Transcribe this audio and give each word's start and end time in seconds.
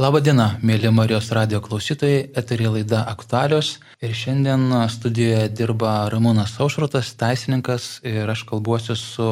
Labadiena, 0.00 0.54
mėly 0.64 0.88
Marijos 0.88 1.26
radio 1.36 1.58
klausytojai, 1.60 2.30
eterė 2.40 2.70
laida 2.72 3.02
aktualios 3.10 3.74
ir 4.00 4.14
šiandien 4.16 4.70
studijoje 4.88 5.50
dirba 5.52 6.06
Ramūnas 6.08 6.54
Aušrotas, 6.64 7.10
teisininkas 7.20 7.98
ir 8.00 8.24
aš 8.32 8.46
kalbuosiu 8.48 8.96
su 8.96 9.26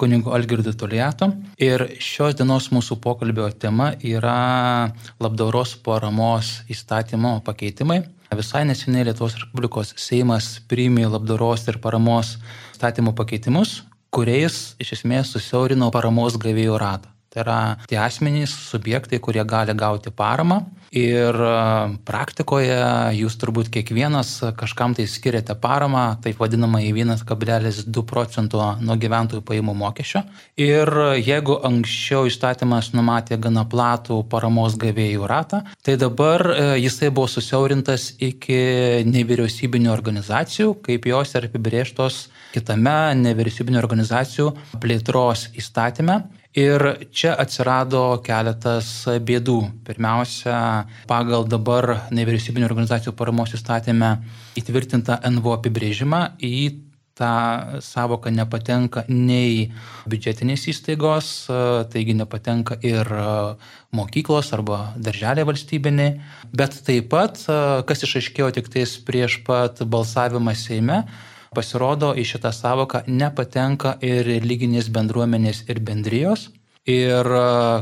kunigu 0.00 0.32
Algirdu 0.32 0.72
Toliato. 0.72 1.28
Ir 1.60 1.84
šios 2.00 2.38
dienos 2.40 2.70
mūsų 2.72 2.96
pokalbio 3.04 3.50
tema 3.52 3.90
yra 4.00 4.88
labdaros 5.20 5.76
paramos 5.84 6.62
įstatymo 6.72 7.36
pakeitimai. 7.44 8.00
Visai 8.40 8.64
neseniai 8.72 9.10
Lietuvos 9.10 9.36
Respublikos 9.36 9.92
Seimas 10.00 10.54
priėmė 10.64 11.10
labdaros 11.12 11.68
ir 11.68 11.76
paramos 11.84 12.38
įstatymo 12.72 13.12
pakeitimus, 13.20 13.82
kuriais 14.08 14.78
iš 14.80 14.96
esmės 15.02 15.36
susiaurino 15.36 15.92
paramos 15.92 16.40
gavėjų 16.40 16.80
ratą. 16.88 17.19
Tai 17.30 17.44
yra 17.44 17.58
tie 17.86 17.98
asmenys, 18.02 18.50
subjektai, 18.72 19.20
kurie 19.22 19.44
gali 19.46 19.74
gauti 19.78 20.10
paramą. 20.10 20.64
Ir 20.90 21.36
e, 21.38 21.50
praktikoje 22.02 22.78
jūs 23.14 23.36
turbūt 23.38 23.68
kiekvienas 23.70 24.32
kažkam 24.58 24.96
tai 24.98 25.04
skiriate 25.06 25.54
paramą, 25.62 26.16
taip 26.24 26.40
vadinamą 26.42 26.80
į 26.82 26.90
1,2 27.04 28.02
procento 28.10 28.64
nuo 28.82 28.96
gyventojų 28.98 29.44
pajamų 29.46 29.76
mokesčio. 29.78 30.24
Ir 30.58 30.90
jeigu 31.22 31.60
anksčiau 31.68 32.26
įstatymas 32.26 32.90
numatė 32.98 33.38
gana 33.38 33.62
platų 33.62 34.24
paramos 34.32 34.74
gavėjų 34.82 35.30
ratą, 35.30 35.62
tai 35.86 35.94
dabar 36.02 36.42
e, 36.50 36.66
jisai 36.82 37.12
buvo 37.14 37.30
susiaurintas 37.30 38.16
iki 38.18 38.58
nevyriausybinių 39.06 39.94
organizacijų, 39.94 40.74
kaip 40.82 41.06
jos 41.06 41.38
yra 41.38 41.46
apibrieštos 41.46 42.24
kitame 42.50 43.14
nevyriausybinio 43.22 43.78
organizacijų 43.78 44.50
plėtros 44.82 45.46
įstatyme. 45.54 46.18
Ir 46.58 46.82
čia 47.14 47.36
atsirado 47.38 48.18
keletas 48.26 48.88
bėdų. 49.06 49.58
Pirmiausia, 49.86 50.86
pagal 51.06 51.46
dabar 51.46 52.08
nevyriausybinio 52.10 52.66
organizacijų 52.66 53.14
paramos 53.14 53.54
įstatymę 53.54 54.16
įtvirtintą 54.58 55.20
NVO 55.30 55.54
apibrėžimą 55.60 56.24
į 56.42 56.56
tą 57.20 57.78
savoką 57.84 58.32
nepatenka 58.34 59.04
nei 59.08 59.70
biudžetinės 60.10 60.66
įstaigos, 60.72 61.30
taigi 61.92 62.16
nepatenka 62.18 62.78
ir 62.82 63.10
mokyklos 63.94 64.50
arba 64.56 64.80
darželė 64.96 65.44
valstybinė, 65.48 66.08
bet 66.56 66.78
taip 66.86 67.10
pat, 67.12 67.42
kas 67.86 68.06
išaiškėjo 68.08 68.54
tik 68.56 68.72
tais 68.72 68.96
prieš 69.06 69.42
pat 69.46 69.84
balsavimą 69.84 70.56
Seime, 70.56 71.04
Pasirodo, 71.50 72.12
į 72.14 72.24
šitą 72.30 72.52
savoką 72.54 73.00
nepatenka 73.10 73.96
ir 74.06 74.22
religinės 74.28 74.88
bendruomenės 74.94 75.64
ir 75.72 75.80
bendrijos. 75.88 76.44
Ir 76.88 77.26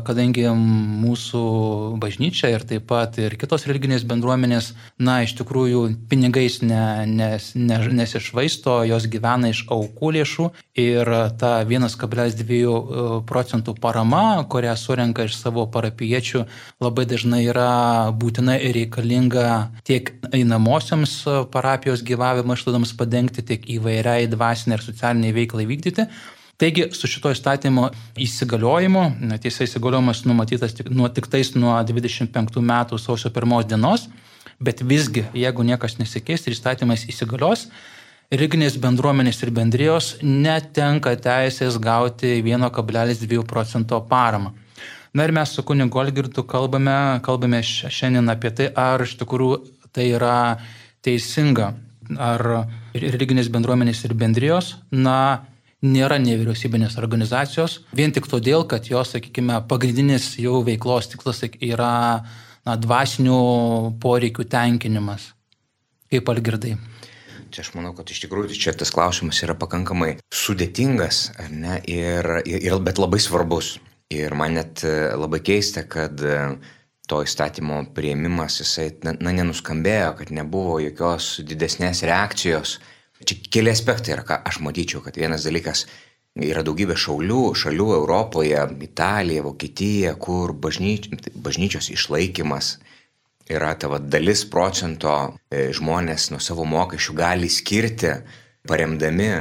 kadangi 0.03 0.43
mūsų 0.51 1.41
bažnyčia 2.03 2.49
ir 2.51 2.65
taip 2.67 2.89
pat 2.91 3.15
ir 3.23 3.37
kitos 3.39 3.69
religinės 3.71 4.03
bendruomenės, 4.03 4.73
na, 4.99 5.21
iš 5.23 5.37
tikrųjų 5.39 5.83
pinigais 6.11 6.57
ne, 6.67 7.07
nes, 7.07 7.53
ne, 7.55 7.79
nesišvaisto, 7.95 8.81
jos 8.91 9.07
gyvena 9.07 9.53
iš 9.53 9.61
aukų 9.71 10.11
lėšų 10.17 10.49
ir 10.83 11.11
ta 11.39 11.53
1,2 11.63 13.21
procentų 13.29 13.77
parama, 13.79 14.43
kurią 14.51 14.75
surenka 14.75 15.29
iš 15.29 15.37
savo 15.39 15.69
parapiečių, 15.71 16.43
labai 16.83 17.07
dažnai 17.07 17.45
yra 17.47 18.11
būtina 18.11 18.57
ir 18.59 18.75
reikalinga 18.81 19.45
tiek 19.87 20.11
einamosiams 20.33 21.21
parapijos 21.55 22.03
gyvavimo 22.03 22.59
išlaidoms 22.59 22.97
padengti, 22.99 23.47
tiek 23.47 23.63
įvairiai 23.79 24.27
dvasiniai 24.27 24.81
ir 24.81 24.85
socialiniai 24.89 25.39
veiklai 25.39 25.69
vykdyti. 25.71 26.09
Taigi 26.59 26.89
su 26.91 27.07
šito 27.07 27.31
įstatymo 27.31 27.85
įsigaliojimu, 28.19 29.03
tiesa 29.39 29.63
įsigaliojimas 29.63 30.25
numatytas 30.27 30.73
tik, 30.75 30.89
nuo, 30.91 31.07
tik 31.07 31.29
tais 31.31 31.53
nuo 31.55 31.77
25 31.87 32.63
metų 32.71 32.99
sausio 32.99 33.31
1 33.31 33.69
dienos, 33.71 34.09
bet 34.59 34.83
visgi, 34.83 35.23
jeigu 35.39 35.63
niekas 35.63 36.01
nesikeis 36.01 36.49
ir 36.49 36.57
įstatymas 36.57 37.05
įsigalios, 37.13 37.69
religinės 38.35 38.75
bendruomenės 38.83 39.39
ir 39.45 39.53
bendrijos 39.55 40.17
netenka 40.23 41.15
teisės 41.23 41.79
gauti 41.79 42.41
1,2 42.43 43.45
procento 43.47 44.01
paramą. 44.11 44.51
Na 45.15 45.25
ir 45.25 45.33
mes 45.33 45.53
su 45.55 45.63
kunigu 45.63 46.03
Olgirtu 46.03 46.43
kalbame, 46.43 47.21
kalbame 47.23 47.63
šiandien 47.63 48.29
apie 48.35 48.51
tai, 48.51 48.67
ar 48.75 49.07
iš 49.07 49.15
tikrųjų 49.23 49.61
tai 49.95 50.11
yra 50.11 50.59
teisinga, 51.07 51.71
ar 52.19 52.45
religinės 52.99 53.47
bendruomenės 53.55 54.03
ir 54.05 54.17
bendrijos, 54.19 54.75
na, 54.91 55.47
nėra 55.85 56.19
nevyriausybinės 56.23 56.99
organizacijos, 56.99 57.81
vien 57.95 58.13
tik 58.15 58.27
todėl, 58.31 58.65
kad 58.71 58.89
jos, 58.91 59.15
sakykime, 59.15 59.61
pagrindinis 59.71 60.33
jau 60.41 60.61
veiklos 60.67 61.11
tikslas 61.13 61.45
yra 61.47 61.93
na, 62.67 62.77
dvasinių 62.77 63.41
poreikių 64.03 64.49
tenkinimas. 64.51 65.33
Kaip 66.09 66.31
algirdai? 66.33 66.75
Čia 67.53 67.63
aš 67.65 67.71
manau, 67.77 67.95
kad 67.97 68.11
iš 68.13 68.25
tikrųjų 68.25 68.57
čia 68.59 68.75
tas 68.77 68.91
klausimas 68.93 69.39
yra 69.45 69.55
pakankamai 69.57 70.19
sudėtingas, 70.35 71.31
ne, 71.53 71.79
ir, 71.89 72.27
ir, 72.45 72.77
bet 72.85 73.01
labai 73.01 73.21
svarbus. 73.23 73.79
Ir 74.13 74.33
man 74.37 74.55
net 74.57 74.83
e, 74.89 74.93
labai 75.21 75.41
keista, 75.45 75.83
kad 75.89 76.21
e, 76.25 76.37
to 77.09 77.21
įstatymo 77.25 77.83
prieimimas, 77.97 78.57
jisai, 78.63 78.91
na, 79.05 79.15
nenuskambėjo, 79.37 80.15
kad 80.21 80.33
nebuvo 80.33 80.79
jokios 80.81 81.39
didesnės 81.45 82.05
reakcijos 82.09 82.79
Čia 83.25 83.39
keli 83.51 83.73
aspektai 83.73 84.15
yra, 84.15 84.25
ką 84.27 84.39
aš 84.47 84.61
matyčiau, 84.63 85.03
kad 85.03 85.17
vienas 85.19 85.47
dalykas 85.47 85.87
yra 86.39 86.63
daugybė 86.67 86.95
šaulių, 86.99 87.41
šalių 87.59 87.89
Europoje, 87.97 88.61
Italija, 88.87 89.43
Vokietija, 89.43 90.15
kur 90.23 90.55
bažnyč, 90.55 91.09
bažnyčios 91.35 91.91
išlaikymas 91.95 92.77
yra 93.49 93.73
ta 93.81 93.89
va, 93.91 93.99
dalis 93.99 94.45
procento 94.51 95.15
e, 95.51 95.71
žmonės 95.75 96.29
nuo 96.31 96.41
savo 96.43 96.67
mokesčių 96.69 97.17
gali 97.19 97.49
skirti, 97.51 98.13
paremdami. 98.69 99.33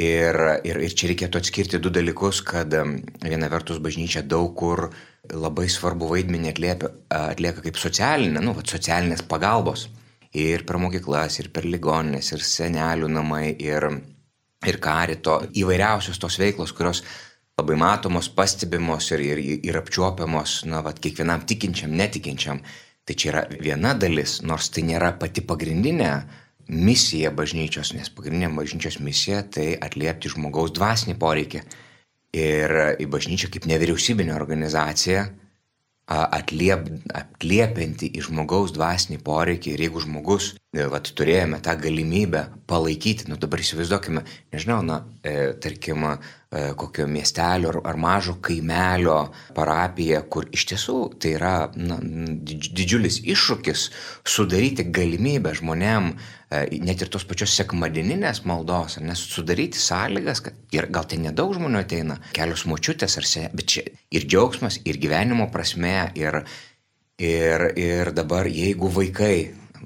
Ir, 0.00 0.36
ir, 0.64 0.78
ir 0.80 0.92
čia 0.96 1.10
reikėtų 1.10 1.42
atskirti 1.42 1.78
du 1.84 1.90
dalykus, 1.92 2.38
kad 2.40 2.72
viena 2.72 3.50
vertus 3.52 3.82
bažnyčia 3.84 4.22
daug 4.24 4.54
kur 4.56 4.86
labai 5.28 5.66
svarbu 5.68 6.08
vaidmenį 6.08 6.54
atlieka, 6.54 6.88
atlieka 7.12 7.60
kaip 7.66 7.76
socialinė, 7.76 8.40
nu, 8.40 8.54
va, 8.56 8.64
socialinės 8.64 9.20
pagalbos 9.28 9.90
ir 10.36 10.64
per 10.66 10.78
mokyklas, 10.78 11.40
ir 11.40 11.50
per 11.54 11.66
ligoninės, 11.66 12.32
ir 12.34 12.44
senelių 12.46 13.08
namai, 13.10 13.56
ir, 13.58 13.86
ir 14.66 14.78
karito, 14.82 15.40
įvairiausios 15.58 16.20
tos 16.22 16.38
veiklos, 16.38 16.72
kurios 16.76 17.02
labai 17.58 17.76
matomos, 17.76 18.30
pastebimos 18.32 19.10
ir, 19.12 19.24
ir, 19.24 19.40
ir 19.66 19.80
apčiuopiamos, 19.80 20.64
na, 20.70 20.84
va, 20.84 20.94
kiekvienam 20.94 21.44
tikinčiam, 21.46 21.92
netikinčiam. 21.96 22.62
Tai 23.04 23.16
čia 23.18 23.30
yra 23.32 23.42
viena 23.50 23.94
dalis, 23.98 24.38
nors 24.46 24.68
tai 24.70 24.84
nėra 24.86 25.14
pati 25.18 25.42
pagrindinė 25.42 26.12
misija 26.70 27.32
bažnyčios, 27.34 27.94
nes 27.96 28.10
pagrindinė 28.14 28.52
bažnyčios 28.54 29.00
misija 29.02 29.42
tai 29.50 29.72
atliepti 29.82 30.30
žmogaus 30.30 30.70
dvasinį 30.76 31.16
poreikį. 31.18 31.62
Ir 32.38 32.74
į 33.02 33.08
bažnyčią 33.10 33.48
kaip 33.50 33.66
nevyriausybinė 33.66 34.36
organizacija 34.36 35.24
atliep, 36.10 36.88
atliepianti 37.14 38.10
į 38.18 38.26
žmogaus 38.26 38.74
dvasinį 38.74 39.20
poreikį 39.24 39.74
ir 39.74 39.84
jeigu 39.86 40.02
žmogus, 40.02 40.54
vat, 40.90 41.08
turėjome 41.18 41.58
tą 41.64 41.74
galimybę 41.82 42.44
palaikyti, 42.70 43.26
nu 43.30 43.38
dabar 43.40 43.62
įsivaizduokime, 43.62 44.22
nežinau, 44.54 44.80
na, 44.86 45.00
e, 45.26 45.52
tarkim, 45.58 46.04
e, 46.06 46.16
kokio 46.78 47.08
miestelio 47.10 47.72
ar, 47.72 47.80
ar 47.90 47.98
mažo 47.98 48.36
kaimelio 48.42 49.32
parapija, 49.56 50.22
kur 50.22 50.46
iš 50.54 50.68
tiesų 50.70 50.98
tai 51.18 51.34
yra 51.38 51.54
na, 51.74 51.98
didžiulis 52.00 53.22
iššūkis 53.26 53.88
sudaryti 54.24 54.86
galimybę 54.94 55.56
žmonėm 55.58 56.14
E, 56.50 56.66
net 56.82 56.98
ir 57.04 57.10
tos 57.14 57.22
pačios 57.30 57.52
sekmadieninės 57.54 58.40
maldos, 58.50 58.96
nes 58.98 59.20
sudaryti 59.30 59.78
sąlygas, 59.78 60.40
kad 60.42 60.74
ir 60.74 60.88
gal 60.90 61.06
ten 61.06 61.22
nedaug 61.22 61.52
žmonių 61.54 61.78
ateina, 61.84 62.16
kelios 62.34 62.64
močiutės 62.66 63.14
ar 63.20 63.28
se, 63.32 63.44
bet 63.54 63.68
čia 63.70 63.84
ir 64.10 64.26
džiaugsmas, 64.26 64.80
ir 64.82 64.98
gyvenimo 64.98 65.46
prasme, 65.54 66.10
ir, 66.18 66.40
ir, 67.22 67.66
ir 67.78 68.10
dabar 68.18 68.50
jeigu 68.50 68.90
vaikai 68.96 69.36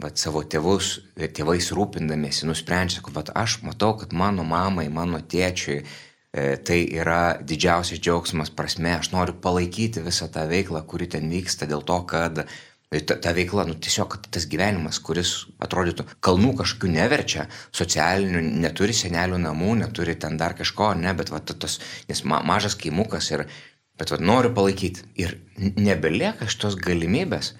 vat, 0.02 0.18
savo 0.18 0.42
tėvus, 0.42 0.96
tėvais 1.36 1.70
rūpindamėsi, 1.76 2.48
nusprendžia, 2.48 3.02
kad 3.04 3.16
vat, 3.18 3.32
aš 3.36 3.60
matau, 3.66 3.94
kad 4.00 4.14
mano 4.16 4.44
mamai, 4.46 4.88
mano 4.92 5.20
tėčiui 5.20 5.80
e, 5.80 5.86
tai 6.56 6.80
yra 6.98 7.38
didžiausias 7.40 8.02
džiaugsmas 8.02 8.52
prasme, 8.54 8.96
aš 8.98 9.12
noriu 9.14 9.36
palaikyti 9.44 10.04
visą 10.04 10.30
tą 10.32 10.46
veiklą, 10.50 10.84
kuri 10.88 11.10
ten 11.14 11.30
vyksta 11.32 11.68
dėl 11.70 11.84
to, 11.86 12.00
kad 12.10 12.44
ta, 13.02 13.16
ta 13.18 13.34
veikla, 13.34 13.66
nu, 13.68 13.76
tiesiog 13.80 14.16
tas 14.34 14.46
gyvenimas, 14.50 15.00
kuris 15.02 15.34
atrodytų 15.62 16.06
kalnų 16.24 16.54
kažkokių 16.60 16.90
neverčia, 16.94 17.46
socialinių, 17.74 18.42
neturi 18.64 18.94
senelių 18.96 19.40
namų, 19.42 19.76
neturi 19.82 20.16
ten 20.20 20.38
dar 20.40 20.56
kažko, 20.58 20.92
ne, 20.98 21.14
bet 21.16 21.32
va, 21.34 21.40
tas, 21.42 21.80
nes 22.10 22.24
ma, 22.28 22.40
mažas 22.46 22.76
kaimukas 22.78 23.30
ir, 23.34 23.46
bet 23.98 24.14
va, 24.14 24.20
noriu 24.22 24.52
palaikyti. 24.54 25.06
Ir 25.18 25.38
nebelieka 25.58 26.48
šitos 26.50 26.78
galimybės, 26.82 27.54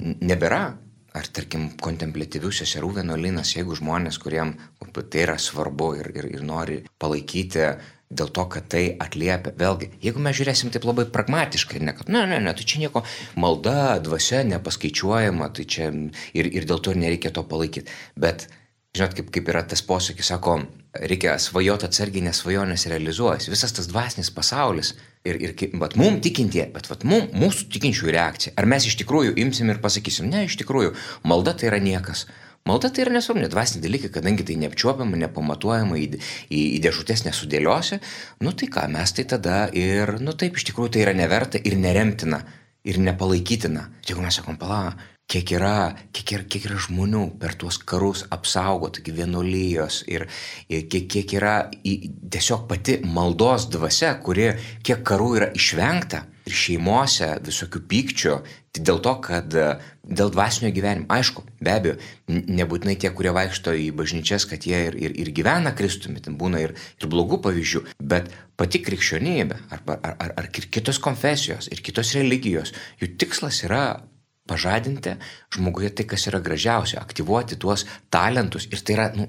nebėra. 0.00 0.64
Ar 1.10 1.26
tarkim 1.26 1.72
kontemplatyvių 1.82 2.52
seserų 2.54 2.92
vienuolynas, 3.00 3.56
jeigu 3.56 3.74
žmonės, 3.74 4.20
kuriem 4.22 4.54
tai 4.94 5.24
yra 5.24 5.38
svarbu 5.42 5.94
ir, 5.98 6.12
ir, 6.14 6.28
ir 6.38 6.44
nori 6.46 6.84
palaikyti 7.02 7.64
dėl 8.10 8.30
to, 8.34 8.44
kad 8.50 8.66
tai 8.70 8.82
atliepia. 8.98 9.52
Vėlgi, 9.58 9.90
jeigu 10.02 10.22
mes 10.22 10.36
žiūrėsim 10.38 10.72
taip 10.74 10.86
labai 10.86 11.06
pragmatiškai, 11.14 11.82
ne, 11.82 11.94
kad, 11.98 12.10
ne, 12.10 12.24
ne, 12.30 12.40
ne, 12.42 12.54
tai 12.58 12.66
čia 12.66 12.82
nieko, 12.82 13.04
malda, 13.38 13.98
dvasia 14.02 14.42
nepaskaičiuojama, 14.50 15.50
tai 15.54 15.66
čia 15.70 15.90
ir, 16.34 16.50
ir 16.50 16.66
dėl 16.66 16.82
to 16.82 16.94
nereikia 16.98 17.30
to 17.34 17.46
palaikyti. 17.46 17.94
Bet, 18.18 18.48
žinot, 18.96 19.14
kaip, 19.16 19.30
kaip 19.34 19.48
yra 19.52 19.62
tas 19.66 19.82
posakis, 19.86 20.30
sako, 20.32 20.60
reikia 20.98 21.36
svajoti 21.38 21.86
atsargiai, 21.86 22.24
nes 22.26 22.42
svajonės 22.42 22.88
realizuojasi. 22.90 23.52
Visas 23.52 23.74
tas 23.76 23.88
dvasinis 23.90 24.32
pasaulis 24.34 24.94
ir, 25.24 25.38
ir 25.38 25.54
bet 25.78 25.96
mum 26.00 26.18
tikintie, 26.24 26.64
bet 26.74 26.90
vat, 26.90 27.06
mum, 27.06 27.28
mūsų 27.36 27.68
tikinčių 27.76 28.14
reakcija. 28.16 28.54
Ar 28.58 28.68
mes 28.70 28.88
iš 28.90 28.98
tikrųjų 29.02 29.36
imsim 29.44 29.70
ir 29.70 29.82
pasakysim, 29.82 30.30
ne, 30.32 30.46
iš 30.48 30.58
tikrųjų, 30.62 30.94
malda 31.30 31.54
tai 31.54 31.70
yra 31.70 31.82
niekas. 31.82 32.26
Malda 32.68 32.90
tai 32.92 33.06
yra 33.06 33.14
nesvarbu, 33.14 33.46
dvasiniai 33.48 33.86
dalykai, 33.86 34.10
kadangi 34.12 34.44
tai 34.44 34.58
neapčiuopiama, 34.60 35.16
nepamatuojama, 35.22 35.96
į, 35.96 36.18
į, 36.50 36.64
į 36.76 36.80
dėžutės 36.84 37.24
nesudėliosi, 37.24 38.00
nu 38.44 38.52
tai 38.52 38.68
ką, 38.74 38.84
mes 38.92 39.14
tai 39.16 39.24
tada 39.30 39.62
ir, 39.72 40.18
nu 40.20 40.34
taip, 40.36 40.58
iš 40.60 40.66
tikrųjų 40.68 40.96
tai 40.96 41.06
yra 41.06 41.14
neverta 41.16 41.62
ir 41.62 41.78
neremtina 41.80 42.42
ir 42.84 43.00
nepalaikytina. 43.00 43.86
Jeigu 44.04 44.20
mes 44.24 44.36
sakom, 44.36 44.60
pala, 44.60 44.92
kiek 45.30 45.52
yra, 45.54 45.92
kiek 46.14 46.34
yra, 46.34 46.46
kiek 46.50 46.66
yra 46.70 46.80
žmonių 46.86 47.24
per 47.40 47.54
tuos 47.58 47.78
karus 47.78 48.24
apsaugota, 48.34 49.02
vienuolijos 49.14 50.02
ir, 50.10 50.26
ir 50.72 50.88
kiek, 50.90 51.06
kiek 51.10 51.36
yra 51.38 51.54
į, 51.86 51.94
tiesiog 52.32 52.66
pati 52.70 52.98
maldos 53.06 53.68
dvasia, 53.70 54.16
kuri 54.24 54.50
kiek 54.86 55.04
karų 55.06 55.30
yra 55.38 55.50
išvengta 55.56 56.24
ir 56.48 56.56
šeimose 56.56 57.30
visokių 57.46 57.82
pykčių, 57.90 58.34
tai 58.74 58.82
dėl 58.86 58.98
to, 59.04 59.14
kad 59.22 59.54
dėl 59.54 60.32
dvasinio 60.34 60.72
gyvenimo, 60.74 61.06
aišku, 61.12 61.44
be 61.62 61.74
abejo, 61.74 61.96
nebūtinai 62.30 62.96
tie, 62.98 63.12
kurie 63.14 63.30
vaikšto 63.36 63.74
į 63.78 63.90
bažnyčias, 63.98 64.48
kad 64.50 64.66
jie 64.66 64.80
ir, 64.88 64.96
ir, 64.98 65.14
ir 65.22 65.30
gyvena 65.36 65.74
Kristumi, 65.76 66.22
ten 66.24 66.38
būna 66.40 66.62
ir, 66.64 66.74
ir 66.98 67.10
blogų 67.12 67.38
pavyzdžių, 67.44 67.84
bet 68.02 68.32
pati 68.58 68.82
krikščionybė 68.82 69.60
arba, 69.76 70.00
ar, 70.02 70.16
ar, 70.16 70.34
ar 70.42 70.50
kitos 70.50 70.98
konfesijos 71.02 71.70
ir 71.70 71.84
kitos 71.86 72.16
religijos, 72.18 72.74
jų 73.02 73.12
tikslas 73.20 73.62
yra 73.68 73.84
pažadinti 74.50 75.14
žmoguje 75.54 75.92
tai, 75.94 76.08
kas 76.10 76.26
yra 76.30 76.42
gražiausia, 76.42 76.98
aktyvuoti 77.00 77.58
tuos 77.62 77.86
talentus. 78.10 78.66
Ir 78.74 78.82
tai 78.82 78.96
yra 78.98 79.08
nu, 79.14 79.28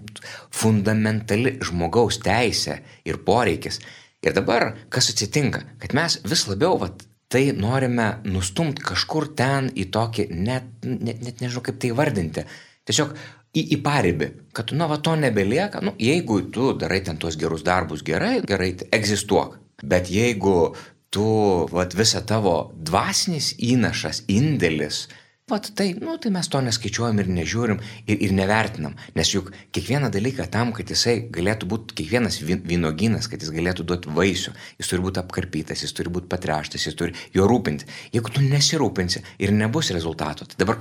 fundamentali 0.49 1.59
žmogaus 1.61 2.19
teisė 2.25 2.81
ir 3.05 3.21
poreikis. 3.25 3.79
Ir 4.21 4.35
dabar 4.37 4.71
kas 4.93 5.09
atsitinka, 5.13 5.63
kad 5.81 5.95
mes 5.97 6.19
vis 6.25 6.45
labiau 6.49 6.77
vat, 6.81 7.05
tai 7.31 7.47
norime 7.55 8.07
nustumti 8.27 8.83
kažkur 8.85 9.31
ten 9.39 9.71
į 9.71 9.87
tokį, 9.93 10.27
net, 10.35 10.67
net, 10.83 11.21
net 11.23 11.39
nežinau 11.41 11.63
kaip 11.65 11.79
tai 11.81 11.93
vardinti, 11.95 12.43
tiesiog 12.89 13.15
į, 13.55 13.63
į 13.75 13.79
paribį, 13.85 14.29
kad 14.57 14.73
nu 14.75 14.87
va 14.91 14.99
to 15.03 15.15
nebelieka, 15.19 15.81
nu 15.85 15.95
jeigu 15.99 16.41
tu 16.53 16.73
darai 16.77 17.01
ten 17.07 17.19
tuos 17.21 17.39
gerus 17.39 17.63
darbus 17.67 18.03
gerai, 18.07 18.39
gerai, 18.47 18.73
egzistuok. 18.91 19.57
Bet 19.81 20.11
jeigu 20.13 20.75
tu, 21.11 21.25
vat 21.71 21.95
visą 21.97 22.23
tavo 22.27 22.55
dvasinis 22.75 23.55
įnašas, 23.71 24.25
indėlis, 24.31 25.05
Vat 25.51 25.67
tai, 25.75 25.89
nu, 25.99 26.13
tai 26.21 26.29
mes 26.31 26.47
to 26.47 26.61
neskaičiuojam 26.63 27.17
ir 27.19 27.29
nežiūrim 27.35 27.79
ir, 27.81 28.21
ir 28.23 28.31
nevertinam. 28.31 28.93
Nes 29.17 29.33
juk 29.33 29.49
kiekvieną 29.75 30.07
dalyką 30.13 30.45
tam, 30.53 30.71
kad 30.75 30.87
jisai 30.93 31.17
galėtų 31.33 31.67
būti, 31.73 31.95
kiekvienas 31.99 32.37
vynogynas, 32.45 33.27
kad 33.27 33.43
jis 33.43 33.51
galėtų 33.51 33.83
duoti 33.89 34.13
vaisių, 34.15 34.53
jis 34.79 34.91
turi 34.91 35.03
būti 35.03 35.19
apkarpytas, 35.19 35.83
jis 35.83 35.95
turi 35.97 36.13
būti 36.13 36.31
patreštas, 36.31 36.85
jis 36.87 36.95
turi 36.95 37.17
jo 37.35 37.49
rūpinti. 37.51 37.89
Jeigu 38.15 38.31
tu 38.31 38.45
nesirūpinsi 38.45 39.25
ir 39.43 39.51
nebus 39.57 39.91
rezultato, 39.91 40.47
tai 40.47 40.61
dabar, 40.61 40.79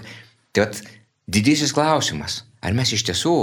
tai 0.54 0.68
vat, 0.68 0.84
didysis 1.26 1.74
klausimas, 1.74 2.44
ar 2.62 2.76
mes 2.78 2.94
iš 2.94 3.08
tiesų 3.10 3.34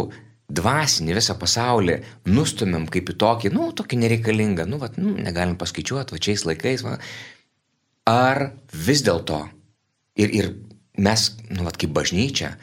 dvasinį 0.47 1.17
visą 1.17 1.35
pasaulį 1.39 1.97
nustumėm 2.31 2.87
kaip 2.91 3.11
į 3.11 3.17
tokį, 3.19 3.51
nu, 3.55 3.71
tokį 3.75 3.99
nereikalingą, 4.03 4.67
nu, 4.69 4.79
vat, 4.79 4.95
nu, 5.01 5.13
negalim 5.19 5.57
paskaičiuoti, 5.59 6.15
va 6.15 6.23
šiais 6.23 6.45
laikais, 6.47 6.85
va. 6.87 6.95
ar 8.07 8.51
vis 8.71 9.03
dėlto 9.03 9.43
ir, 10.15 10.31
ir 10.31 10.49
mes, 11.03 11.27
nu, 11.51 11.65
vat, 11.67 11.79
kaip 11.79 11.91
bažnyčia, 11.95 12.55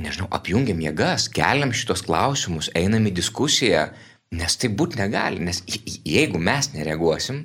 nežinau, 0.00 0.30
apjungiam 0.32 0.80
jėgas, 0.80 1.28
keliam 1.32 1.74
šitos 1.76 2.04
klausimus, 2.06 2.70
einam 2.78 3.04
į 3.10 3.12
diskusiją, 3.20 3.90
nes 4.36 4.56
tai 4.56 4.72
būt 4.72 4.96
negali, 4.98 5.44
nes 5.44 5.60
jeigu 5.68 6.40
mes 6.40 6.72
nereaguosim, 6.72 7.44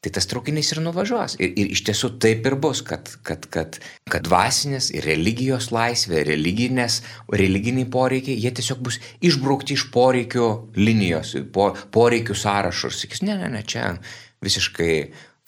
tai 0.00 0.12
tas 0.16 0.28
traukinys 0.30 0.72
ir 0.72 0.80
nuvažiuos. 0.80 1.36
Ir, 1.42 1.52
ir 1.60 1.72
iš 1.74 1.82
tiesų 1.88 2.14
taip 2.22 2.46
ir 2.48 2.56
bus, 2.60 2.80
kad, 2.86 3.10
kad, 3.26 3.44
kad, 3.52 3.76
kad 4.08 4.24
dvasinės 4.24 4.88
ir 4.96 5.04
religijos 5.04 5.68
laisvė, 5.74 6.22
religinės, 6.28 7.00
religiniai 7.28 7.88
poreikiai, 7.92 8.38
jie 8.40 8.52
tiesiog 8.56 8.80
bus 8.86 9.00
išbraukti 9.20 9.76
iš 9.76 9.90
poreikių 9.92 10.46
linijos, 10.80 11.34
po, 11.52 11.72
poreikių 11.92 12.36
sąrašų 12.36 12.92
ir 12.92 12.96
sakys, 12.96 13.24
ne, 13.28 13.36
ne, 13.42 13.50
ne, 13.52 13.60
čia 13.60 13.92
visiškai 14.40 14.94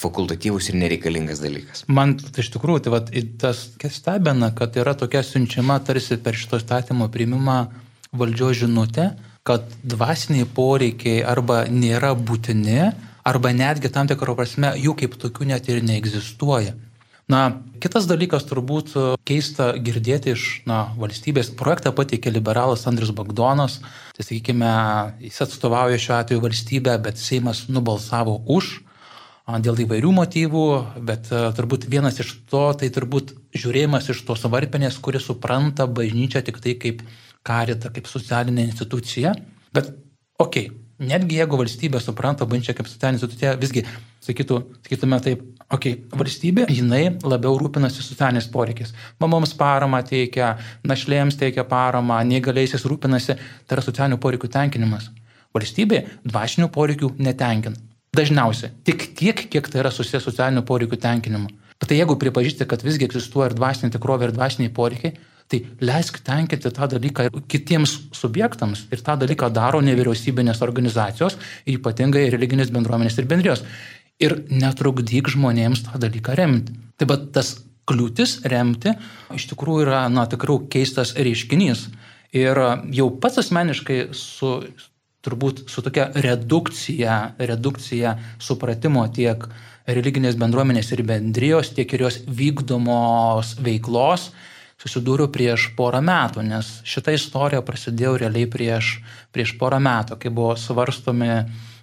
fakultatyvus 0.02 0.68
ir 0.68 0.76
nereikalingas 0.82 1.40
dalykas. 1.40 1.84
Man 1.88 2.16
tai 2.20 2.42
iš 2.44 2.50
tikrųjų, 2.52 2.84
tai 2.84 2.92
vat, 2.92 3.12
tas 3.40 3.64
stebina, 3.94 4.50
kad 4.56 4.76
yra 4.80 4.96
tokia 4.98 5.22
siunčiama 5.24 5.78
tarsi 5.86 6.18
per 6.20 6.36
šito 6.36 6.60
statymo 6.60 7.08
priimimą 7.12 7.58
valdžios 8.18 8.64
žinutė, 8.64 9.12
kad 9.46 9.64
dvasiniai 9.82 10.46
poreikiai 10.54 11.22
arba 11.26 11.64
nėra 11.70 12.12
būtini, 12.18 12.92
arba 13.24 13.52
netgi 13.54 13.90
tam 13.92 14.08
tikrą 14.10 14.36
prasme 14.38 14.72
jų 14.78 14.96
kaip 14.98 15.18
tokių 15.20 15.52
net 15.52 15.68
ir 15.70 15.82
neegzistuoja. 15.86 16.74
Na, 17.30 17.62
kitas 17.80 18.08
dalykas 18.10 18.44
turbūt 18.48 18.92
keista 19.24 19.70
girdėti 19.78 20.34
iš 20.34 20.46
na, 20.68 20.90
valstybės. 20.98 21.52
Projektą 21.56 21.92
pateikė 21.94 22.32
liberalas 22.34 22.82
Andris 22.90 23.12
Bagdonas. 23.14 23.78
Tai 24.16 24.26
sakykime, 24.26 24.72
jis 25.22 25.38
atstovauja 25.46 26.00
šiuo 26.02 26.16
atveju 26.18 26.42
valstybę, 26.42 26.96
bet 27.04 27.22
Seimas 27.22 27.68
nubalsavo 27.72 28.40
už 28.50 28.74
dėl 29.62 29.80
įvairių 29.86 30.12
motyvų, 30.18 30.66
bet 31.06 31.30
turbūt 31.30 31.88
vienas 31.90 32.20
iš 32.22 32.34
to, 32.50 32.66
tai 32.78 32.90
turbūt 32.94 33.32
žiūrėjimas 33.54 34.10
iš 34.12 34.22
tos 34.26 34.44
varpinės, 34.46 35.00
kuri 35.02 35.22
supranta 35.22 35.86
bažnyčią 35.86 36.44
tik 36.46 36.60
tai 36.62 36.76
kaip 36.78 37.02
karitą, 37.46 37.90
kaip 37.94 38.06
socialinę 38.10 38.66
instituciją. 38.68 39.34
Bet, 39.74 39.90
okei, 40.38 40.68
okay, 40.68 40.81
netgi 41.02 41.38
jeigu 41.40 41.58
valstybė 41.60 42.00
supranta 42.02 42.46
bažnyčią 42.48 42.74
kaip 42.78 42.88
socialinę 42.90 43.18
instituciją, 43.18 43.54
visgi 43.60 43.84
sakytų, 44.22 44.58
sakytume 44.86 45.18
taip, 45.24 45.42
okei, 45.68 45.96
okay, 45.98 46.18
valstybė, 46.20 46.66
jinai 46.72 47.02
labiau 47.26 47.56
rūpinasi 47.60 48.04
socialiniais 48.04 48.48
poreikiais. 48.52 48.92
Mamoms 49.22 49.54
paramą 49.58 50.02
teikia, 50.06 50.54
našlėms 50.86 51.38
teikia 51.40 51.66
paramą, 51.68 52.20
neįgaliaisiais 52.28 52.86
rūpinasi, 52.88 53.38
tai 53.66 53.78
yra 53.78 53.86
socialinių 53.86 54.20
poreikių 54.22 54.52
tenkinimas. 54.52 55.10
Valstybė 55.52 56.04
dvasinių 56.28 56.70
poreikių 56.72 57.14
netenkina. 57.20 57.76
Dažniausiai. 58.16 58.72
Tik 58.84 59.10
tiek, 59.16 59.46
kiek 59.52 59.68
tai 59.72 59.80
yra 59.80 59.92
susijęs 59.92 60.26
socialinių 60.28 60.66
poreikių 60.68 60.98
tenkinimu. 61.00 61.48
Bet 61.80 61.90
tai 61.90 61.96
jeigu 61.98 62.14
pripažįsti, 62.20 62.66
kad 62.68 62.84
visgi 62.84 63.08
egzistuoja 63.08 63.48
ir 63.50 63.56
dvasinė 63.58 63.90
tikrovė, 63.94 64.28
ir 64.28 64.34
dvasiniai 64.36 64.72
poreikiai, 64.76 65.16
tai 65.52 65.60
leisk 65.84 66.20
tenkinti 66.24 66.72
tą 66.72 66.88
dalyką 66.94 67.28
kitiems 67.52 67.96
subjektams. 68.16 68.86
Ir 68.92 69.02
tą 69.04 69.18
dalyką 69.20 69.50
daro 69.52 69.82
nevyriausybinės 69.84 70.62
organizacijos, 70.64 71.36
ypatingai 71.68 72.28
religinės 72.32 72.72
bendruomenės 72.74 73.18
ir 73.20 73.28
bendrijos. 73.30 73.64
Ir 74.22 74.38
netrukdyk 74.50 75.28
žmonėms 75.34 75.84
tą 75.88 76.00
dalyką 76.00 76.36
remti. 76.38 76.76
Tai 76.96 77.08
bet 77.10 77.28
tas 77.36 77.56
kliūtis 77.90 78.40
remti 78.48 78.94
iš 79.34 79.48
tikrųjų 79.50 79.88
yra, 79.88 80.06
na, 80.12 80.24
tikrai 80.30 80.60
keistas 80.72 81.16
reiškinys. 81.18 81.88
Ir 82.32 82.58
jau 82.96 83.10
pats 83.20 83.42
asmeniškai 83.42 84.06
su 84.16 84.54
turbūt 85.22 85.66
su 85.70 85.82
tokia 85.84 86.08
redukcija, 86.24 87.18
redukcija 87.38 88.16
supratimo 88.42 89.04
tiek 89.14 89.44
religinės 89.86 90.38
bendruomenės 90.38 90.90
ir 90.94 91.04
bendrijos, 91.06 91.70
tiek 91.76 91.92
ir 91.94 92.06
jos 92.06 92.20
vykdomos 92.26 93.56
veiklos 93.62 94.30
susidūriau 94.82 95.30
prieš 95.32 95.70
porą 95.78 96.02
metų, 96.04 96.42
nes 96.46 96.80
šita 96.88 97.14
istorija 97.14 97.62
prasidėjo 97.64 98.16
realiai 98.24 98.48
prieš, 98.50 98.96
prieš 99.34 99.54
porą 99.60 99.78
metų, 99.82 100.18
kai 100.18 100.32
buvo 100.34 100.56
svarstomi 100.58 101.30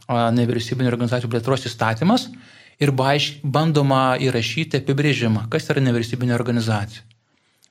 nevyriausybinio 0.10 0.92
organizacijų 0.92 1.32
plėtros 1.32 1.68
įstatymas 1.70 2.28
ir 2.82 2.92
bandoma 3.44 4.18
įrašyti 4.20 4.82
apibrėžimą, 4.82 5.48
kas 5.54 5.70
yra 5.72 5.84
nevyriausybinė 5.86 6.36
organizacija. 6.36 7.06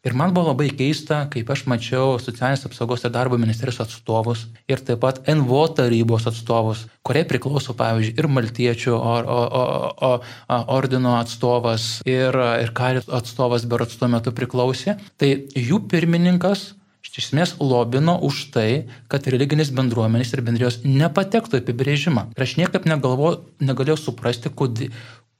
Ir 0.08 0.14
man 0.16 0.32
buvo 0.32 0.54
labai 0.54 0.70
keista, 0.72 1.18
kaip 1.28 1.50
aš 1.52 1.66
mačiau 1.68 2.14
socialinės 2.22 2.64
apsaugos 2.64 3.02
ir 3.04 3.12
darbo 3.12 3.36
ministerijos 3.36 3.82
atstovus 3.84 4.46
ir 4.70 4.80
taip 4.80 5.02
pat 5.02 5.18
NVO 5.28 5.66
tarybos 5.76 6.24
atstovus, 6.30 6.86
kurie 7.04 7.26
priklauso, 7.28 7.74
pavyzdžiui, 7.76 8.14
ir 8.16 8.30
Maltiečių 8.32 8.94
or, 8.96 9.28
o, 9.28 9.42
o, 9.60 9.60
o, 10.08 10.58
ordino 10.78 11.18
atstovas 11.18 11.90
ir, 12.08 12.40
ir 12.62 12.72
Karit 12.78 13.12
atstovas 13.20 13.68
berots 13.68 14.00
tuo 14.00 14.08
metu 14.08 14.32
priklausė. 14.32 14.96
Tai 15.20 15.30
jų 15.52 15.82
pirmininkas 15.92 16.70
iš 17.04 17.26
esmės 17.26 17.58
lobino 17.60 18.16
už 18.24 18.46
tai, 18.56 18.70
kad 19.12 19.28
religinės 19.28 19.74
bendruomenės 19.76 20.32
ir 20.32 20.44
bendrijos 20.46 20.80
nepatektų 20.88 21.60
į 21.60 21.66
apibrėžimą. 21.66 22.30
Ir 22.32 22.48
aš 22.48 22.56
niekaip 22.62 22.88
negalvo, 22.88 23.34
negalėjau 23.60 24.00
suprasti, 24.08 24.52
kodėl 24.56 24.94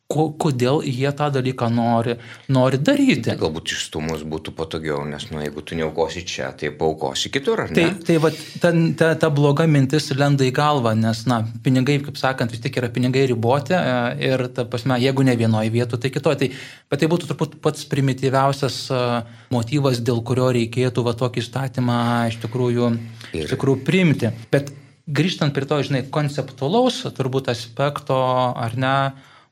ko, 0.08 0.30
kodėl 0.40 0.78
jie 0.88 1.10
tą 1.12 1.26
dalyką 1.28 1.66
nori, 1.68 2.14
nori 2.48 2.78
daryti. 2.80 3.26
Tai 3.26 3.34
galbūt 3.42 3.74
išstumus 3.74 4.22
būtų 4.24 4.54
patogiau, 4.56 5.02
nes 5.04 5.26
nu, 5.28 5.42
jeigu 5.44 5.60
tu 5.60 5.76
neaukosi 5.76 6.22
čia, 6.24 6.48
tai 6.56 6.70
paukosi 6.72 7.28
kitur, 7.34 7.66
Tai, 7.76 7.84
tai 8.08 8.16
va, 8.22 8.30
ta, 8.62 8.72
ta, 8.96 9.10
ta 9.20 9.28
bloga 9.28 9.66
mintis 9.68 10.08
lenda 10.16 10.48
į 10.48 10.54
galvą, 10.56 10.94
nes, 10.96 11.20
na, 11.28 11.42
pinigai, 11.60 11.98
kaip 12.06 12.16
sakant, 12.16 12.56
vis 12.56 12.64
tik 12.64 12.80
yra 12.80 12.88
pinigai 12.88 13.26
riboti 13.28 13.76
e, 13.76 13.84
ir, 14.30 14.46
ta 14.56 14.64
prasme, 14.64 14.96
jeigu 15.04 15.28
ne 15.28 15.36
vienoje 15.36 15.74
vietoje, 15.76 16.06
tai 16.06 16.14
kitoje. 16.16 16.40
Tai, 16.40 16.50
bet 16.88 17.04
tai 17.04 17.12
būtų 17.12 17.28
turbūt 17.34 17.60
pats 17.68 17.84
primityviausias 17.92 18.82
e, 18.88 19.04
motyvas, 19.52 20.00
dėl 20.00 20.24
kurio 20.24 20.48
reikėtų 20.56 21.04
va 21.04 21.18
tokį 21.20 21.44
įstatymą 21.44 22.02
iš 22.32 22.40
tikrųjų, 22.48 22.94
Ir- 23.36 23.44
iš 23.44 23.58
tikrųjų 23.58 23.84
priimti. 23.84 24.32
Bet 24.48 24.72
grįžtant 25.04 25.52
prie 25.52 25.68
to, 25.68 25.84
žinai, 25.84 26.06
konceptualaus 26.08 27.04
turbūt 27.12 27.52
aspekto, 27.52 28.16
ar 28.56 28.80
ne, 28.80 28.96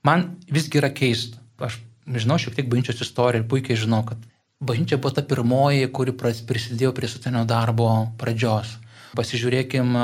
man 0.06 0.30
visgi 0.52 0.80
yra 0.80 0.92
keista. 0.94 1.42
Aš 1.58 1.80
žinau 2.06 2.38
šiek 2.40 2.56
tiek 2.56 2.70
bažnyčios 2.70 3.02
istoriją 3.06 3.42
ir 3.42 3.50
puikiai 3.50 3.78
žinau, 3.80 4.02
kad 4.06 4.20
bažnyčia 4.62 4.98
buvo 5.00 5.14
ta 5.16 5.24
pirmoji, 5.26 5.88
kuri 5.92 6.14
prisidėjo 6.16 6.92
prie 6.96 7.10
socialinio 7.10 7.44
darbo 7.48 7.88
pradžios. 8.20 8.76
Pasižiūrėkim 9.16 9.96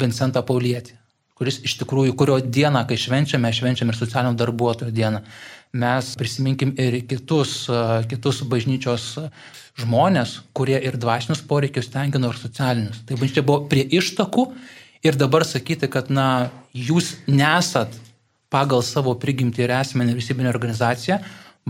Vincentą 0.00 0.42
Paulietį, 0.46 0.96
kuris 1.38 1.60
iš 1.66 1.76
tikrųjų, 1.82 2.16
kurio 2.18 2.40
dieną, 2.42 2.82
kai 2.88 2.98
švenčiame, 2.98 3.52
švenčiame 3.54 3.94
ir 3.94 3.98
socialinio 3.98 4.38
darbuotojo 4.38 4.92
dieną. 4.94 5.22
Mes 5.80 6.08
prisiminkim 6.18 6.74
ir 6.82 6.98
kitus, 7.06 7.68
kitus 8.10 8.42
bažnyčios 8.50 9.12
žmonės, 9.78 10.40
kurie 10.56 10.80
ir 10.82 10.98
dvasinius 10.98 11.44
poreikius 11.46 11.92
tenkino, 11.92 12.32
ir 12.32 12.40
socialinius. 12.40 13.04
Tai 13.06 13.20
bažnyčia 13.20 13.46
buvo 13.46 13.68
prie 13.70 13.86
ištakų 13.86 14.48
ir 15.06 15.18
dabar 15.20 15.46
sakyti, 15.46 15.86
kad, 15.92 16.10
na, 16.10 16.50
jūs 16.74 17.14
nesat 17.30 17.94
pagal 18.52 18.82
savo 18.86 19.14
prigimtį 19.20 19.64
ir 19.66 19.74
esmę 19.78 20.06
nevyriausybinė 20.08 20.50
organizacija, 20.50 21.20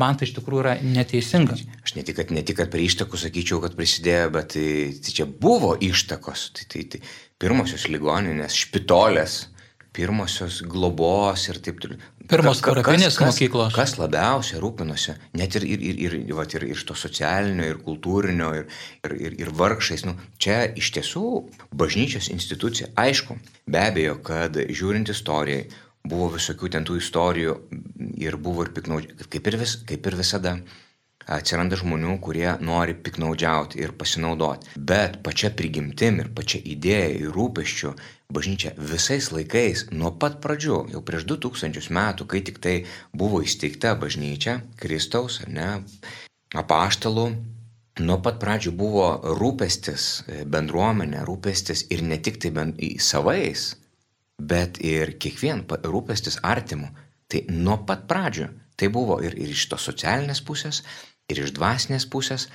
man 0.00 0.16
tai 0.16 0.28
iš 0.28 0.34
tikrųjų 0.38 0.62
yra 0.64 0.74
neteisinga. 0.80 1.58
Aš 1.84 1.96
ne 1.98 2.04
tik, 2.06 2.16
kad, 2.20 2.30
ne 2.34 2.42
tik, 2.46 2.56
kad 2.60 2.70
prie 2.72 2.86
ištakų 2.88 3.20
sakyčiau, 3.20 3.60
kad 3.64 3.76
prisidėjo, 3.78 4.30
bet 4.36 4.54
tai, 4.56 4.68
tai 5.04 5.16
čia 5.20 5.26
buvo 5.28 5.74
ištakos. 5.82 6.50
Tai, 6.56 6.68
tai, 6.72 6.86
tai 6.94 7.02
pirmosios 7.42 7.88
ligoninės, 7.92 8.56
špitolės, 8.64 9.42
pirmosios 9.96 10.60
globos 10.70 11.48
ir 11.50 11.58
taip 11.64 11.80
toliau. 11.82 12.00
Pirmos 12.30 12.60
Ka- 12.62 12.70
ka- 12.70 12.76
parapinės 12.78 13.16
mokyklos. 13.18 13.74
Kas 13.74 13.96
labiausiai 13.98 14.60
rūpinosi, 14.62 15.16
net 15.34 15.56
ir, 15.58 15.64
ir, 15.66 15.82
ir, 15.82 16.14
ir, 16.20 16.34
vat, 16.38 16.54
ir, 16.54 16.68
ir 16.68 16.76
iš 16.78 16.84
to 16.86 16.94
socialinio, 16.94 17.66
ir 17.72 17.80
kultūrinio, 17.82 18.52
ir, 18.60 18.68
ir, 19.08 19.16
ir, 19.26 19.36
ir 19.42 19.50
vargšais. 19.58 20.06
Nu, 20.06 20.14
čia 20.38 20.62
iš 20.78 20.92
tiesų 20.94 21.24
bažnyčios 21.74 22.30
institucija. 22.30 22.92
Aišku, 23.02 23.34
be 23.66 23.82
abejo, 23.82 24.20
kad 24.22 24.54
žiūrint 24.70 25.10
istorijai, 25.10 25.66
buvo 26.04 26.30
visokių 26.36 26.70
ten 26.76 26.86
tų 26.88 27.00
istorijų 27.00 27.56
ir 28.20 28.36
buvo 28.40 28.66
ir 28.66 28.72
piknaudžių, 28.76 29.18
kaip, 29.26 29.50
ir 29.50 29.58
vis, 29.64 29.80
kaip 29.88 30.06
ir 30.06 30.20
visada. 30.20 30.60
Atsiranda 31.30 31.76
žmonių, 31.78 32.14
kurie 32.24 32.48
nori 32.64 32.94
piknaudžiauti 32.96 33.78
ir 33.78 33.92
pasinaudoti. 33.94 34.72
Bet 34.74 35.18
pačia 35.22 35.50
prigimtim 35.54 36.16
ir 36.18 36.30
pačia 36.34 36.58
idėja 36.64 37.10
ir 37.20 37.36
rūpeščiu 37.36 37.92
bažnyčia 38.34 38.72
visais 38.78 39.28
laikais, 39.30 39.84
nuo 39.92 40.10
pat 40.16 40.40
pradžių, 40.42 40.80
jau 40.94 41.02
prieš 41.06 41.28
2000 41.30 41.92
metų, 41.94 42.26
kai 42.30 42.40
tik 42.46 42.58
tai 42.64 42.74
buvo 43.14 43.42
įsteigta 43.44 43.94
bažnyčia, 44.00 44.60
Kristaus, 44.80 45.42
ne, 45.46 45.84
apaštalų, 46.56 47.28
nuo 48.00 48.18
pat 48.24 48.40
pradžių 48.42 48.72
buvo 48.76 49.06
rūpestis 49.38 50.06
e, 50.24 50.42
bendruomenė, 50.48 51.24
rūpestis 51.28 51.86
ir 51.94 52.02
ne 52.06 52.18
tik 52.18 52.40
tai 52.42 52.52
ben, 52.56 52.74
savais, 53.02 53.74
bet 54.40 54.80
ir 54.84 55.16
kiekvien 55.20 55.64
rūpestis 55.84 56.40
artimu. 56.42 56.90
Tai 57.30 57.44
nuo 57.54 57.76
pat 57.86 58.08
pradžių 58.10 58.48
tai 58.80 58.88
buvo 58.88 59.20
ir, 59.20 59.36
ir 59.36 59.52
iš 59.52 59.66
tos 59.68 59.84
socialinės 59.90 60.40
pusės, 60.46 60.80
ir 61.28 61.42
iš 61.44 61.52
dvasinės 61.56 62.06
pusės. 62.10 62.48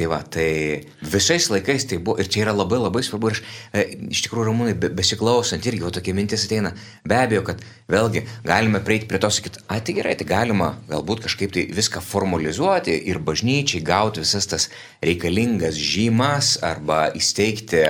Tai 0.00 0.06
va, 0.08 0.22
tai 0.24 0.80
visais 1.04 1.44
laikais 1.52 1.84
tai 1.84 1.98
buvo 2.00 2.16
ir 2.22 2.28
čia 2.32 2.46
yra 2.46 2.54
labai 2.56 2.78
labai 2.80 3.02
svarbu 3.04 3.28
ir 3.28 3.34
aš, 3.34 3.40
e, 3.76 3.82
iš 4.16 4.22
tikrųjų, 4.24 4.46
Ramūnai, 4.48 4.72
be, 4.80 4.88
besiklausant 4.96 5.66
irgi 5.68 5.84
jau 5.84 5.90
tokia 5.92 6.14
mintis 6.16 6.46
ateina, 6.46 6.70
be 7.04 7.18
abejo, 7.18 7.42
kad 7.50 7.60
vėlgi 7.92 8.22
galime 8.46 8.80
prieiti 8.80 9.10
prie 9.10 9.20
to 9.20 9.28
sakyti, 9.28 9.60
ai 9.68 9.82
tai 9.84 9.96
gerai, 9.98 10.16
tai 10.16 10.24
galima 10.30 10.70
galbūt 10.88 11.26
kažkaip 11.26 11.52
tai 11.52 11.66
viską 11.76 12.00
formalizuoti 12.00 12.96
ir 13.12 13.20
bažnyčiai 13.28 13.84
gauti 13.84 14.24
visas 14.24 14.48
tas 14.48 14.70
reikalingas 15.04 15.76
žymas 15.76 16.54
arba 16.64 17.02
įsteigti 17.20 17.84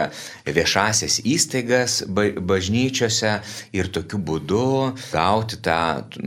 viešasias 0.50 1.22
įstaigas 1.22 2.00
ba 2.10 2.26
bažnyčiose 2.42 3.38
ir 3.70 3.94
tokiu 3.94 4.18
būdu 4.18 4.68
gauti, 5.14 5.62
tą, 5.62 5.80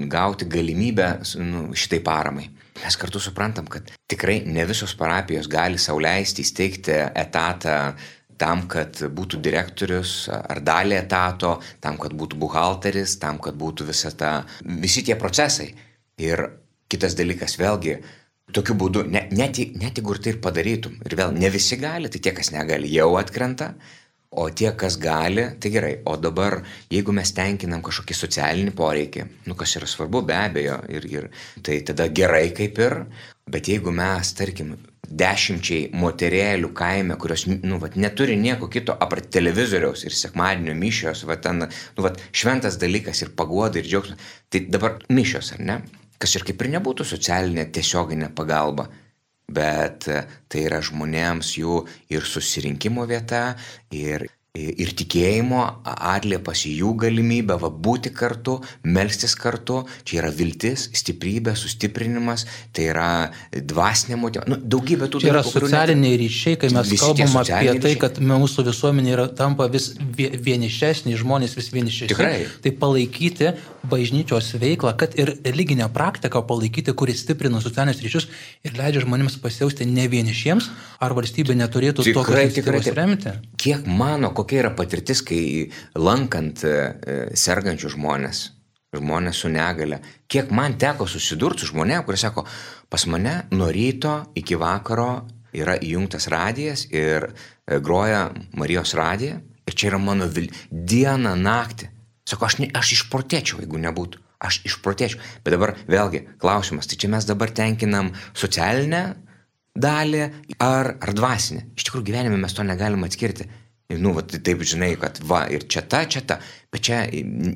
gauti 0.08 0.48
galimybę 0.48 1.18
nu, 1.44 1.74
šitai 1.76 2.00
paramai. 2.08 2.54
Mes 2.84 2.98
kartu 3.00 3.20
suprantam, 3.24 3.68
kad 3.72 3.88
tikrai 4.12 4.42
ne 4.46 4.66
visos 4.68 4.92
parapijos 5.00 5.48
gali 5.48 5.80
sauliaisti 5.80 6.44
įsteigti 6.44 6.98
etatą 7.16 7.78
tam, 8.42 8.66
kad 8.68 8.98
būtų 9.16 9.40
direktorius 9.46 10.28
ar 10.34 10.60
dalį 10.66 10.98
etato, 11.00 11.54
tam, 11.80 11.96
kad 12.02 12.16
būtų 12.20 12.40
buhalteris, 12.42 13.16
tam, 13.22 13.40
kad 13.40 13.56
būtų 13.56 13.88
visa 13.88 14.12
ta, 14.12 14.34
visi 14.84 15.04
tie 15.08 15.16
procesai. 15.16 15.70
Ir 16.20 16.44
kitas 16.92 17.16
dalykas, 17.16 17.56
vėlgi, 17.62 17.96
tokiu 18.54 18.76
būdu, 18.78 19.06
ne, 19.10 19.28
net, 19.32 19.58
jei- 19.62 19.72
net 19.80 19.98
jeigu 19.98 20.18
ir 20.18 20.22
tai 20.26 20.34
ir 20.36 20.42
padarytum, 20.44 21.00
ir 21.06 21.16
vėl 21.18 21.32
ne 21.38 21.50
visi 21.54 21.78
gali, 21.80 22.12
tai 22.12 22.20
tie, 22.20 22.34
kas 22.36 22.52
negali, 22.52 22.92
jau 22.92 23.14
atkrenta, 23.22 23.72
o 24.36 24.48
tie, 24.50 24.72
kas 24.78 24.98
gali, 25.02 25.46
tai 25.60 25.72
gerai. 25.74 25.94
O 26.10 26.16
dabar, 26.18 26.60
jeigu 26.92 27.14
mes 27.16 27.34
tenkinam 27.36 27.84
kažkokį 27.86 28.18
socialinį 28.18 28.74
poreikį, 28.78 29.28
nu 29.50 29.58
kas 29.60 29.76
yra 29.80 29.90
svarbu, 29.90 30.24
be 30.30 30.38
abejo, 30.38 30.80
ir, 30.90 31.06
ir 31.12 31.30
tai 31.66 31.82
tada 31.88 32.08
gerai 32.10 32.50
kaip 32.56 32.82
ir, 32.82 32.98
bet 33.50 33.70
jeigu 33.70 33.94
mes, 33.96 34.34
tarkim, 34.38 34.76
dešimčiai 35.04 35.90
moterėlių 36.00 36.70
kaime, 36.74 37.18
kurios, 37.22 37.46
nu, 37.48 37.78
vat, 37.82 37.98
neturi 38.00 38.38
nieko 38.40 38.70
kito 38.72 38.96
apart 39.06 39.30
televizoriaus 39.36 40.06
ir 40.08 40.16
sekmadienio 40.18 40.74
mišios, 40.80 41.26
va 41.30 41.38
ten, 41.42 41.68
nu, 41.68 42.06
vat, 42.06 42.22
šventas 42.32 42.80
dalykas 42.82 43.22
ir 43.22 43.34
pagoda 43.38 43.82
ir 43.82 43.90
džiaugsmas, 43.90 44.32
tai 44.50 44.66
dabar 44.74 44.98
mišios, 45.14 45.54
ar 45.58 45.62
ne? 45.68 45.78
Kas 46.18 46.38
ir 46.38 46.46
kaip 46.48 46.62
ir 46.64 46.72
nebūtų 46.78 47.06
socialinė 47.06 47.68
tiesioginė 47.76 48.32
pagalba, 48.36 48.88
bet 49.56 50.08
e, 50.12 50.24
tai 50.50 50.66
yra 50.68 50.82
žmonėms 50.86 51.54
jų 51.60 51.82
ir 52.14 52.26
susirinkimo 52.28 53.06
vieta, 53.10 53.44
ir, 53.94 54.28
ir 54.54 54.92
tikėjimo 54.94 55.62
atliepas 55.90 56.60
į 56.70 56.76
jų 56.78 56.92
galimybę 57.02 57.56
va, 57.58 57.72
būti 57.74 58.12
kartu, 58.14 58.60
melstis 58.86 59.34
kartu, 59.34 59.80
čia 60.06 60.20
yra 60.20 60.30
viltis, 60.30 60.84
stiprybė, 60.94 61.56
sustiprinimas, 61.58 62.44
tai 62.70 62.86
yra 62.92 63.08
dvasinė 63.50 64.20
motyvacija, 64.22 64.54
nu, 64.54 64.60
daugybė 64.76 65.08
tų 65.10 65.24
Čia 65.24 65.32
yra 65.32 65.42
kurių 65.48 65.64
net- 65.66 65.74
socialiniai 65.74 66.20
ryšiai, 66.22 66.60
kai 66.62 66.70
mes 66.70 66.92
kalbam 67.02 67.26
apie 67.26 67.34
socialiniai 67.34 67.82
tai, 67.82 67.94
ryšiai. 67.96 68.02
kad 68.04 68.20
mūsų 68.30 68.66
visuomenė 68.70 69.16
yra, 69.16 69.26
tampa 69.42 69.66
vis 69.74 69.96
vie- 69.98 70.30
vienišesnė, 70.38 71.18
žmonės 71.18 71.58
vis 71.58 71.72
vienišesni. 71.74 72.12
Tikrai. 72.14 72.46
Tai 72.62 72.76
palaikyti 72.78 73.56
bažnyčios 73.90 74.54
veiklą, 74.62 74.94
kad 75.02 75.18
ir 75.18 75.34
religinę 75.44 75.90
praktiką 75.90 76.46
palaikyti, 76.46 76.94
kuris 76.94 77.26
stiprina 77.26 77.58
socialinius 77.60 78.06
ryšius 78.06 78.30
ir 78.64 78.78
leidžia 78.78 79.02
žmonėms 79.02 79.42
pasijausti 79.42 79.90
ne 79.90 80.06
vienišiems, 80.08 80.70
ar 81.02 81.18
valstybė 81.18 81.58
neturėtų 81.58 82.06
Tikrai, 82.06 82.48
tokius 82.54 82.54
tikrai, 82.62 82.96
remti. 83.02 83.34
Kiek 83.58 83.90
mano, 83.90 84.30
kokia 84.44 84.66
yra 84.66 84.74
patirtis, 84.76 85.24
kai 85.26 85.70
lankant 85.96 86.66
e, 86.68 86.74
e, 86.74 87.16
sergančių 87.40 87.94
žmonės, 87.96 88.44
žmonės 88.94 89.40
su 89.42 89.52
negale, 89.52 90.02
kiek 90.30 90.52
man 90.54 90.76
teko 90.80 91.08
susidurti 91.10 91.64
su 91.64 91.72
žmonėmis, 91.72 92.06
kurie 92.06 92.20
sako, 92.22 92.46
pas 92.92 93.08
mane 93.10 93.40
nuo 93.56 93.72
ryto 93.74 94.20
iki 94.38 94.60
vakaro 94.60 95.24
yra 95.54 95.78
įjungtas 95.82 96.28
radijas 96.34 96.88
ir 96.92 97.30
e, 97.30 97.80
groja 97.80 98.28
Marijos 98.60 98.94
radija 98.98 99.40
ir 99.40 99.78
čia 99.78 99.94
yra 99.94 100.02
mano 100.02 100.28
vil... 100.28 100.50
diena, 100.70 101.36
naktį. 101.40 101.90
Sako, 102.28 102.48
aš, 102.48 102.60
ne, 102.62 102.70
aš 102.76 102.94
išprotėčiau, 102.98 103.64
jeigu 103.64 103.80
nebūtų. 103.84 104.22
Aš 104.44 104.60
išprotėčiau. 104.68 105.22
Bet 105.44 105.56
dabar 105.56 105.72
vėlgi 105.88 106.26
klausimas, 106.42 106.88
tai 106.90 106.98
čia 107.00 107.10
mes 107.12 107.28
dabar 107.28 107.52
tenkinam 107.56 108.12
socialinę 108.36 109.04
dalį 109.74 110.24
ar, 110.62 110.96
ar 111.00 111.14
dvasinę. 111.16 111.70
Iš 111.78 111.88
tikrųjų 111.88 112.08
gyvenime 112.12 112.40
mes 112.42 112.56
to 112.56 112.66
negalim 112.68 113.06
atskirti. 113.08 113.48
Nu, 114.00 114.14
va, 114.16 114.24
tai 114.28 114.40
taip 114.44 114.64
žinai, 114.66 114.94
kad 115.00 115.20
va, 115.28 115.46
ir 115.52 115.66
čia 115.70 115.84
ta, 115.90 116.04
čia 116.10 116.24
ta, 116.28 116.40
bet 116.74 116.86
čia, 116.88 117.04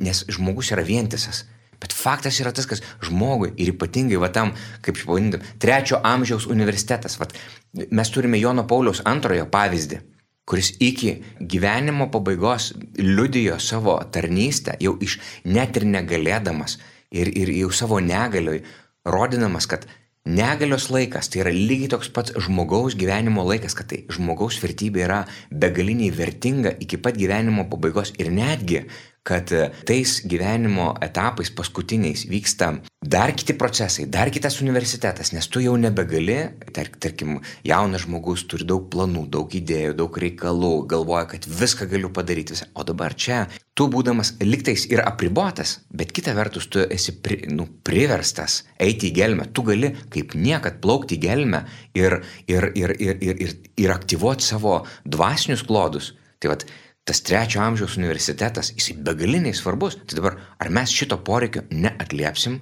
nes 0.03 0.25
žmogus 0.33 0.73
yra 0.75 0.85
vientisas. 0.87 1.45
Bet 1.77 1.93
faktas 1.93 2.39
yra 2.41 2.51
tas, 2.57 2.65
kad 2.65 2.81
žmogui 3.05 3.51
ir 3.61 3.69
ypatingai 3.75 4.17
va 4.21 4.31
tam, 4.33 4.53
kaip 4.85 4.97
pavadintam, 5.03 5.43
trečio 5.61 5.99
amžiaus 6.01 6.47
universitetas, 6.49 7.19
va, 7.21 7.29
mes 7.73 8.13
turime 8.13 8.39
Jono 8.41 8.65
Pauliaus 8.69 9.03
antrojo 9.05 9.45
pavyzdį, 9.53 9.99
kuris 10.47 10.71
iki 10.81 11.17
gyvenimo 11.39 12.07
pabaigos 12.09 12.71
liudijo 12.97 13.59
savo 13.61 13.99
tarnystę, 14.11 14.77
jau 14.81 14.95
iš 15.03 15.19
net 15.45 15.77
ir 15.77 15.85
negalėdamas 15.91 16.79
ir, 17.11 17.29
ir 17.29 17.51
jau 17.59 17.69
savo 17.75 17.99
negalioj, 18.01 18.63
rodydamas, 19.07 19.67
kad 19.69 19.85
Negalios 20.27 20.89
laikas 20.91 21.29
tai 21.31 21.39
yra 21.39 21.51
lygiai 21.55 21.87
toks 21.93 22.09
pats 22.11 22.33
žmogaus 22.43 22.97
gyvenimo 22.99 23.45
laikas, 23.47 23.71
kad 23.77 23.87
tai 23.87 24.01
žmogaus 24.11 24.57
vertybė 24.59 25.05
yra 25.05 25.19
begaliniai 25.63 26.11
vertinga 26.11 26.73
iki 26.83 26.99
pat 26.99 27.15
gyvenimo 27.15 27.63
pabaigos 27.71 28.11
ir 28.19 28.33
netgi, 28.35 28.81
kad 29.27 29.51
e, 29.51 29.67
tais 29.87 30.21
gyvenimo 30.23 30.93
etapais 31.03 31.51
paskutiniais 31.51 32.25
vyksta 32.31 32.77
dar 33.03 33.33
kiti 33.35 33.53
procesai, 33.53 34.07
dar 34.09 34.31
kitas 34.33 34.61
universitetas, 34.63 35.31
nes 35.35 35.47
tu 35.51 35.61
jau 35.63 35.75
nebegali, 35.79 36.37
tar, 36.75 36.89
tarkim, 36.99 37.37
jaunas 37.67 38.05
žmogus 38.05 38.45
turi 38.49 38.65
daug 38.67 38.87
planų, 38.91 39.27
daug 39.31 39.53
idėjų, 39.59 39.93
daug 39.99 40.19
reikalų, 40.23 40.71
galvoja, 40.91 41.27
kad 41.33 41.47
viską 41.47 41.89
galiu 41.91 42.11
padaryti. 42.13 42.55
Visą. 42.57 42.69
O 42.79 42.85
dabar 42.87 43.15
čia, 43.15 43.45
tu 43.77 43.89
būdamas 43.91 44.33
liktais 44.41 44.87
ir 44.89 45.03
apribotas, 45.03 45.77
bet 45.91 46.13
kita 46.15 46.33
vertus 46.37 46.69
tu 46.71 46.83
esi 46.83 47.15
pri, 47.23 47.43
nu, 47.53 47.67
priverstas 47.83 48.61
eiti 48.79 49.11
į 49.11 49.15
gelmę, 49.19 49.49
tu 49.51 49.65
gali 49.67 49.93
kaip 50.13 50.35
niekad 50.35 50.79
plaukti 50.83 51.19
į 51.19 51.23
gelmę 51.27 51.63
ir, 51.97 52.21
ir, 52.47 52.71
ir, 52.75 52.95
ir, 52.97 53.19
ir, 53.21 53.43
ir, 53.45 53.57
ir 53.77 53.93
aktyvuoti 53.93 54.47
savo 54.47 54.79
dvasinius 55.05 55.65
klodus. 55.67 56.15
Tai 56.37 56.51
vad, 56.51 56.67
tas 57.07 57.21
trečio 57.23 57.61
amžiaus 57.63 57.95
universitetas, 57.99 58.73
jisai 58.75 58.97
begaliniai 59.07 59.55
svarbus. 59.55 59.95
Tai 60.03 60.19
dabar, 60.19 60.35
ar 60.59 60.71
mes 60.73 60.91
šito 60.91 61.19
poreikio 61.23 61.63
neatliepsim, 61.71 62.59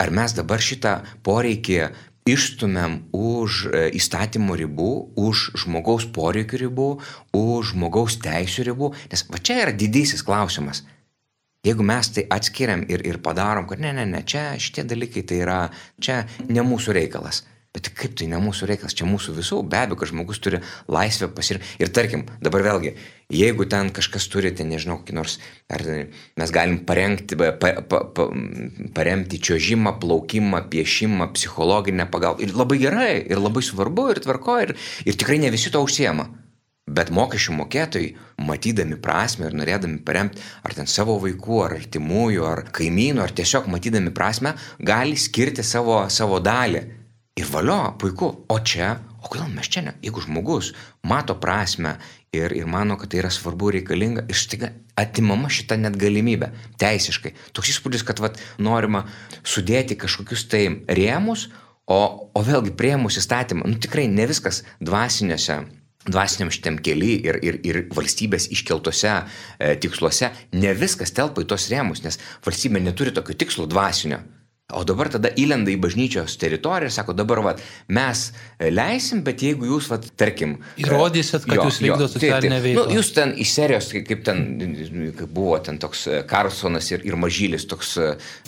ar 0.00 0.14
mes 0.16 0.32
dabar 0.36 0.64
šitą 0.64 0.94
poreikį 1.26 1.82
išstumėm 2.28 2.96
už 3.16 3.66
e, 3.66 3.84
įstatymų 3.98 4.56
ribų, 4.62 4.90
už 5.18 5.44
žmogaus 5.64 6.06
poreikių 6.14 6.64
ribų, 6.66 6.88
už 7.36 7.74
žmogaus 7.74 8.18
teisų 8.22 8.68
ribų, 8.70 8.92
nes 9.12 9.24
va 9.28 9.40
čia 9.42 9.58
yra 9.64 9.74
didysis 9.74 10.22
klausimas. 10.26 10.84
Jeigu 11.66 11.84
mes 11.86 12.08
tai 12.10 12.24
atskiriam 12.34 12.82
ir, 12.90 13.04
ir 13.06 13.20
padarom, 13.22 13.68
kad 13.70 13.82
ne, 13.82 13.92
ne, 13.94 14.06
ne, 14.08 14.22
čia 14.26 14.52
šitie 14.58 14.82
dalykai 14.88 15.22
tai 15.26 15.42
yra, 15.44 15.58
čia 16.02 16.24
ne 16.48 16.64
mūsų 16.66 16.94
reikalas. 16.96 17.44
Bet 17.72 17.88
kaip 17.96 18.12
tai 18.20 18.26
ne 18.28 18.36
mūsų 18.36 18.66
reikalas, 18.68 18.92
čia 18.92 19.06
mūsų 19.08 19.32
visų, 19.38 19.62
be 19.64 19.78
abejo, 19.80 19.96
kad 20.02 20.10
žmogus 20.10 20.42
turi 20.44 20.58
laisvę 20.92 21.30
pasirinkti. 21.32 21.78
Ir 21.80 21.88
tarkim, 21.96 22.26
dabar 22.44 22.66
vėlgi, 22.66 22.92
jeigu 23.32 23.64
ten 23.72 23.88
kažkas 23.96 24.26
turi, 24.28 24.50
ten 24.52 24.68
nežinau, 24.68 24.98
kokį 25.00 25.16
nors, 25.16 25.38
ar 25.72 25.86
mes 26.36 26.52
galim 26.52 26.82
parengti, 26.84 27.38
pa, 27.40 27.54
pa, 27.56 28.02
pa, 28.04 28.28
paremti 28.92 29.40
čiožimą, 29.40 29.94
plaukimą, 30.04 30.66
piešimą, 30.68 31.32
psichologinę 31.32 32.10
pagalbą. 32.12 32.44
Ir 32.44 32.52
labai 32.60 32.80
gerai, 32.84 33.10
ir 33.24 33.40
labai 33.40 33.64
svarbu, 33.64 34.10
ir 34.12 34.20
tvarko, 34.28 34.60
ir, 34.68 34.76
ir 35.08 35.16
tikrai 35.16 35.40
ne 35.40 35.48
visi 35.56 35.72
to 35.72 35.80
užsiema. 35.80 36.28
Bet 36.92 37.08
mokesčių 37.14 37.56
mokėtojai, 37.56 38.14
matydami 38.52 39.00
prasme 39.00 39.48
ir 39.48 39.54
norėdami 39.56 40.02
paremti 40.04 40.42
ar 40.60 40.74
ten 40.76 40.90
savo 40.90 41.16
vaikų, 41.22 41.60
ar 41.64 41.80
artimųjų, 41.80 42.44
ar 42.44 42.66
kaimynų, 42.68 43.22
ar 43.24 43.32
tiesiog 43.32 43.70
matydami 43.72 44.12
prasme, 44.12 44.58
gali 44.76 45.16
skirti 45.16 45.64
savo, 45.64 46.02
savo 46.12 46.42
dalį 46.42 46.90
Ir 47.40 47.48
valio, 47.48 47.94
puiku. 47.96 48.28
O 48.52 48.58
čia, 48.60 48.90
o 49.24 49.30
kodėl 49.32 49.48
mes 49.54 49.68
čia 49.72 49.80
ne? 49.86 49.94
Jeigu 50.04 50.20
žmogus 50.20 50.74
mato 51.08 51.38
prasme 51.40 51.94
ir, 52.34 52.52
ir 52.52 52.68
mano, 52.68 52.98
kad 53.00 53.08
tai 53.08 53.22
yra 53.22 53.30
svarbu 53.32 53.70
reikalinga, 53.78 54.26
iš 54.28 54.44
tiga 54.52 54.68
atimama 55.00 55.48
šita 55.48 55.78
net 55.80 55.96
galimybė, 56.00 56.50
teisiškai. 56.82 57.32
Toks 57.56 57.72
įspūdis, 57.72 58.04
kad 58.04 58.20
vat, 58.20 58.36
norima 58.60 59.06
sudėti 59.40 59.96
kažkokius 59.96 60.44
tai 60.52 60.66
rėmus, 60.92 61.46
o, 61.88 62.02
o 62.36 62.42
vėlgi 62.44 62.74
priemus 62.76 63.16
įstatymą, 63.22 63.64
nu 63.64 63.80
tikrai 63.80 64.10
ne 64.12 64.28
viskas 64.28 64.60
dvasiniuose 64.84 65.62
dvasiniam 66.02 66.50
šitam 66.50 66.80
keli 66.82 67.14
ir, 67.22 67.38
ir, 67.46 67.58
ir 67.62 67.76
valstybės 67.94 68.48
iškeltose 68.52 69.12
e, 69.14 69.74
tiksluose, 69.78 70.32
ne 70.58 70.72
viskas 70.74 71.14
telpa 71.14 71.44
į 71.44 71.48
tos 71.52 71.68
rėmus, 71.70 72.02
nes 72.02 72.18
valstybė 72.42 72.82
neturi 72.82 73.14
tokio 73.14 73.36
tikslo 73.38 73.68
dvasinio. 73.70 74.18
O 74.78 74.84
dabar 74.88 75.10
tada 75.12 75.32
įlenda 75.38 75.72
į 75.72 75.78
bažnyčios 75.82 76.36
teritoriją 76.40 76.90
ir 76.90 76.94
sako, 76.94 77.16
dabar 77.16 77.42
vat, 77.44 77.62
mes 77.92 78.24
leisim, 78.62 79.22
bet 79.26 79.44
jeigu 79.44 79.68
jūs, 79.68 79.90
vat, 79.92 80.06
tarkim... 80.18 80.56
Įrodysit, 80.80 81.46
kad 81.48 81.60
jo, 81.60 81.68
jūs 81.68 81.80
vykdote 81.84 82.16
socialinę 82.16 82.60
veiklą. 82.64 82.86
Nu, 82.88 82.96
jūs 82.98 83.12
ten 83.16 83.34
iš 83.42 83.54
serijos, 83.56 83.90
kaip 83.92 84.24
ten 84.26 84.44
kaip 85.18 85.28
buvo 85.32 85.58
ten 85.64 85.78
toks 85.82 86.06
Karlsonas 86.30 86.88
ir, 86.92 87.04
ir 87.06 87.18
Mažylis, 87.20 87.66
toks 87.70 87.94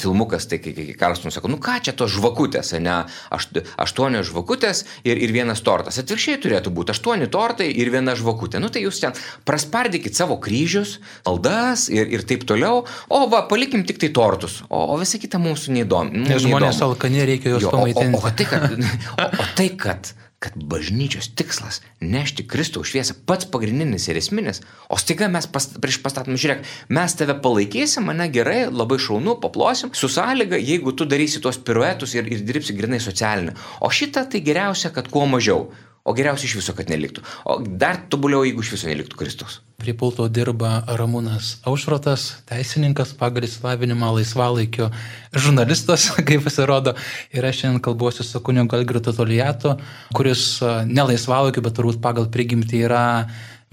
filmukas, 0.00 0.49
tai 0.50 0.61
kai, 0.62 0.75
kai 0.76 0.88
Karlsonas 0.99 1.38
sako, 1.38 1.52
nu 1.52 1.61
ką 1.62 1.78
čia 1.85 1.97
tos 1.97 2.14
žvakutės, 2.14 2.75
ne, 2.83 3.02
Aš, 3.35 3.49
aštuonios 3.81 4.28
žvakutės 4.31 4.85
ir, 5.07 5.19
ir 5.19 5.33
vienas 5.35 5.62
tortas. 5.64 5.99
Atvirkščiai 6.00 6.40
turėtų 6.43 6.73
būti 6.75 6.95
aštuoni 6.95 7.28
tortai 7.33 7.71
ir 7.73 7.90
viena 7.93 8.14
žvakutė. 8.19 8.61
Nu 8.62 8.71
tai 8.73 8.85
jūs 8.85 9.00
ten 9.02 9.16
praspardykit 9.49 10.16
savo 10.16 10.38
kryžius, 10.43 10.99
aldas 11.28 11.88
ir, 11.93 12.09
ir 12.14 12.25
taip 12.28 12.47
toliau, 12.49 12.85
o 13.09 13.23
va, 13.33 13.45
palikim 13.50 13.85
tik 13.88 14.00
tai 14.02 14.12
tortus, 14.14 14.61
o, 14.69 14.83
o 14.95 14.99
visa 15.00 15.21
kita 15.23 15.40
mums 15.43 15.66
neįdomi. 15.73 16.13
Nes 16.14 16.44
žmonės 16.44 16.83
alkani 16.87 17.25
reikia 17.26 17.56
juos 17.56 17.66
pamaitinti. 17.73 18.14
O, 18.14 18.23
o, 18.23 18.28
o 18.28 18.37
tai, 18.38 18.47
kad, 18.50 18.68
o, 19.18 19.26
o 19.26 19.49
tai, 19.59 19.71
kad 19.80 20.14
kad 20.44 20.56
bažnyčios 20.61 21.30
tikslas- 21.38 21.80
nešti 22.14 22.44
Kristaus 22.44 22.90
šviesą, 22.90 23.14
pats 23.26 23.49
pagrindinis 23.49 24.09
ir 24.09 24.18
esminis, 24.20 24.61
o 24.92 24.98
staiga 25.00 25.29
mes 25.33 25.46
pas, 25.48 25.66
prieš 25.81 26.03
pastatom, 26.05 26.37
žiūrėk, 26.37 26.66
mes 26.92 27.16
tave 27.16 27.38
palaikysim, 27.46 28.05
mane 28.11 28.29
gerai, 28.29 28.66
labai 28.68 28.98
šaunu, 29.00 29.38
paplosim, 29.40 29.94
su 29.96 30.09
sąlyga, 30.09 30.61
jeigu 30.61 30.92
tu 30.92 31.09
darysi 31.09 31.40
tuos 31.40 31.57
piruetus 31.57 32.14
ir, 32.18 32.29
ir 32.29 32.44
dirbsi 32.44 32.77
grinai 32.77 33.00
socialinį. 33.00 33.57
O 33.81 33.88
šitą 33.88 34.29
tai 34.29 34.44
geriausia, 34.44 34.92
kad 34.92 35.09
kuo 35.09 35.24
mažiau. 35.24 35.70
O 36.05 36.12
geriausia 36.12 36.45
iš 36.45 36.59
viso, 36.59 36.75
kad 36.77 36.90
neliktų. 36.93 37.23
O 37.49 37.55
dar 37.64 37.97
tobuliau, 38.12 38.43
jeigu 38.45 38.61
iš 38.61 38.75
viso 38.75 38.88
neliktų 38.90 39.17
Kristus. 39.17 39.62
Prie 39.81 39.95
pulto 39.97 40.27
dirba 40.29 40.83
Ramūnas 41.01 41.62
Aušrotas, 41.64 42.27
teisininkas 42.51 43.14
pagal 43.17 43.47
įsilavinimą 43.49 44.11
laisvalaikio 44.19 44.90
žurnalistas, 45.33 46.11
kaip 46.29 46.45
pasirodo. 46.45 46.93
Ir 47.33 47.49
aš 47.49 47.62
šiandien 47.62 47.81
kalbuosiu 47.88 48.27
su 48.29 48.43
kunigu 48.45 48.77
Algirdu 48.77 49.17
Toliatu, 49.17 49.79
kuris 50.12 50.45
ne 50.90 51.09
laisvalaikiu, 51.09 51.64
bet 51.64 51.81
turbūt 51.81 52.05
pagal 52.05 52.29
prigimtį 52.37 52.85
yra 52.85 53.05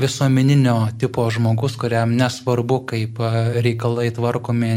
visuomeninio 0.01 0.75
tipo 0.99 1.27
žmogus, 1.31 1.77
kuriam 1.79 2.15
nesvarbu, 2.17 2.81
kaip 2.89 3.21
reikalai 3.61 4.09
tvarkomi 4.15 4.73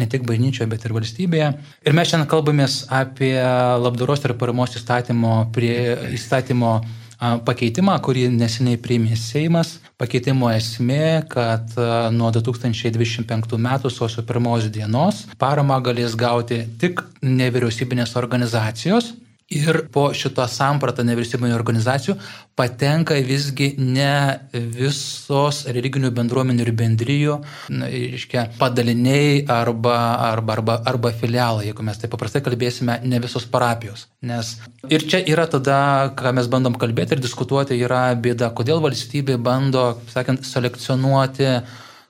ne 0.00 0.08
tik 0.08 0.24
bažnyčioje, 0.28 0.68
bet 0.70 0.86
ir 0.86 0.94
valstybėje. 0.96 1.50
Ir 1.84 1.96
mes 1.96 2.08
šiandien 2.08 2.30
kalbamės 2.30 2.84
apie 2.88 3.34
labdaros 3.82 4.24
ir 4.24 4.34
paramos 4.40 4.78
įstatymo, 4.78 5.34
prie, 5.52 5.76
įstatymo 6.16 6.78
pakeitimą, 7.20 7.98
kurį 8.00 8.28
neseniai 8.32 8.80
priėmė 8.80 9.16
Seimas. 9.20 9.74
Pakeitimo 10.00 10.48
esmė, 10.54 11.26
kad 11.28 11.74
nuo 12.16 12.30
2025 12.32 13.58
m. 13.58 13.68
sausio 13.92 14.24
1 14.24 14.70
dienos 14.72 15.26
paramą 15.40 15.82
galės 15.84 16.16
gauti 16.16 16.62
tik 16.80 17.04
nevyriausybinės 17.20 18.16
organizacijos 18.16 19.12
Ir 19.50 19.80
po 19.90 20.04
šito 20.14 20.44
sampratą 20.46 21.02
nevyriausybinio 21.02 21.56
organizacijų 21.56 22.14
patenka 22.54 23.16
visgi 23.26 23.72
ne 23.82 24.38
visos 24.54 25.64
religinių 25.66 26.12
bendruomenių 26.14 26.62
ir 26.62 26.70
bendryjų, 26.78 27.38
reiškia, 27.80 28.44
padaliniai 28.60 29.40
arba, 29.50 29.96
arba, 30.28 30.54
arba, 30.54 30.76
arba 30.92 31.10
filialai, 31.10 31.64
jeigu 31.66 31.82
mes 31.88 31.98
taip 31.98 32.12
paprastai 32.14 32.44
kalbėsime, 32.46 33.00
ne 33.02 33.18
visos 33.24 33.48
parapijos. 33.50 34.04
Nes 34.22 34.52
ir 34.86 35.02
čia 35.10 35.18
yra 35.34 35.48
tada, 35.50 35.80
ką 36.14 36.30
mes 36.38 36.46
bandom 36.52 36.78
kalbėti 36.78 37.18
ir 37.18 37.24
diskutuoti, 37.24 37.80
yra 37.82 38.04
bėda, 38.14 38.52
kodėl 38.54 38.78
valstybė 38.86 39.34
bando, 39.42 39.96
sakant, 40.14 40.46
selekcionuoti 40.46 41.56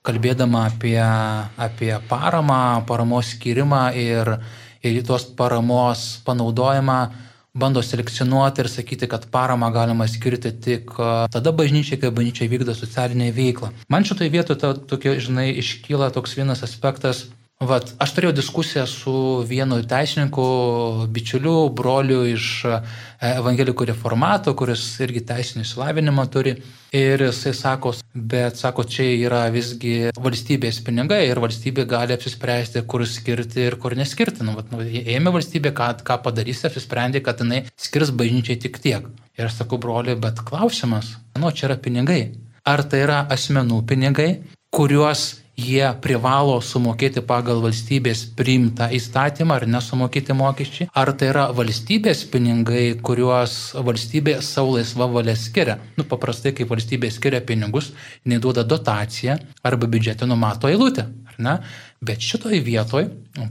kalbėdama 0.04 0.66
apie, 0.74 1.00
apie 1.56 1.94
paramą, 2.12 2.84
paramos 2.84 3.32
skirimą 3.32 3.86
ir, 3.96 4.34
ir 4.84 5.02
tos 5.08 5.24
paramos 5.40 6.06
panaudojimą 6.28 7.00
bando 7.54 7.82
selekcionuoti 7.82 8.62
ir 8.62 8.68
sakyti, 8.70 9.08
kad 9.10 9.26
paramą 9.32 9.70
galima 9.74 10.06
skirti 10.08 10.52
tik 10.66 10.94
tada 11.34 11.52
bažnyčiai, 11.52 11.98
kai 12.00 12.12
bažnyčia 12.14 12.48
vykdo 12.50 12.74
socialinę 12.76 13.32
veiklą. 13.34 13.72
Man 13.88 14.06
šitoje 14.06 14.30
vietoje 14.30 14.74
tokia, 14.90 15.16
žinai, 15.18 15.50
iškyla 15.62 16.12
toks 16.14 16.36
vienas 16.38 16.62
aspektas, 16.66 17.26
Vat, 17.60 17.90
aš 18.00 18.14
turėjau 18.16 18.32
diskusiją 18.32 18.86
su 18.88 19.12
vienu 19.44 19.76
teisininku, 19.84 20.44
bičiuliu, 21.12 21.66
broliu 21.76 22.22
iš 22.30 22.44
e, 22.64 22.76
evangelikų 23.34 23.84
reformato, 23.90 24.54
kuris 24.56 24.80
irgi 25.04 25.20
teisinį 25.28 25.66
išsilavinimą 25.66 26.24
turi. 26.32 26.54
Ir 26.96 27.20
jisai 27.26 27.52
sako, 27.58 27.92
bet 28.16 28.56
sako, 28.56 28.86
čia 28.88 29.10
yra 29.12 29.42
visgi 29.52 30.08
valstybės 30.16 30.78
pinigai 30.86 31.18
ir 31.26 31.42
valstybė 31.44 31.84
gali 31.90 32.16
apsispręsti, 32.16 32.80
kur 32.88 33.04
skirti 33.04 33.66
ir 33.66 33.76
kur 33.82 33.92
neskirti. 33.98 34.40
Nu, 34.48 34.56
vat, 34.56 34.72
nu, 34.72 34.80
ėmė 34.80 35.34
valstybė, 35.36 35.74
ką, 35.76 35.90
ką 36.08 36.16
padarys, 36.24 36.64
apsisprendė, 36.64 37.20
kad 37.26 37.44
jinai 37.44 37.66
skirs 37.76 38.14
bažnyčiai 38.16 38.56
tik 38.64 38.80
tiek. 38.80 39.04
Ir 39.36 39.50
aš 39.50 39.60
sakau, 39.60 39.76
broli, 39.84 40.16
bet 40.16 40.40
klausimas, 40.48 41.12
nu, 41.36 41.52
čia 41.52 41.68
yra 41.68 41.76
pinigai. 41.76 42.22
Ar 42.64 42.86
tai 42.88 43.04
yra 43.04 43.20
asmenų 43.36 43.84
pinigai, 43.92 44.30
kuriuos 44.72 45.28
jie 45.58 45.84
privalo 46.02 46.56
sumokėti 46.64 47.22
pagal 47.26 47.60
valstybės 47.64 48.22
priimtą 48.38 48.90
įstatymą 48.96 49.58
ar 49.58 49.66
nesumokėti 49.68 50.36
mokesčiai, 50.36 50.88
ar 50.94 51.12
tai 51.18 51.30
yra 51.32 51.46
valstybės 51.56 52.24
pinigai, 52.32 52.84
kuriuos 53.04 53.56
valstybė 53.86 54.38
savo 54.44 54.76
laisva 54.78 55.08
valia 55.10 55.36
skiria. 55.36 55.78
Nu, 55.98 56.06
paprastai, 56.08 56.54
kai 56.56 56.68
valstybė 56.70 57.10
skiria 57.12 57.42
pinigus, 57.44 57.92
neduoda 58.24 58.64
dotaciją 58.64 59.38
arba 59.66 59.90
biudžetą 59.90 60.28
numato 60.30 60.70
eilutę, 60.70 61.08
ar 61.28 61.42
ne? 61.42 61.58
Bet 62.00 62.24
šitoj 62.24 62.62
vietoj, 62.64 63.10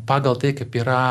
pagal 0.09 0.39
tai, 0.41 0.55
kaip 0.57 0.75
yra 0.81 1.03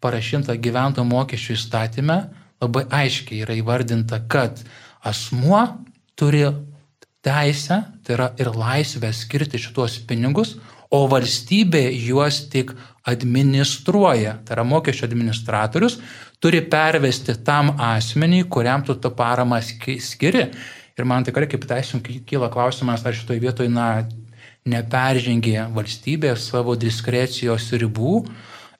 parašinta 0.00 0.56
gyventojų 0.56 1.08
mokesčių 1.08 1.56
įstatymė, 1.58 2.18
labai 2.62 2.86
aiškiai 3.02 3.44
yra 3.44 3.56
įvardinta, 3.58 4.22
kad 4.30 4.62
asmuo 5.06 5.60
turi 6.18 6.46
teisę, 7.24 7.82
tai 8.04 8.16
yra 8.16 8.28
ir 8.40 8.50
laisvę 8.54 9.10
skirti 9.12 9.60
šituos 9.60 9.98
pinigus, 10.08 10.56
o 10.90 11.04
valstybė 11.10 11.84
juos 12.06 12.44
tik 12.52 12.72
administruoja. 13.08 14.38
Tai 14.44 14.56
yra 14.56 14.64
mokesčio 14.64 15.08
administratorius 15.08 15.98
turi 16.40 16.62
pervesti 16.64 17.34
tam 17.44 17.74
asmeniui, 17.82 18.46
kuriam 18.48 18.84
tu 18.86 18.96
tą 18.96 19.12
paramą 19.14 19.60
skiri. 19.62 20.48
Ir 20.98 21.06
man 21.06 21.26
tikrai 21.26 21.46
kaip 21.50 21.66
teisininkui 21.68 22.22
kyla 22.26 22.48
klausimas, 22.50 23.04
ar 23.06 23.14
šitoje 23.14 23.42
vietoje 23.42 23.70
na, 23.70 24.06
neperžengė 24.68 25.68
valstybė 25.74 26.34
savo 26.40 26.74
diskrecijos 26.78 27.70
ribų 27.80 28.22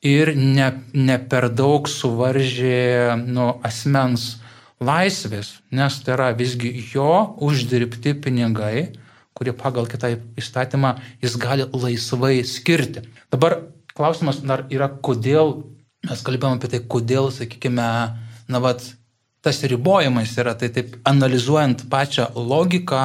ir 0.05 0.35
ne, 0.37 0.72
ne 0.94 1.18
per 1.31 1.48
daug 1.55 1.88
suvaržė 1.90 3.16
nu, 3.22 3.53
asmens 3.66 4.37
laisvės, 4.85 5.59
nes 5.75 5.99
tai 6.05 6.14
yra 6.14 6.29
visgi 6.38 6.71
jo 6.93 7.35
uždirbti 7.45 8.14
pinigai, 8.23 8.93
kurie 9.38 9.55
pagal 9.55 9.87
kitą 9.91 10.14
įstatymą 10.38 10.97
jis 11.23 11.37
gali 11.38 11.67
laisvai 11.73 12.41
skirti. 12.47 13.05
Dabar 13.31 13.61
klausimas 13.95 14.41
dar 14.43 14.67
yra, 14.71 14.88
kodėl 14.91 15.61
mes 16.07 16.23
kalbėjome 16.27 16.61
apie 16.61 16.71
tai, 16.73 16.81
kodėl, 16.95 17.31
sakykime, 17.35 17.88
na, 18.49 18.61
vat, 18.62 18.85
tas 19.43 19.61
ribojimas 19.71 20.35
yra, 20.38 20.55
tai 20.59 20.71
taip 20.75 20.97
analizuojant 21.09 21.87
pačią 21.91 22.29
logiką 22.37 23.03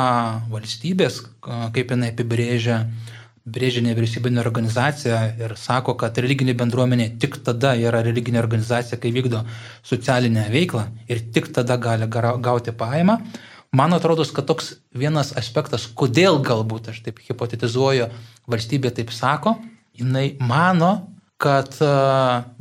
valstybės, 0.53 1.21
kaip 1.43 1.93
jinai 1.93 2.11
apibrėžia, 2.13 2.83
brėžia 3.43 3.83
nevyriausybinė 3.83 4.39
organizacija 4.39 5.17
ir 5.39 5.55
sako, 5.59 5.97
kad 5.99 6.17
religinė 6.21 6.55
bendruomenė 6.59 7.09
tik 7.19 7.41
tada 7.43 7.73
yra 7.75 8.03
religinė 8.05 8.39
organizacija, 8.39 8.99
kai 8.99 9.11
vykdo 9.15 9.43
socialinę 9.83 10.45
veiklą 10.53 10.85
ir 11.11 11.25
tik 11.35 11.51
tada 11.55 11.77
gali 11.77 12.07
gauti 12.07 12.71
paėmą. 12.71 13.19
Man 13.73 13.95
atrodo, 13.97 14.23
kad 14.29 14.45
toks 14.45 14.75
vienas 14.93 15.33
aspektas, 15.39 15.87
kodėl 15.87 16.37
galbūt 16.45 16.91
aš 16.91 17.01
taip 17.07 17.19
hipotetizuoju, 17.25 18.11
valstybė 18.47 18.93
taip 18.93 19.11
sako, 19.11 19.57
jinai 19.97 20.35
mano, 20.39 20.93
kad 21.41 21.75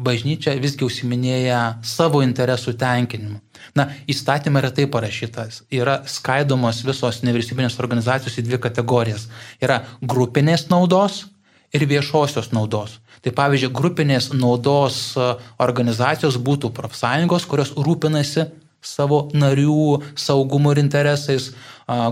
bažnyčia 0.01 0.57
visgi 0.59 0.89
užsiminėja 0.89 1.85
savo 1.87 2.25
interesų 2.25 2.75
tenkinimu. 2.81 3.42
Na, 3.79 3.89
įstatymai 4.11 4.63
yra 4.63 4.73
taip 4.75 4.93
parašytas. 4.95 5.63
Yra 5.73 6.01
skaidomos 6.09 6.83
visos 6.87 7.23
nevyriausybinės 7.27 7.79
organizacijos 7.81 8.39
į 8.41 8.47
dvi 8.49 8.61
kategorijas. 8.63 9.29
Yra 9.63 9.83
grupinės 10.03 10.69
naudos 10.73 11.25
ir 11.73 11.87
viešosios 11.89 12.53
naudos. 12.53 12.99
Tai 13.23 13.33
pavyzdžiui, 13.39 13.71
grupinės 13.73 14.33
naudos 14.35 15.15
organizacijos 15.63 16.37
būtų 16.43 16.73
profsąjungos, 16.75 17.47
kurios 17.47 17.73
rūpinasi 17.79 18.49
savo 18.83 19.29
narių 19.33 20.03
saugumo 20.19 20.73
ir 20.75 20.83
interesais. 20.83 21.53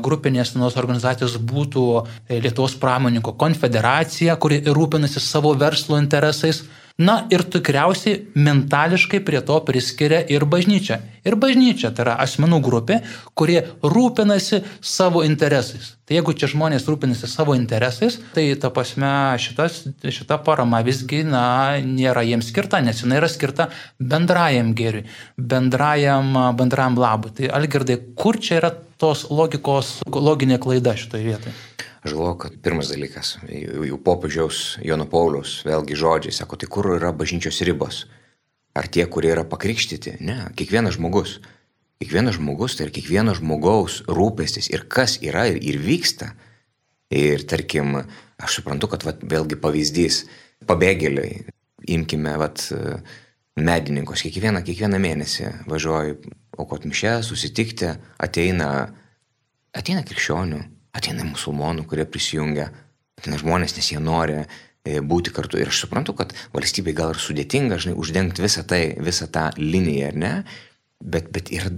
Grupinės 0.04 0.54
naudos 0.54 0.78
organizacijos 0.78 1.36
būtų 1.36 1.84
Lietuvos 2.30 2.76
pramoninko 2.78 3.34
konfederacija, 3.38 4.36
kuri 4.38 4.62
rūpinasi 4.66 5.22
savo 5.22 5.52
verslo 5.58 5.98
interesais. 5.98 6.64
Na 7.00 7.14
ir 7.32 7.46
tikriausiai 7.48 8.18
mentališkai 8.36 9.22
prie 9.24 9.40
to 9.46 9.56
priskiria 9.64 10.20
ir 10.28 10.44
bažnyčia. 10.44 10.98
Ir 11.24 11.36
bažnyčia 11.40 11.88
tai 11.96 12.04
yra 12.04 12.16
asmenų 12.20 12.58
grupė, 12.64 12.98
kurie 13.36 13.62
rūpinasi 13.80 14.60
savo 14.84 15.22
interesais. 15.24 15.94
Tai 16.04 16.18
jeigu 16.18 16.34
čia 16.36 16.50
žmonės 16.52 16.84
rūpinasi 16.90 17.28
savo 17.30 17.56
interesais, 17.56 18.18
tai 18.34 18.50
ta 18.60 18.68
prasme 18.74 19.12
šitas, 19.40 19.80
šita 20.04 20.40
parama 20.44 20.82
visgi 20.84 21.22
na, 21.24 21.78
nėra 21.80 22.26
jiems 22.28 22.52
skirta, 22.52 22.82
nes 22.84 23.00
jinai 23.00 23.20
yra 23.22 23.32
skirta 23.32 23.70
bendrajam 23.96 24.74
gėriui, 24.76 25.06
bendrajam, 25.40 26.36
bendrajam 26.60 27.00
labui. 27.00 27.32
Tai 27.38 27.52
Algirdai, 27.60 27.96
kur 28.12 28.36
čia 28.36 28.60
yra 28.60 28.74
tos 29.00 29.24
logikos, 29.32 30.00
loginė 30.12 30.60
klaida 30.60 30.98
šitoje 31.00 31.28
vietoje? 31.32 31.56
Aš 32.00 32.14
galvoju, 32.16 32.36
kad 32.40 32.56
pirmas 32.64 32.88
dalykas, 32.88 33.34
jų 33.44 33.98
popiežiaus 34.04 34.78
Jono 34.84 35.04
Paulius, 35.10 35.58
vėlgi 35.68 35.98
žodžiai, 36.00 36.32
sako, 36.32 36.56
tai 36.56 36.68
kur 36.72 36.94
yra 36.94 37.12
bažnyčios 37.12 37.60
ribos? 37.68 38.06
Ar 38.72 38.88
tie, 38.88 39.04
kurie 39.04 39.34
yra 39.34 39.44
pakrikštyti? 39.44 40.16
Ne, 40.24 40.38
kiekvienas 40.56 40.96
žmogus. 40.96 41.38
Kiekvienas 42.00 42.38
žmogus 42.38 42.78
tai 42.78 42.86
ir 42.86 42.94
kiekvieno 42.96 43.34
žmogaus 43.36 44.00
rūpestis 44.08 44.70
ir 44.72 44.86
kas 44.88 45.18
yra 45.20 45.44
ir, 45.50 45.58
ir 45.60 45.80
vyksta. 45.82 46.30
Ir 47.12 47.44
tarkim, 47.50 47.98
aš 48.40 48.60
suprantu, 48.60 48.88
kad 48.94 49.04
vat, 49.04 49.20
vėlgi 49.20 49.58
pavyzdys, 49.60 50.22
pabėgėliai, 50.70 51.42
imkime 51.90 52.36
vat, 52.40 52.64
medininkos, 53.60 54.22
kiekvieną, 54.24 54.62
kiekvieną 54.64 55.00
mėnesį 55.02 55.50
važiuoju 55.68 56.16
aukot 56.60 56.86
mišę, 56.88 57.18
susitikti, 57.26 57.92
ateina, 58.22 58.70
ateina 59.76 60.04
krikščionių, 60.06 60.60
ateina 60.96 61.26
musulmonų, 61.28 61.86
kurie 61.90 62.06
prisijungia, 62.08 62.70
ateina 63.20 63.38
žmonės, 63.40 63.76
nes 63.76 63.92
jie 63.92 64.00
nori 64.02 64.40
e, 64.40 64.98
būti 65.00 65.32
kartu. 65.34 65.60
Ir 65.60 65.70
aš 65.72 65.84
suprantu, 65.84 66.16
kad 66.18 66.34
valstybei 66.54 66.96
gal 66.96 67.14
ir 67.14 67.22
sudėtinga, 67.22 67.80
žinai, 67.82 67.96
uždengti 68.00 68.44
visą, 68.44 68.66
tai, 68.66 68.82
visą 68.98 69.30
tą 69.32 69.50
liniją, 69.60 70.10
ar 70.10 70.20
ne? 70.24 70.34
Bet, 71.00 71.30
bet 71.32 71.48
yra, 71.54 71.70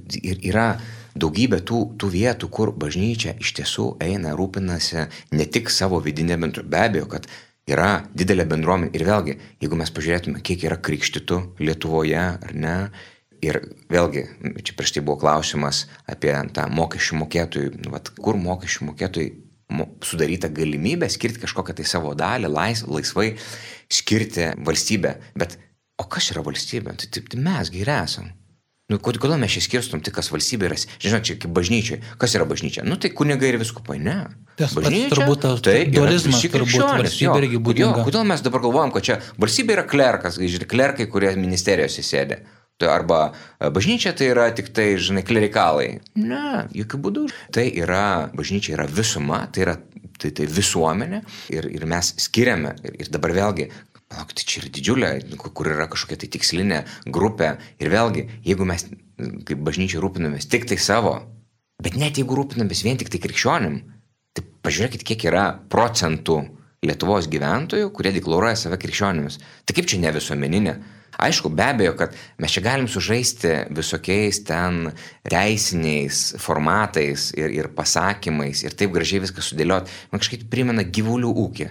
yra 0.43 0.67
daugybė 1.15 1.61
tų, 1.69 1.83
tų 2.01 2.09
vietų, 2.11 2.49
kur 2.51 2.73
bažnyčia 2.75 3.37
iš 3.39 3.53
tiesų 3.61 3.87
eina, 4.03 4.33
rūpinasi 4.35 5.07
ne 5.37 5.47
tik 5.47 5.71
savo 5.71 6.01
vidinė 6.03 6.41
bendruomenė, 6.41 6.73
be 6.73 6.81
abejo, 6.83 7.09
kad 7.13 7.29
yra 7.71 8.03
didelė 8.19 8.49
bendruomenė. 8.51 8.91
Ir 8.97 9.07
vėlgi, 9.07 9.37
jeigu 9.63 9.79
mes 9.79 9.95
pažiūrėtume, 9.95 10.43
kiek 10.43 10.67
yra 10.67 10.81
krikštytų 10.83 11.39
Lietuvoje, 11.63 12.25
ar 12.35 12.55
ne, 12.55 12.77
Ir 13.43 13.59
vėlgi, 13.91 14.27
čia 14.63 14.75
prieš 14.79 14.93
tai 14.95 15.03
buvo 15.03 15.19
klausimas 15.19 15.87
apie 16.07 16.31
tą 16.55 16.69
mokesčių 16.71 17.17
mokėtojų, 17.25 17.73
nu, 17.83 17.95
vat, 17.95 18.13
kur 18.23 18.39
mokesčių 18.39 18.93
mokėtojai 18.93 19.33
sudaryta 20.05 20.51
galimybė 20.53 21.09
skirti 21.11 21.43
kažkokią 21.43 21.75
tai 21.79 21.87
savo 21.89 22.13
dalį, 22.19 22.51
lais, 22.53 22.85
laisvai 22.87 23.33
skirti 23.91 24.53
valstybę. 24.63 25.17
Bet 25.39 25.57
o 25.99 26.07
kas 26.07 26.31
yra 26.35 26.45
valstybė? 26.45 26.95
Tai, 27.01 27.11
tai, 27.11 27.25
tai 27.33 27.43
mes 27.43 27.73
geri 27.73 27.95
esam. 27.97 28.31
Nu, 28.93 28.99
kodėl 29.01 29.39
mes 29.41 29.55
čia 29.55 29.63
skirstum 29.65 30.03
tik, 30.05 30.13
kas 30.19 30.29
valstybė 30.33 30.69
yra, 30.69 30.77
žinot, 31.01 31.25
čia 31.25 31.39
kaip 31.41 31.53
bažnyčiai. 31.57 32.03
Kas 32.21 32.35
yra 32.37 32.45
bažnyčia? 32.49 32.83
Nu, 32.85 32.99
tai 33.01 33.13
kunigai 33.17 33.53
ir 33.55 33.61
viskupai, 33.63 33.97
ne. 34.03 34.19
Tas 34.59 34.75
bažnyčia, 34.77 35.15
turbūt 35.15 35.45
tas 35.47 35.63
tai 35.65 35.77
dualizmas, 35.89 36.43
turbūt 36.53 36.83
valstybė 36.83 37.39
irgi 37.47 37.63
būdinga. 37.63 38.03
Kodėl 38.05 38.27
mes 38.29 38.45
dabar 38.45 38.61
galvojam, 38.67 38.93
kad 38.93 39.07
čia 39.07 39.21
valstybė 39.41 39.79
yra 39.79 39.87
klerkas, 39.89 40.37
žiūrėk, 40.43 40.69
klerkai, 40.75 41.09
kurie 41.11 41.33
ministerijose 41.39 42.05
sėdė. 42.05 42.43
Arba 42.83 43.31
e, 43.31 43.69
bažnyčia 43.71 44.11
tai 44.17 44.33
yra 44.33 44.49
tik 44.51 44.73
tai, 44.75 44.97
žinai, 44.99 45.23
klerikalai. 45.27 46.01
Ne, 46.19 46.67
jokių 46.75 46.99
būdų. 47.05 47.25
Tai 47.55 47.67
yra, 47.69 48.31
bažnyčia 48.35 48.75
yra 48.75 48.89
visuma, 48.91 49.45
tai 49.55 49.67
yra 49.67 49.77
tai, 50.19 50.33
tai 50.35 50.49
visuomenė 50.51 51.23
ir, 51.55 51.69
ir 51.71 51.87
mes 51.91 52.13
skiriame. 52.25 52.75
Ir, 52.83 52.97
ir 53.05 53.13
dabar 53.15 53.35
vėlgi, 53.37 53.69
palauk, 54.13 54.35
tai 54.37 54.47
čia 54.47 54.63
yra 54.63 54.73
didžiulė, 54.75 55.13
kur 55.43 55.71
yra 55.71 55.89
kažkokia 55.91 56.25
tai 56.25 56.31
tikslinė 56.35 56.81
grupė. 57.15 57.55
Ir 57.83 57.93
vėlgi, 57.93 58.27
jeigu 58.47 58.67
mes 58.69 58.87
kaip 59.47 59.63
bažnyčia 59.67 60.03
rūpinamės 60.03 60.49
tik 60.51 60.67
tai 60.71 60.79
savo, 60.81 61.19
bet 61.83 61.99
net 62.01 62.19
jeigu 62.19 62.37
rūpinamės 62.39 62.83
vien 62.87 62.99
tik 63.01 63.13
tai 63.13 63.23
krikščionim, 63.23 63.79
tai 64.35 64.45
pažiūrėkit, 64.65 65.07
kiek 65.07 65.29
yra 65.31 65.47
procentų 65.73 66.41
Lietuvos 66.83 67.29
gyventojų, 67.31 67.93
kurie 67.95 68.11
deklaruoja 68.11 68.57
save 68.59 68.75
krikščionimis. 68.83 69.37
Tai 69.63 69.75
kaip 69.77 69.87
čia 69.87 70.01
ne 70.03 70.11
visuomeninė? 70.17 70.73
Aišku, 71.23 71.53
be 71.55 71.65
abejo, 71.71 71.95
kad 71.99 72.17
mes 72.43 72.53
čia 72.55 72.65
galim 72.65 72.89
sužaisti 72.91 73.53
visokiais 73.71 74.43
ten 74.49 74.91
teisiniais 75.31 76.35
formatais 76.43 77.31
ir, 77.39 77.53
ir 77.55 77.71
pasakymais 77.77 78.65
ir 78.67 78.75
taip 78.75 78.95
gražiai 78.97 79.23
viską 79.23 79.45
sudėlioti. 79.45 79.95
Man 80.13 80.23
kažkaip 80.23 80.49
primena 80.51 80.83
gyvulių 80.83 81.31
ūkį 81.47 81.71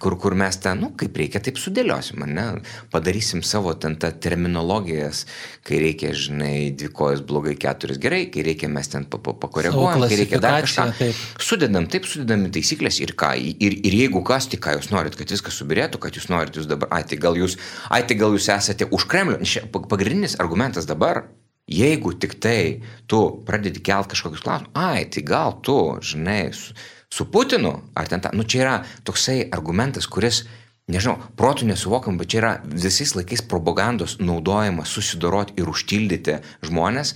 kur, 0.00 0.16
kur 0.16 0.34
mes 0.34 0.56
ten, 0.56 0.78
nu, 0.80 0.88
kaip 0.96 1.18
reikia, 1.20 1.40
taip 1.44 1.58
sudėliosim, 1.60 2.22
ne? 2.32 2.44
Padarysim 2.92 3.42
savo 3.44 3.74
ten 3.76 3.98
tą 4.00 4.08
terminologijas, 4.16 5.26
kai 5.68 5.82
reikia, 5.82 6.14
žinai, 6.16 6.70
dvi 6.72 6.88
kojas 6.96 7.20
blogai, 7.28 7.52
keturis 7.60 8.00
gerai, 8.00 8.22
kai 8.32 8.44
reikia 8.46 8.70
mes 8.72 8.88
ten 8.88 9.04
pakoreguojam, 9.04 10.06
kai 10.06 10.20
reikia 10.22 10.40
dar 10.40 10.64
kažką. 10.64 10.86
Taip. 11.00 11.20
Sudedam, 11.44 11.88
taip 11.92 12.08
sudedam 12.08 12.46
taisyklės 12.54 13.02
ir 13.04 13.12
ką. 13.20 13.34
Ir, 13.36 13.76
ir 13.84 13.98
jeigu 13.98 14.24
kas, 14.24 14.48
tai 14.48 14.62
ką 14.64 14.78
jūs 14.78 14.88
norit, 14.94 15.18
kad 15.18 15.36
viskas 15.36 15.60
subirėtų, 15.60 16.00
kad 16.00 16.16
jūs 16.16 16.30
norit, 16.32 16.56
jūs 16.56 16.70
dabar, 16.70 16.88
ai, 16.96 17.04
tai 17.04 17.20
gal 17.20 17.36
jūs, 17.36 17.58
ai, 17.92 18.00
tai 18.08 18.16
gal 18.20 18.32
jūs 18.36 18.48
esate 18.56 18.88
už 18.88 19.04
Kremlių. 19.12 19.44
Pagrindinis 19.92 20.40
argumentas 20.40 20.88
dabar 20.88 21.26
Jeigu 21.70 22.10
tik 22.18 22.32
tai 22.42 22.82
tu 23.06 23.18
pradedi 23.46 23.78
kelt 23.86 24.08
kažkokius 24.10 24.42
klausimus, 24.42 24.72
ai, 24.74 25.04
tai 25.06 25.22
gal 25.22 25.52
tu, 25.62 25.76
žinai, 26.02 26.48
su, 26.50 26.74
su 27.14 27.30
Putinu, 27.30 27.72
ar 27.94 28.08
ten 28.08 28.20
ta, 28.20 28.30
nu 28.32 28.44
čia 28.44 28.62
yra 28.62 28.74
toksai 29.04 29.48
argumentas, 29.52 30.06
kuris 30.06 30.44
nežinau, 30.92 31.16
protų 31.38 31.68
nesuvokiam, 31.70 32.18
bet 32.20 32.32
čia 32.32 32.40
yra 32.40 32.52
visais 32.64 33.14
laikais 33.16 33.42
propagandos 33.46 34.18
naudojimas 34.22 34.92
susidoroti 34.92 35.56
ir 35.60 35.70
užtildyti 35.70 36.38
žmonės 36.66 37.14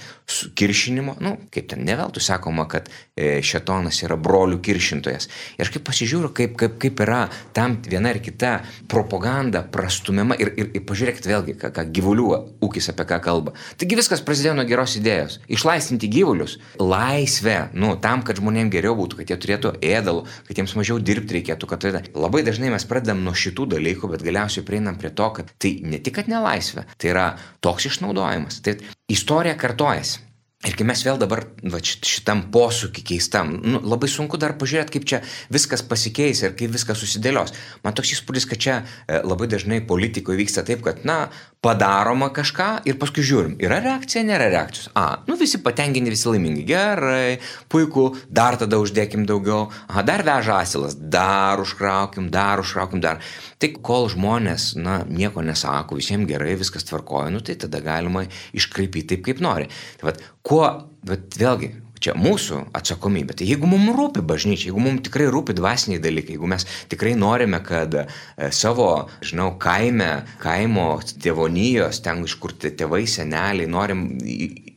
kiršinimo, 0.56 1.16
nu, 1.24 1.36
kaip 1.52 1.68
ten 1.72 1.84
neveltui 1.84 2.22
sakoma, 2.24 2.66
kad 2.70 2.88
e, 3.16 3.42
šetonas 3.44 4.00
yra 4.06 4.16
brolių 4.20 4.60
kiršintojas. 4.64 5.28
Ir 5.58 5.66
aš 5.66 5.72
kaip 5.74 5.84
pasižiūriu, 5.88 6.30
kaip, 6.36 6.56
kaip, 6.60 6.78
kaip 6.82 7.02
yra 7.04 7.24
tam 7.56 7.76
viena 7.84 8.14
ir 8.14 8.20
kita 8.24 8.56
propaganda 8.90 9.64
prastumiama 9.74 10.38
ir, 10.40 10.52
ir, 10.56 10.70
ir 10.78 10.84
pažiūrėkit 10.88 11.28
vėlgi, 11.28 11.56
ką, 11.60 11.72
ką 11.76 11.86
gyvulių 11.94 12.28
ūkis 12.64 12.90
apie 12.92 13.06
ką 13.10 13.20
kalba. 13.24 13.54
Taigi 13.80 13.98
viskas 13.98 14.24
prasidėjo 14.24 14.56
nuo 14.58 14.66
geros 14.68 14.96
idėjos. 15.00 15.38
Išlaisvinti 15.52 16.10
gyvulius. 16.12 16.56
Laisvė, 16.80 17.58
nu, 17.76 17.94
tam, 18.00 18.24
kad 18.26 18.40
žmonėms 18.40 18.72
geriau 18.72 18.96
būtų, 18.98 19.20
kad 19.20 19.32
jie 19.32 19.40
turėtų 19.40 19.74
ėdalų, 19.84 20.24
kad 20.48 20.60
jiems 20.60 20.76
mažiau 20.78 20.98
dirbti 21.02 21.38
reikėtų, 21.38 21.68
kad 21.70 21.84
tai 21.84 22.04
labai 22.14 22.44
dažnai 22.46 22.72
mes 22.74 22.86
pradedam 22.88 23.22
nuo 23.24 23.34
šitų 23.36 23.63
dalykų, 23.70 24.10
bet 24.12 24.26
galiausiai 24.26 24.66
prieinam 24.66 24.98
prie 25.00 25.12
to, 25.14 25.30
kad 25.38 25.50
tai 25.60 25.76
ne 25.86 26.00
tik, 26.02 26.18
kad 26.20 26.30
nelaisvė, 26.30 26.86
tai 26.98 27.14
yra 27.14 27.30
toks 27.64 27.90
išnaudojimas. 27.92 28.62
Tai 28.64 28.78
istorija 29.12 29.58
kartojasi. 29.60 30.24
Ir 30.64 30.78
kai 30.78 30.86
mes 30.88 31.00
vėl 31.04 31.18
dabar 31.20 31.42
va, 31.68 31.78
šitam 31.84 32.46
posūkį 32.52 33.02
keistam, 33.10 33.50
nu, 33.60 33.82
labai 33.84 34.08
sunku 34.08 34.38
dar 34.40 34.54
pažiūrėti, 34.56 34.94
kaip 34.94 35.08
čia 35.10 35.18
viskas 35.52 35.84
pasikeis 35.84 36.40
ir 36.40 36.54
kaip 36.56 36.72
viskas 36.72 37.02
susidėlios. 37.02 37.52
Man 37.84 37.96
toks 37.96 38.14
įspūdis, 38.16 38.46
kad 38.48 38.62
čia 38.64 38.76
e, 38.80 39.18
labai 39.20 39.50
dažnai 39.52 39.82
politikoje 39.84 40.40
vyksta 40.40 40.64
taip, 40.64 40.80
kad, 40.86 41.02
na, 41.04 41.26
padaroma 41.64 42.30
kažką 42.32 42.68
ir 42.88 42.96
paskui 43.00 43.24
žiūrim, 43.24 43.58
yra 43.60 43.82
reakcija, 43.84 44.24
nėra 44.24 44.48
reakcijos. 44.52 44.88
A, 44.96 45.04
nu 45.28 45.36
visi 45.40 45.60
patenkinti, 45.64 46.12
visi 46.12 46.30
laimingi, 46.32 46.64
gerai, 46.68 47.36
puiku, 47.72 48.10
dar 48.32 48.56
tada 48.60 48.80
uždėkim 48.80 49.28
daugiau, 49.28 49.66
aha, 49.90 50.04
dar 50.08 50.24
veža 50.24 50.62
asilas, 50.64 50.96
dar 50.96 51.60
užkraukim, 51.60 52.32
dar 52.32 52.64
užkraukim, 52.64 53.04
dar. 53.04 53.20
Tai 53.64 53.70
kol 53.80 54.10
žmonės, 54.12 54.74
na, 54.76 54.98
nieko 55.08 55.40
nesako, 55.40 55.96
visiems 55.96 56.28
gerai, 56.28 56.52
viskas 56.60 56.84
tvarkoja, 56.84 57.30
nu 57.32 57.38
tai 57.40 57.54
tada 57.56 57.78
galima 57.80 58.26
iškraipyti 58.52 59.14
taip, 59.14 59.22
kaip 59.24 59.38
nori. 59.40 59.70
Tai 59.96 60.10
vad, 60.10 60.18
kuo, 60.44 60.66
bet 61.08 61.38
vėlgi, 61.40 61.70
čia 62.04 62.12
mūsų 62.12 62.58
atsakomybė. 62.76 63.38
Tai 63.38 63.46
jeigu 63.48 63.70
mums 63.70 63.94
rūpi 63.96 64.20
bažnyčia, 64.28 64.68
jeigu 64.68 64.82
mums 64.84 65.06
tikrai 65.06 65.30
rūpi 65.32 65.56
dvasiniai 65.56 66.02
dalykai, 66.04 66.34
jeigu 66.36 66.50
mes 66.52 66.66
tikrai 66.92 67.14
norime, 67.16 67.62
kad 67.64 67.96
e, 68.02 68.04
savo, 68.52 68.90
žinau, 69.24 69.54
kaime, 69.62 70.10
kaimo 70.42 70.90
tėvonijos, 71.24 72.02
ten 72.04 72.20
iš 72.28 72.34
kur 72.42 72.52
tėvai, 72.60 73.06
seneliai, 73.08 73.70
norim 73.70 74.10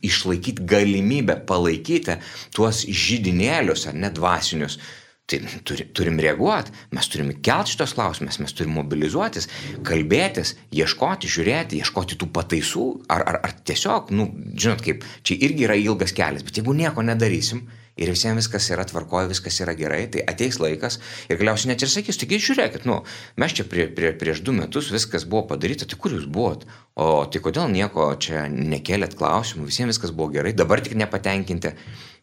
išlaikyti 0.00 0.64
galimybę 0.64 1.42
palaikyti 1.50 2.16
tuos 2.56 2.86
žydinėlius 2.88 3.84
ar 3.92 4.00
net 4.00 4.16
dvasinius, 4.16 4.80
Tai 5.28 5.38
turi, 5.68 5.84
turim 5.92 6.16
reaguoti, 6.24 6.72
mes 6.96 7.08
turim 7.12 7.34
kelti 7.44 7.74
šitos 7.74 7.92
klausimus, 7.92 8.38
mes 8.40 8.54
turim 8.56 8.72
mobilizuotis, 8.78 9.44
kalbėtis, 9.84 10.54
ieškoti, 10.72 11.28
žiūrėti, 11.28 11.82
ieškoti 11.82 12.16
tų 12.16 12.30
pataisų, 12.32 12.84
ar, 13.12 13.26
ar, 13.28 13.38
ar 13.44 13.52
tiesiog, 13.68 14.08
nu, 14.16 14.30
žinot 14.56 14.80
kaip, 14.86 15.04
čia 15.28 15.36
irgi 15.36 15.66
yra 15.68 15.76
ilgas 15.76 16.16
kelias, 16.16 16.46
bet 16.48 16.62
jeigu 16.62 16.72
nieko 16.78 17.04
nedarysim 17.04 17.66
ir 17.98 18.14
visiems 18.14 18.40
viskas 18.40 18.70
yra 18.72 18.86
tvarkoje, 18.88 19.28
viskas 19.34 19.60
yra 19.60 19.76
gerai, 19.76 20.06
tai 20.14 20.24
ateis 20.32 20.56
laikas 20.62 20.96
ir 21.28 21.36
galiausiai 21.36 21.74
net 21.74 21.84
ir 21.84 21.92
sakys, 21.92 22.16
taigi 22.20 22.40
žiūrėkit, 22.48 22.88
nu, 22.88 23.02
mes 23.36 23.56
čia 23.58 23.66
prie, 23.68 23.88
prie, 23.92 24.14
prieš 24.16 24.40
du 24.46 24.56
metus 24.56 24.88
viskas 24.94 25.28
buvo 25.28 25.44
padaryta, 25.52 25.84
tai 25.84 25.98
kur 26.00 26.16
jūs 26.16 26.24
buvot, 26.24 26.64
o 26.96 27.10
tai 27.28 27.42
kodėl 27.44 27.68
nieko 27.74 28.14
čia 28.22 28.46
nekėlėt 28.48 29.18
klausimų, 29.18 29.68
visiems 29.68 29.98
viskas 29.98 30.14
buvo 30.14 30.32
gerai, 30.38 30.56
dabar 30.56 30.80
tik 30.80 30.96
nepatenkinti. 30.96 31.74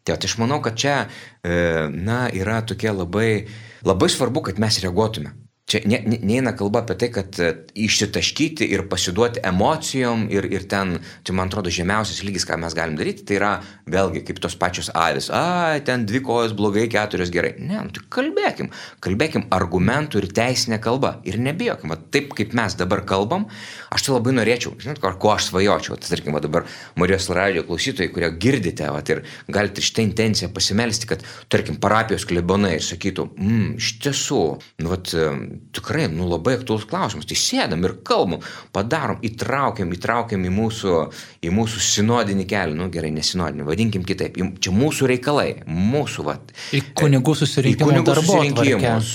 Tai 0.06 0.20
aš 0.22 0.36
manau, 0.38 0.60
kad 0.62 0.76
čia, 0.78 0.98
e, 1.42 1.56
na, 1.90 2.28
yra 2.30 2.60
tokie 2.62 2.92
labai, 2.94 3.48
labai 3.82 4.10
svarbu, 4.14 4.44
kad 4.46 4.62
mes 4.62 4.78
reaguotume. 4.84 5.34
Čia 5.66 5.80
ne, 5.90 5.98
ne, 6.06 6.20
neina 6.22 6.52
kalba 6.54 6.84
apie 6.84 6.94
tai, 7.02 7.08
kad 7.10 7.38
e, 7.42 7.48
išsitaškyti 7.88 8.68
ir 8.70 8.84
pasiduoti 8.86 9.42
emocijom 9.50 10.28
ir, 10.30 10.46
ir 10.54 10.68
ten, 10.70 11.00
čia 11.26 11.34
man 11.34 11.50
atrodo, 11.50 11.72
žemiausias 11.74 12.20
lygis, 12.22 12.44
ką 12.46 12.60
mes 12.62 12.76
galim 12.78 12.94
daryti, 13.00 13.24
tai 13.26 13.40
yra 13.40 13.50
vėlgi 13.90 14.22
kaip 14.28 14.44
tos 14.44 14.54
pačios 14.62 14.92
avis. 14.94 15.32
A, 15.34 15.80
ten 15.82 16.04
dvi 16.06 16.22
kojos 16.28 16.54
blogai, 16.54 16.84
keturios 16.94 17.32
gerai. 17.34 17.56
Ne, 17.58 17.80
nu, 17.82 17.94
tai 17.96 18.04
kalbėkim. 18.14 18.70
Kalbėkim 19.02 19.48
argumentų 19.58 20.22
ir 20.22 20.28
teisinę 20.38 20.78
kalbą. 20.84 21.16
Ir 21.26 21.40
nebijokim. 21.42 21.96
Va, 21.96 21.98
taip 22.14 22.38
kaip 22.38 22.54
mes 22.54 22.78
dabar 22.78 23.02
kalbam, 23.10 23.50
aš 23.90 24.06
tai 24.06 24.14
labai 24.14 24.36
norėčiau, 24.38 24.76
žinot, 24.86 25.02
ko 25.02 25.34
aš 25.34 25.50
svajočiau. 25.50 25.98
Tai 25.98 26.14
tarkim, 26.14 26.38
va, 26.38 26.44
dabar 26.46 26.70
Marijos 26.94 27.32
radio 27.34 27.66
klausytojai, 27.66 28.12
kurie 28.14 28.30
girdite, 28.38 28.86
va, 28.94 29.02
ir 29.02 29.26
galite 29.50 29.82
šitą 29.82 30.06
intenciją 30.06 30.54
pasimelsti, 30.54 31.10
kad, 31.10 31.26
tarkim, 31.50 31.82
parapijos 31.82 32.30
klebonai 32.30 32.76
ir 32.78 32.86
sakytų, 32.86 33.32
mm, 33.34 33.68
iš 33.82 33.94
tiesų, 34.06 34.46
nu, 34.86 34.94
va, 34.94 35.02
tikrai, 35.76 36.08
nu, 36.12 36.28
labai 36.30 36.56
aktuolus 36.60 36.88
klausimas. 36.90 37.28
Tai 37.30 37.38
sėdam 37.40 37.86
ir 37.88 37.98
kalbam, 38.08 38.44
padarom, 38.76 39.20
įtraukiam, 39.26 39.92
įtraukiam 39.96 40.46
į 40.48 40.52
mūsų, 40.56 40.96
į 41.46 41.54
mūsų 41.56 41.84
sinodinį 41.90 42.48
kelią, 42.50 42.78
nu 42.80 42.90
gerai, 42.94 43.12
nesinodinį, 43.16 43.66
vadinkim 43.68 44.06
kitaip, 44.08 44.40
čia 44.62 44.74
mūsų 44.76 45.10
reikalai, 45.14 45.50
mūsų, 45.70 46.26
va. 46.28 46.38
Į 46.76 46.82
kunigų 46.98 47.36
susirinkimus. 47.42 47.82
Į 47.82 47.90
kunigų 47.90 48.18
susirinkimus, 48.20 49.12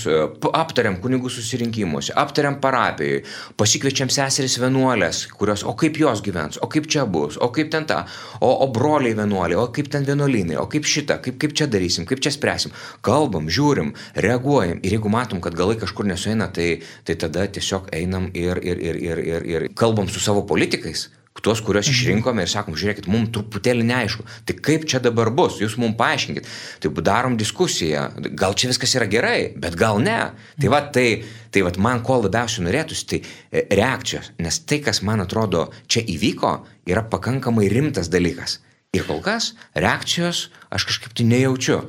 aptariam 0.60 0.98
kunigų 1.02 1.32
susirinkimus, 1.32 2.12
aptariam 2.18 2.58
parapijai, 2.62 3.22
pasikviečiam 3.60 4.10
seseris 4.12 4.58
vienuolės, 4.60 5.24
kurios, 5.36 5.64
o 5.66 5.74
kaip 5.78 5.98
jos 6.00 6.22
gyvens, 6.24 6.60
o 6.62 6.68
kaip 6.70 6.88
čia 6.90 7.06
bus, 7.10 7.38
o 7.40 7.50
kaip 7.54 7.70
ten 7.72 7.86
ta, 7.88 8.02
o, 8.40 8.50
o 8.50 8.68
broliai 8.72 9.16
vienuoliai, 9.18 9.58
o 9.60 9.68
kaip 9.74 9.90
ten 9.92 10.06
vienuolinai, 10.08 10.58
o 10.60 10.66
kaip 10.70 10.88
šitą, 10.88 11.20
kaip, 11.24 11.38
kaip 11.40 11.56
čia 11.56 11.68
darysim, 11.70 12.06
kaip 12.08 12.22
čia 12.24 12.32
spręsim. 12.34 12.74
Kalbam, 13.06 13.50
žiūrim, 13.52 13.92
reaguojam 14.14 14.80
ir 14.84 14.96
jeigu 14.96 15.12
matom, 15.12 15.42
kad 15.44 15.56
galai 15.58 15.76
kažkur 15.80 16.08
nesuėjo, 16.08 16.29
sueina, 16.30 16.50
tai, 16.54 16.82
tai 17.04 17.16
tada 17.16 17.46
tiesiog 17.46 17.90
einam 17.92 18.30
ir, 18.34 18.60
ir, 18.62 18.78
ir, 18.78 19.00
ir, 19.02 19.18
ir, 19.18 19.48
ir 19.54 19.72
kalbam 19.74 20.08
su 20.08 20.20
savo 20.20 20.46
politikais 20.46 21.10
tuos, 21.40 21.60
kuriuos 21.64 21.88
mhm. 21.88 21.94
išrinkome 21.94 22.44
ir 22.44 22.50
sakom, 22.52 22.74
žiūrėkit, 22.76 23.06
mums 23.08 23.30
truputėlį 23.34 23.86
neaišku, 23.88 24.26
tai 24.44 24.56
kaip 24.60 24.86
čia 24.88 25.00
dabar 25.00 25.30
bus, 25.32 25.58
jūs 25.60 25.78
mums 25.80 25.96
paaiškinkit, 25.96 26.48
tai 26.82 26.90
darom 27.06 27.38
diskusiją, 27.40 28.10
gal 28.36 28.52
čia 28.58 28.68
viskas 28.68 28.92
yra 28.98 29.08
gerai, 29.08 29.52
bet 29.56 29.78
gal 29.78 30.02
ne. 30.04 30.18
Tai 30.60 30.72
va, 30.72 30.82
tai, 30.92 31.22
tai 31.48 31.64
va, 31.64 31.72
man 31.80 32.02
ko 32.04 32.18
labiausiai 32.20 32.66
norėtųsi, 32.66 33.06
tai 33.08 33.22
e, 33.22 33.64
reakcijos, 33.72 34.34
nes 34.42 34.60
tai, 34.68 34.82
kas 34.84 35.00
man 35.06 35.24
atrodo 35.24 35.70
čia 35.88 36.04
įvyko, 36.04 36.52
yra 36.90 37.06
pakankamai 37.08 37.70
rimtas 37.72 38.12
dalykas. 38.12 38.58
Ir 38.92 39.06
kol 39.06 39.22
kas 39.22 39.52
reakcijos 39.78 40.48
aš 40.74 40.88
kažkaip 40.90 41.14
tai 41.14 41.28
nejaučiu. 41.30 41.84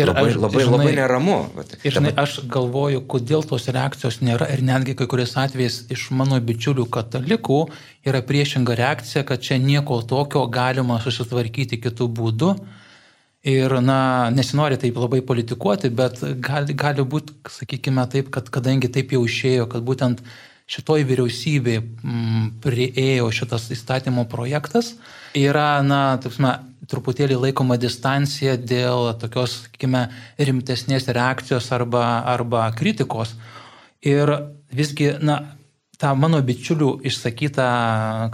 Ir 0.00 0.10
labai, 0.10 0.26
aš, 0.30 0.36
labai, 0.40 0.62
žinai, 0.64 0.78
labai 0.78 0.92
neramu. 0.96 1.36
Ir 1.84 1.94
žinai, 1.96 2.12
aš 2.22 2.40
galvoju, 2.50 3.02
kodėl 3.10 3.44
tos 3.46 3.68
reakcijos 3.70 4.20
nėra 4.24 4.48
ir 4.54 4.64
netgi 4.66 4.96
kai 4.98 5.06
kuriais 5.10 5.36
atvejais 5.40 5.80
iš 5.92 6.08
mano 6.16 6.38
bičiulių 6.40 6.86
katalikų 6.92 7.60
yra 8.08 8.22
priešinga 8.26 8.76
reakcija, 8.80 9.24
kad 9.28 9.42
čia 9.44 9.60
nieko 9.60 10.00
tokio 10.08 10.46
galima 10.52 11.00
susitvarkyti 11.04 11.80
kitų 11.84 12.08
būdų. 12.20 12.54
Ir, 13.50 13.72
na, 13.80 14.28
nesinori 14.36 14.76
taip 14.76 14.98
labai 15.00 15.22
politikuoti, 15.24 15.88
bet 15.96 16.18
gali, 16.44 16.74
gali 16.76 17.04
būti, 17.08 17.38
sakykime 17.48 18.04
taip, 18.12 18.28
kad 18.34 18.50
kadangi 18.52 18.90
taip 18.92 19.14
jau 19.16 19.22
išėjo, 19.24 19.64
kad 19.72 19.84
būtent 19.86 20.20
šitoj 20.70 21.06
vyriausybė 21.08 21.78
m, 21.80 22.50
prieėjo 22.60 23.30
šitas 23.32 23.70
įstatymo 23.72 24.26
projektas, 24.28 24.92
yra, 25.32 25.80
na, 25.80 26.02
taip, 26.20 26.36
truputėlį 26.90 27.38
laikoma 27.46 27.78
distancija 27.80 28.56
dėl 28.58 29.12
tokios, 29.20 29.60
sakykime, 29.66 30.08
rimtesnės 30.38 31.08
reakcijos 31.14 31.70
arba, 31.76 32.04
arba 32.28 32.66
kritikos. 32.76 33.36
Ir 34.06 34.32
visgi, 34.74 35.12
na, 35.22 35.40
tą 36.00 36.14
mano 36.16 36.40
bičiulių 36.44 36.94
išsakytą 37.10 37.68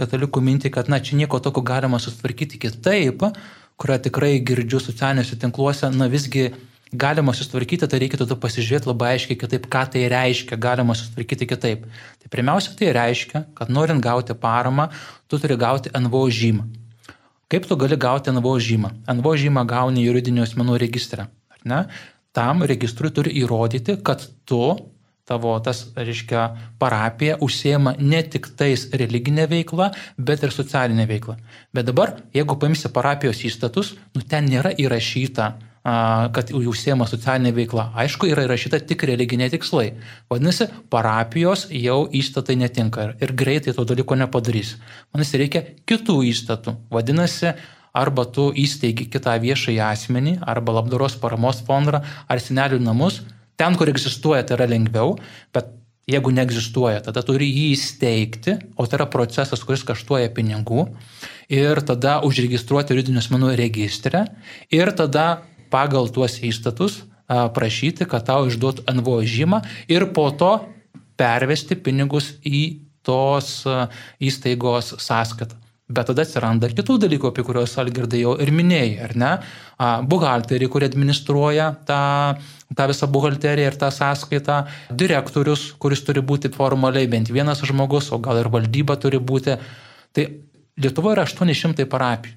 katalikų 0.01 0.42
mintį, 0.49 0.73
kad, 0.77 0.88
na, 0.92 1.01
čia 1.03 1.19
nieko 1.19 1.40
tokio 1.42 1.64
galima 1.66 2.01
sustvarkyti 2.03 2.61
kitaip, 2.62 3.27
kurią 3.77 3.99
tikrai 4.07 4.38
girdžiu 4.47 4.81
socialiniuose 4.81 5.38
tinkluose, 5.42 5.90
na, 5.92 6.09
visgi 6.12 6.49
galima 6.97 7.35
sustvarkyti, 7.35 7.88
tai 7.90 8.01
reikia 8.01 8.21
tada 8.23 8.38
pasižiūrėti 8.40 8.88
labai 8.88 9.12
aiškiai 9.16 9.38
kitaip, 9.40 9.66
ką 9.73 9.83
tai 9.92 10.07
reiškia, 10.12 10.59
galima 10.61 10.95
sustvarkyti 10.97 11.49
kitaip. 11.51 11.87
Tai 12.23 12.33
pirmiausia, 12.33 12.77
tai 12.79 12.95
reiškia, 12.95 13.47
kad 13.59 13.73
norint 13.75 14.05
gauti 14.05 14.37
paramą, 14.38 14.88
tu 15.27 15.40
turi 15.42 15.59
gauti 15.59 15.92
NVO 15.92 16.27
žymą. 16.31 16.86
Kaip 17.46 17.66
tu 17.70 17.76
gali 17.78 17.94
gauti 17.94 18.32
NVO 18.35 18.56
žymą? 18.59 18.88
NVO 19.06 19.32
žymą 19.38 19.62
gauni 19.70 20.02
juridinių 20.02 20.42
asmenų 20.42 20.80
registrą. 20.82 21.28
Tam 22.35 22.64
registrui 22.66 23.12
turi 23.14 23.30
įrodyti, 23.38 23.94
kad 24.02 24.24
tu, 24.50 24.59
tavo 25.26 25.52
tas, 25.62 25.85
reiškia, 25.94 26.42
parapija 26.82 27.38
užsiema 27.46 27.94
ne 28.02 28.24
tik 28.26 28.50
tais 28.59 28.88
religinė 28.90 29.46
veikla, 29.52 29.92
bet 30.18 30.42
ir 30.42 30.54
socialinė 30.54 31.06
veikla. 31.06 31.37
Bet 31.70 31.87
dabar, 31.87 32.16
jeigu 32.35 32.59
paimsi 32.59 32.90
parapijos 32.90 33.44
įstatus, 33.46 33.94
nu 34.18 34.26
ten 34.26 34.50
nėra 34.50 34.74
įrašyta 34.74 35.52
kad 35.87 36.51
užsiema 36.51 37.07
socialinė 37.07 37.53
veikla. 37.55 37.90
Aišku, 38.03 38.27
yra 38.31 38.46
įrašyta 38.46 38.81
tik 38.88 39.05
religiniai 39.07 39.53
tikslai. 39.53 39.92
Vadinasi, 40.33 40.66
parapijos 40.90 41.66
jau 41.70 42.01
įstatai 42.11 42.57
netinka 42.59 43.12
ir 43.22 43.35
greitai 43.38 43.77
to 43.77 43.85
dalyko 43.87 44.18
nepadarys. 44.18 44.75
Vadinasi, 45.14 45.40
reikia 45.44 45.62
kitų 45.87 46.18
įstatų. 46.33 46.75
Vadinasi, 46.90 47.55
arba 47.96 48.27
tu 48.27 48.49
įsteigi 48.51 49.07
kitą 49.12 49.37
viešąjį 49.44 49.81
asmenį, 49.87 50.37
arba 50.42 50.81
labdaros 50.81 51.16
paramos 51.22 51.62
fondą, 51.66 52.03
ar 52.27 52.42
senelių 52.42 52.83
namus. 52.83 53.22
Ten, 53.57 53.79
kur 53.79 53.88
egzistuoja, 53.88 54.42
tai 54.44 54.59
yra 54.59 54.68
lengviau, 54.75 55.14
bet 55.55 55.72
Jeigu 56.07 56.31
neegzistuoja, 56.31 57.01
tada 57.03 57.18
turi 57.27 57.49
jį 57.51 57.64
įsteigti, 57.75 58.53
o 58.79 58.85
tai 58.87 59.01
yra 59.01 59.09
procesas, 59.11 59.64
kuris 59.66 59.83
kaštuoja 59.83 60.29
pinigų, 60.37 60.85
ir 61.51 61.81
tada 61.83 62.20
užregistruoti 62.22 62.94
juridinių 62.94 63.18
asmenų 63.18 63.49
registrę, 63.59 64.20
ir 64.70 64.92
tada 64.94 65.25
pagal 65.76 66.08
tuos 66.08 66.40
įstatus 66.40 67.02
prašyti, 67.28 68.06
kad 68.08 68.24
tau 68.24 68.46
išduotų 68.48 68.86
NVO 68.96 69.20
žymą 69.26 69.60
ir 69.92 70.08
po 70.16 70.30
to 70.32 70.56
pervesti 71.20 71.76
pinigus 71.76 72.36
į 72.46 72.82
tos 73.06 73.62
įstaigos 74.22 74.96
sąskaitą. 75.02 75.58
Bet 75.86 76.08
tada 76.10 76.24
atsiranda 76.26 76.66
ir 76.66 76.72
kitų 76.74 76.96
dalykų, 77.04 77.28
apie 77.30 77.44
kuriuos 77.46 77.76
Algirdai 77.78 78.24
jau 78.24 78.32
ir 78.42 78.50
minėjai, 78.50 78.94
ar 79.06 79.12
ne? 79.22 79.28
Buhalteriai, 80.10 80.70
kurie 80.70 80.88
administruoja 80.90 81.68
tą, 81.86 82.00
tą 82.74 82.88
visą 82.90 83.06
buhalteriją 83.14 83.70
ir 83.70 83.76
tą 83.78 83.92
sąskaitą, 83.94 84.56
direktorius, 84.90 85.68
kuris 85.78 86.02
turi 86.02 86.24
būti 86.26 86.50
formaliai 86.56 87.06
bent 87.12 87.30
vienas 87.30 87.62
žmogus, 87.70 88.10
o 88.10 88.18
gal 88.18 88.42
ir 88.42 88.50
valdyba 88.50 88.98
turi 88.98 89.22
būti. 89.22 89.54
Tai 90.16 90.26
Lietuvoje 90.82 91.16
yra 91.16 91.28
800 91.30 91.86
parapijų. 91.88 92.34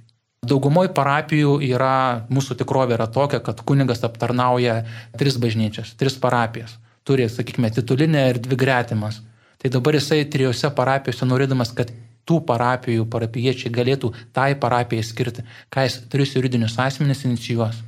Daugumoje 0.48 0.94
parapijų 0.96 1.58
yra, 1.68 2.26
mūsų 2.32 2.56
tikrovė 2.62 2.96
yra 2.96 3.10
tokia, 3.12 3.42
kad 3.44 3.60
kunigas 3.68 4.06
aptarnauja 4.08 4.84
tris 5.20 5.36
bažnyčias, 5.42 5.92
tris 6.00 6.16
parapijas. 6.22 6.78
Turi, 7.04 7.26
sakykime, 7.32 7.72
titulinę 7.76 8.30
ir 8.32 8.40
dvi 8.40 8.56
gretimas. 8.60 9.20
Tai 9.60 9.72
dabar 9.74 9.98
jisai 9.98 10.24
trijose 10.32 10.72
parapijose 10.76 11.28
norėdamas, 11.28 11.74
kad 11.76 11.92
tų 12.30 12.40
parapijų 12.48 13.08
parapiečiai 13.12 13.74
galėtų 13.74 14.14
tai 14.36 14.54
parapijai 14.56 15.04
skirti, 15.04 15.44
ką 15.74 15.88
jis 15.88 16.00
tris 16.14 16.36
juridinius 16.38 16.78
asmenys 16.80 17.26
inicijuos. 17.28 17.82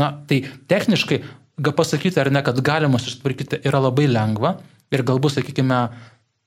Na, 0.00 0.10
tai 0.26 0.40
techniškai, 0.72 1.20
gal 1.62 1.76
pasakyti 1.78 2.18
ar 2.18 2.32
ne, 2.32 2.42
kad 2.42 2.58
galima 2.64 2.98
susitvarkyti 2.98 3.60
yra 3.68 3.82
labai 3.84 4.08
lengva 4.10 4.56
ir 4.92 5.04
galbūt, 5.06 5.36
sakykime, 5.36 5.82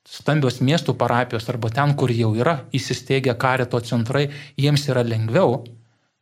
stambios 0.06 0.62
miestų 0.62 0.96
parapijos 0.98 1.50
arba 1.50 1.72
ten, 1.74 1.96
kur 1.98 2.14
jau 2.14 2.32
yra 2.38 2.60
įsisteigę 2.76 3.34
karito 3.42 3.80
centrai, 3.82 4.30
jiems 4.58 4.86
yra 4.92 5.04
lengviau, 5.06 5.64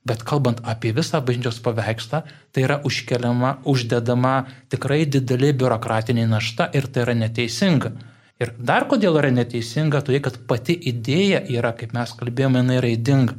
bet 0.08 0.24
kalbant 0.28 0.62
apie 0.68 0.94
visą 0.96 1.22
bažnyčios 1.24 1.60
paveikslą, 1.64 2.24
tai 2.52 2.66
yra 2.66 2.80
užkeliama, 2.88 3.58
uždedama 3.70 4.34
tikrai 4.72 5.04
didelė 5.08 5.54
biurokratinė 5.60 6.26
našta 6.32 6.70
ir 6.76 6.88
tai 6.92 7.06
yra 7.06 7.16
neteisinga. 7.20 7.94
Ir 8.42 8.52
dar 8.58 8.88
kodėl 8.92 9.20
yra 9.22 9.32
neteisinga, 9.32 10.02
tai 10.04 10.20
kad 10.24 10.42
pati 10.48 10.76
idėja 10.92 11.44
yra, 11.52 11.72
kaip 11.78 11.94
mes 11.96 12.16
kalbėjome, 12.20 12.64
jinai 12.64 12.80
yra 12.82 12.92
įdinga. 12.98 13.36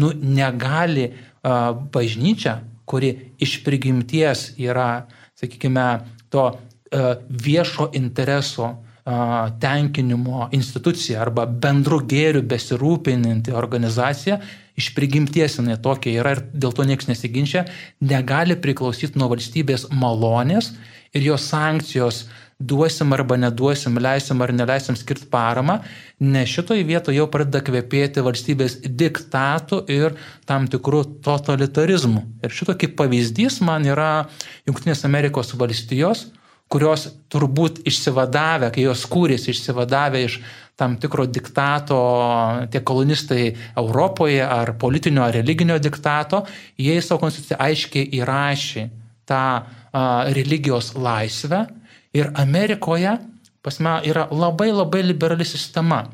Nu, 0.00 0.10
negali 0.14 1.10
uh, 1.10 1.76
bažnyčia, 1.94 2.60
kuri 2.88 3.12
iš 3.42 3.60
prigimties 3.66 4.48
yra, 4.58 5.06
sakykime, 5.38 5.88
to 6.32 6.46
uh, 6.50 7.10
viešo 7.30 7.90
intereso 7.98 8.70
uh, 8.70 8.89
tenkinimo 9.60 10.48
institucija 10.52 11.22
arba 11.22 11.46
bendru 11.46 12.00
gėriu 12.06 12.42
besirūpininti 12.46 13.54
organizacija, 13.56 14.40
iš 14.76 14.92
prigimties 14.96 15.58
jinai 15.58 15.78
tokia 15.82 16.20
yra 16.20 16.36
ir 16.36 16.44
dėl 16.52 16.74
to 16.76 16.86
niekas 16.88 17.08
nesiginčia, 17.10 17.66
negali 18.00 18.56
priklausyti 18.60 19.18
nuo 19.18 19.30
valstybės 19.32 19.88
malonės 19.92 20.74
ir 21.14 21.26
jos 21.26 21.48
sankcijos 21.50 22.24
duosim 22.60 23.12
arba 23.16 23.38
neduosim, 23.40 23.96
leisim 23.96 24.42
ar 24.44 24.52
neleisim 24.52 24.96
skirti 24.96 25.26
paramą, 25.32 25.78
nes 26.20 26.50
šitoje 26.52 26.84
vietoje 26.84 27.16
jau 27.16 27.26
pradeda 27.32 27.62
kvepėti 27.64 28.24
valstybės 28.24 28.76
diktatų 28.84 29.80
ir 29.88 30.18
tam 30.48 30.68
tikrų 30.68 31.06
totalitarizmų. 31.24 32.22
Ir 32.44 32.52
šitokį 32.58 32.92
pavyzdys 33.00 33.62
man 33.64 33.88
yra 33.88 34.10
Junktinės 34.68 35.06
Amerikos 35.08 35.54
valstijos, 35.56 36.28
kurios 36.70 37.08
turbūt 37.32 37.82
išsivadavę, 37.88 38.70
kai 38.74 38.86
jos 38.86 39.02
kūrėsi 39.10 39.50
išsivadavę 39.54 40.22
iš 40.26 40.38
tam 40.80 40.94
tikro 41.02 41.26
diktato, 41.28 41.98
tie 42.72 42.80
kolonistai 42.80 43.50
Europoje 43.76 44.40
ar 44.44 44.72
politinio 44.80 45.26
ar 45.26 45.34
religinio 45.36 45.76
diktato, 45.82 46.44
jie 46.80 46.96
į 46.96 47.02
savo 47.04 47.20
konstituciją 47.26 47.58
aiškiai 47.60 48.06
įrašė 48.20 48.86
tą 49.28 49.42
a, 49.60 49.64
religijos 50.32 50.94
laisvę 50.96 51.66
Ir 52.12 52.32
Amerikoje 52.34 53.18
pasme 53.62 54.00
yra 54.10 54.26
labai 54.34 54.72
labai 54.72 55.02
liberali 55.04 55.46
sistema. 55.46 56.08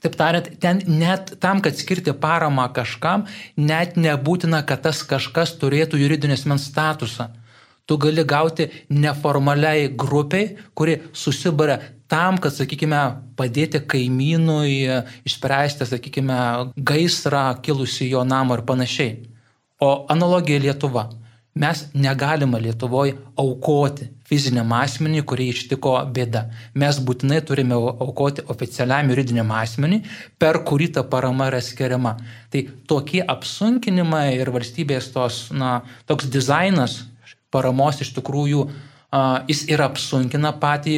Taip 0.00 0.14
tariant, 0.16 0.46
ten 0.62 0.78
net 0.88 1.34
tam, 1.42 1.60
kad 1.60 1.76
skirti 1.76 2.14
paramą 2.16 2.70
kažkam, 2.72 3.26
net 3.56 3.98
nebūtina, 4.00 4.62
kad 4.64 4.80
tas 4.86 5.02
kažkas 5.04 5.58
turėtų 5.60 6.00
juridinės 6.00 6.46
mens 6.48 6.70
statusą. 6.70 7.26
Tu 7.90 7.96
gali 7.98 8.22
gauti 8.22 8.68
neformaliai 8.94 9.88
grupiai, 9.98 10.52
kuri 10.78 11.00
susibara 11.10 11.80
tam, 12.06 12.36
kad, 12.38 12.54
sakykime, 12.54 13.00
padėti 13.34 13.80
kaimynui 13.82 14.76
išspręsti, 15.26 15.88
sakykime, 15.90 16.36
gaisrą 16.78 17.48
kilusi 17.66 18.06
jo 18.12 18.22
namo 18.22 18.54
ir 18.54 18.62
panašiai. 18.68 19.16
O 19.82 19.90
analogija 20.14 20.62
Lietuva. 20.62 21.08
Mes 21.58 21.82
negalime 21.98 22.60
Lietuvoje 22.62 23.16
aukoti 23.34 24.06
fiziniam 24.30 24.70
asmeniui, 24.78 25.26
kurį 25.26 25.50
ištiko 25.50 25.96
bėda. 26.14 26.44
Mes 26.78 27.02
būtinai 27.02 27.42
turime 27.42 27.74
aukoti 27.74 28.46
oficialiam 28.54 29.10
juridiniam 29.10 29.50
asmeniui, 29.58 30.04
per 30.38 30.62
kurį 30.62 30.92
ta 30.94 31.02
parama 31.02 31.50
yra 31.50 31.58
skiriama. 31.58 32.14
Tai 32.54 32.68
tokie 32.86 33.26
apsunkinimai 33.34 34.28
ir 34.38 34.54
valstybės 34.54 35.10
tos, 35.10 35.48
na, 35.50 35.80
toks 36.06 36.30
dizainas 36.30 37.00
paramos 37.50 38.00
iš 38.02 38.12
tikrųjų, 38.18 38.66
a, 39.12 39.22
jis 39.50 39.66
ir 39.70 39.82
apsunkina 39.84 40.52
patį 40.60 40.96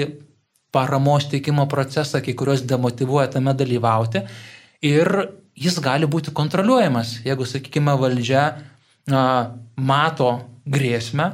paramos 0.73 1.29
teikimo 1.29 1.67
procesą, 1.69 2.23
kai 2.25 2.35
kurios 2.39 2.65
demotivuoja 2.65 3.29
tame 3.35 3.53
dalyvauti. 3.57 4.25
Ir 4.89 5.11
jis 5.59 5.79
gali 5.85 6.09
būti 6.09 6.33
kontroliuojamas, 6.35 7.21
jeigu, 7.27 7.47
sakykime, 7.47 7.95
valdžia 8.01 8.47
mato 9.77 10.31
grėsmę 10.65 11.33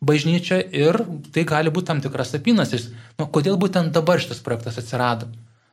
bažnyčia 0.00 0.58
ir 0.72 0.96
tai 1.34 1.44
gali 1.44 1.70
būti 1.70 1.90
tam 1.92 2.00
tikras 2.00 2.34
apynasis. 2.38 2.88
Nu, 3.20 3.28
kodėl 3.28 3.60
būtent 3.60 3.92
dabar 3.92 4.20
šitas 4.20 4.40
projektas 4.44 4.80
atsirado? 4.80 5.28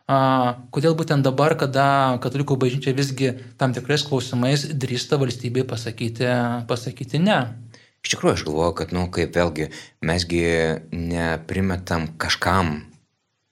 A, 0.08 0.60
kodėl 0.72 0.96
būtent 0.96 1.24
dabar, 1.24 1.56
kada 1.60 2.20
katalikų 2.24 2.56
bažnyčia 2.60 2.94
visgi 2.96 3.34
tam 3.60 3.74
tikrais 3.76 4.06
klausimais 4.08 4.68
drįsta 4.72 5.20
valstybei 5.20 5.66
pasakyti, 5.68 6.28
pasakyti 6.68 7.24
ne? 7.24 7.40
Iš 8.06 8.14
tikrųjų, 8.14 8.36
aš 8.38 8.46
galvoju, 8.48 8.76
kad, 8.82 8.94
na, 8.96 9.06
nu, 9.06 9.12
kaip 9.14 9.34
vėlgi, 9.36 9.72
mesgi 10.06 10.44
neprimetam 10.92 12.12
kažkam 12.22 12.78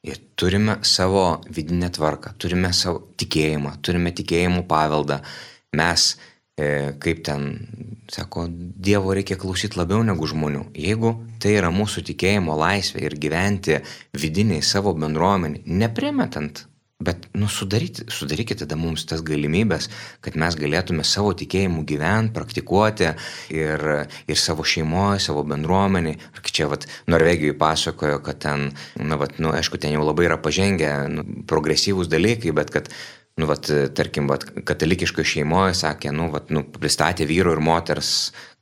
ir 0.05 0.21
turime 0.37 0.77
savo 0.85 1.25
vidinę 1.49 1.89
tvarką, 1.95 2.35
turime 2.39 2.71
savo 2.77 3.01
tikėjimą, 3.19 3.77
turime 3.83 4.13
tikėjimų 4.15 4.63
paveldą. 4.69 5.19
Mes 5.75 6.13
E, 6.55 6.93
kaip 7.03 7.19
ten, 7.27 7.49
sako, 8.07 8.45
Dievo 8.87 9.11
reikia 9.15 9.35
klausyti 9.35 9.75
labiau 9.75 10.05
negu 10.07 10.27
žmonių. 10.31 10.61
Jeigu 10.79 11.11
tai 11.43 11.57
yra 11.57 11.67
mūsų 11.75 12.05
tikėjimo 12.07 12.55
laisvė 12.55 13.01
ir 13.09 13.17
gyventi 13.19 13.81
vidiniai 14.15 14.63
savo 14.63 14.93
bendruomenį, 14.95 15.65
neprimetant, 15.81 16.63
bet 16.99 17.27
nu, 17.35 17.47
sudaryti, 17.51 18.05
sudarykite 18.07 18.63
tada 18.63 18.77
mums 18.79 19.03
tas 19.09 19.19
galimybės, 19.25 19.89
kad 20.23 20.37
mes 20.39 20.55
galėtume 20.55 21.03
savo 21.03 21.33
tikėjimu 21.35 21.83
gyventi, 21.87 22.31
praktikuoti 22.35 23.09
ir, 23.51 23.83
ir 24.31 24.39
savo 24.39 24.63
šeimoje, 24.63 25.19
savo 25.27 25.43
bendruomenį. 25.47 26.15
Ar 26.31 26.53
čia 26.55 26.69
vat, 26.71 26.87
Norvegijoje 27.11 27.57
pasakojo, 27.59 28.21
kad 28.23 28.39
ten, 28.45 28.69
na, 28.95 29.19
vat, 29.19 29.35
nu, 29.43 29.51
aišku, 29.51 29.81
ten 29.81 29.97
jau 29.97 30.07
labai 30.07 30.29
yra 30.29 30.39
pažengę 30.39 30.93
nu, 31.11 31.27
progresyvūs 31.49 32.07
dalykai, 32.11 32.55
bet 32.55 32.71
kad 32.71 32.87
nu, 33.35 33.47
vat, 33.49 33.67
tarkim, 33.97 34.29
vat, 34.31 34.45
katalikiškoje 34.67 35.27
šeimoje 35.27 35.73
sakė, 35.75 36.13
nu, 36.15 36.29
vat, 36.31 36.51
nu, 36.55 36.63
pristatė 36.79 37.27
vyro 37.27 37.51
ir 37.55 37.59
moters 37.63 38.11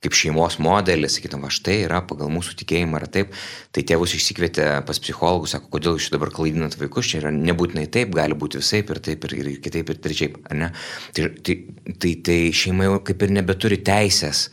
kaip 0.04 0.16
šeimos 0.18 0.58
modelį, 0.60 1.08
sakytum, 1.08 1.44
va 1.46 1.50
štai 1.54 1.78
yra 1.86 2.00
pagal 2.04 2.28
mūsų 2.34 2.56
tikėjimą 2.60 2.98
yra 2.98 3.08
taip, 3.14 3.30
tai 3.72 3.84
tėvus 3.88 4.16
išsikvietė 4.18 4.66
pas 4.84 5.00
psichologus, 5.00 5.54
sako, 5.54 5.70
kodėl 5.76 5.96
jūs 5.96 6.10
dabar 6.12 6.32
klaidinat 6.34 6.76
vaikus, 6.80 7.08
čia 7.12 7.22
yra 7.22 7.32
nebūtinai 7.34 7.86
taip, 7.94 8.12
gali 8.18 8.36
būti 8.36 8.60
visai 8.60 8.82
ir 8.82 9.00
taip, 9.06 9.24
ir, 9.30 9.36
ir 9.40 9.62
kitaip, 9.64 9.94
ir 9.94 10.02
trečiaip, 10.04 10.36
ar 10.50 10.60
ne? 10.60 10.72
Tai, 11.16 11.30
tai, 11.46 11.56
tai, 11.94 12.12
tai 12.26 12.38
šeima 12.52 12.90
jau 12.90 13.00
kaip 13.06 13.24
ir 13.24 13.34
nebeturi 13.38 13.80
teisės 13.86 14.48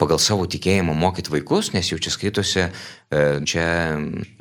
pagal 0.00 0.20
savo 0.20 0.44
tikėjimą 0.52 0.94
mokyti 0.96 1.32
vaikus, 1.32 1.72
nes 1.72 1.88
jau 1.90 1.98
čia 2.00 2.12
skaitosi, 2.12 2.66
e, 2.68 3.20
čia 3.48 3.66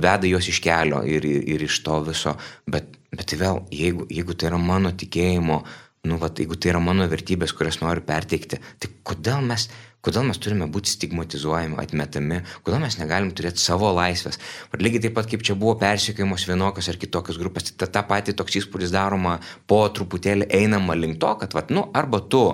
veda 0.04 0.28
juos 0.28 0.50
iš 0.52 0.60
kelio 0.64 1.02
ir, 1.08 1.26
ir, 1.26 1.44
ir 1.56 1.68
iš 1.68 1.80
to 1.84 2.02
viso, 2.08 2.36
bet 2.68 2.92
Bet 3.16 3.32
tai 3.32 3.40
vėl, 3.40 3.64
jeigu, 3.74 4.06
jeigu 4.12 4.36
tai 4.36 4.52
yra 4.52 4.60
mano 4.62 4.92
tikėjimo, 4.92 5.64
nu, 6.06 6.20
va, 6.22 6.30
jeigu 6.30 6.58
tai 6.60 6.74
yra 6.74 6.82
mano 6.84 7.08
vertybės, 7.10 7.54
kurias 7.56 7.82
noriu 7.82 8.04
perteikti, 8.06 8.60
tai 8.82 8.90
kodėl 9.08 9.46
mes, 9.46 9.68
kodėl 10.06 10.28
mes 10.28 10.40
turime 10.42 10.68
būti 10.70 10.92
stigmatizuojami, 10.94 11.80
atmetami, 11.82 12.42
kodėl 12.66 12.84
mes 12.84 13.00
negalim 13.00 13.32
turėti 13.36 13.64
savo 13.64 13.90
laisvės. 13.96 14.38
Bet 14.74 14.84
lygiai 14.86 15.08
taip 15.08 15.16
pat, 15.18 15.30
kaip 15.32 15.46
čia 15.48 15.58
buvo 15.60 15.78
persikėjimos 15.82 16.46
vienokios 16.50 16.92
ar 16.92 17.00
kitokios 17.02 17.40
grupės, 17.42 17.72
tai 17.72 17.78
ta, 17.86 17.92
ta 17.98 18.06
pati 18.10 18.36
toks 18.38 18.60
įspūdis 18.62 18.94
daroma 18.94 19.40
po 19.70 19.82
truputėlį 19.90 20.52
einama 20.60 20.98
link 21.00 21.18
to, 21.24 21.34
kad, 21.42 21.58
va, 21.58 21.66
nu, 21.74 21.88
arba 21.98 22.22
tu 22.22 22.46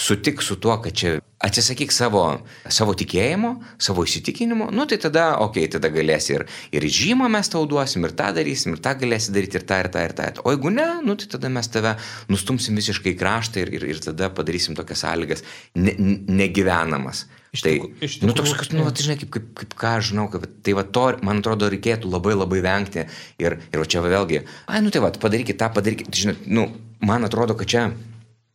sutik 0.00 0.42
su 0.42 0.56
tuo, 0.60 0.76
kad 0.82 0.92
čia 0.92 1.16
atsisakyk 1.44 1.92
savo, 1.92 2.22
savo 2.72 2.94
tikėjimo, 2.96 3.52
savo 3.80 4.04
įsitikinimo, 4.06 4.68
nu 4.74 4.84
tai 4.88 4.98
tada, 5.00 5.26
okei, 5.44 5.66
okay, 5.66 5.72
tada 5.76 5.90
galėsi 5.92 6.34
ir, 6.36 6.44
ir 6.76 6.86
žymą 6.98 7.28
mes 7.32 7.48
tau 7.52 7.64
duosim, 7.68 8.04
ir 8.08 8.12
tą 8.16 8.30
darysim, 8.36 8.76
ir 8.76 8.82
tą 8.84 8.92
galėsi 9.00 9.32
daryti, 9.36 9.60
ir 9.60 9.66
tą, 9.68 9.80
ir 9.84 9.90
tą, 9.92 10.04
ir 10.08 10.14
tą. 10.16 10.28
O 10.44 10.52
jeigu 10.52 10.72
ne, 10.74 10.86
nu 11.04 11.16
tai 11.20 11.28
tada 11.32 11.50
mes 11.52 11.68
tave 11.72 11.94
nustumsim 12.32 12.76
visiškai 12.80 13.14
į 13.14 13.18
kraštą 13.20 13.64
ir, 13.64 13.72
ir, 13.78 13.86
ir 13.94 14.02
tada 14.04 14.28
padarysim 14.36 14.76
tokias 14.76 15.04
sąlygas 15.04 15.44
ne, 15.76 15.96
negyvenamas. 16.42 17.26
Iš 17.56 17.62
tai, 17.64 17.76
iš 18.04 18.18
tikrųjų, 18.18 18.28
nu, 18.28 18.36
toks, 18.36 18.56
kad, 18.58 18.74
nu, 18.76 18.84
va, 18.84 18.92
žinai, 18.92 19.16
kaip, 19.20 19.30
kaip, 19.32 19.46
kaip 19.62 19.76
ką 19.80 19.92
aš 20.00 20.10
žinau, 20.10 20.26
kad, 20.32 20.44
tai 20.66 20.74
va 20.76 20.84
to, 20.84 21.06
man 21.24 21.40
atrodo, 21.40 21.70
reikėtų 21.72 22.10
labai 22.12 22.34
labai 22.36 22.60
vengti. 22.64 23.06
Ir, 23.40 23.56
ir 23.72 23.80
va 23.80 23.86
čia 23.88 24.02
va, 24.04 24.10
vėlgi, 24.12 24.42
ai, 24.68 24.82
nu 24.84 24.92
tai 24.92 25.00
va, 25.04 25.12
padarykit 25.22 25.56
tą, 25.62 25.70
padarykit, 25.72 26.10
žinai, 26.12 26.36
nu, 26.52 26.66
man 27.06 27.24
atrodo, 27.24 27.56
kad 27.56 27.70
čia 27.70 27.86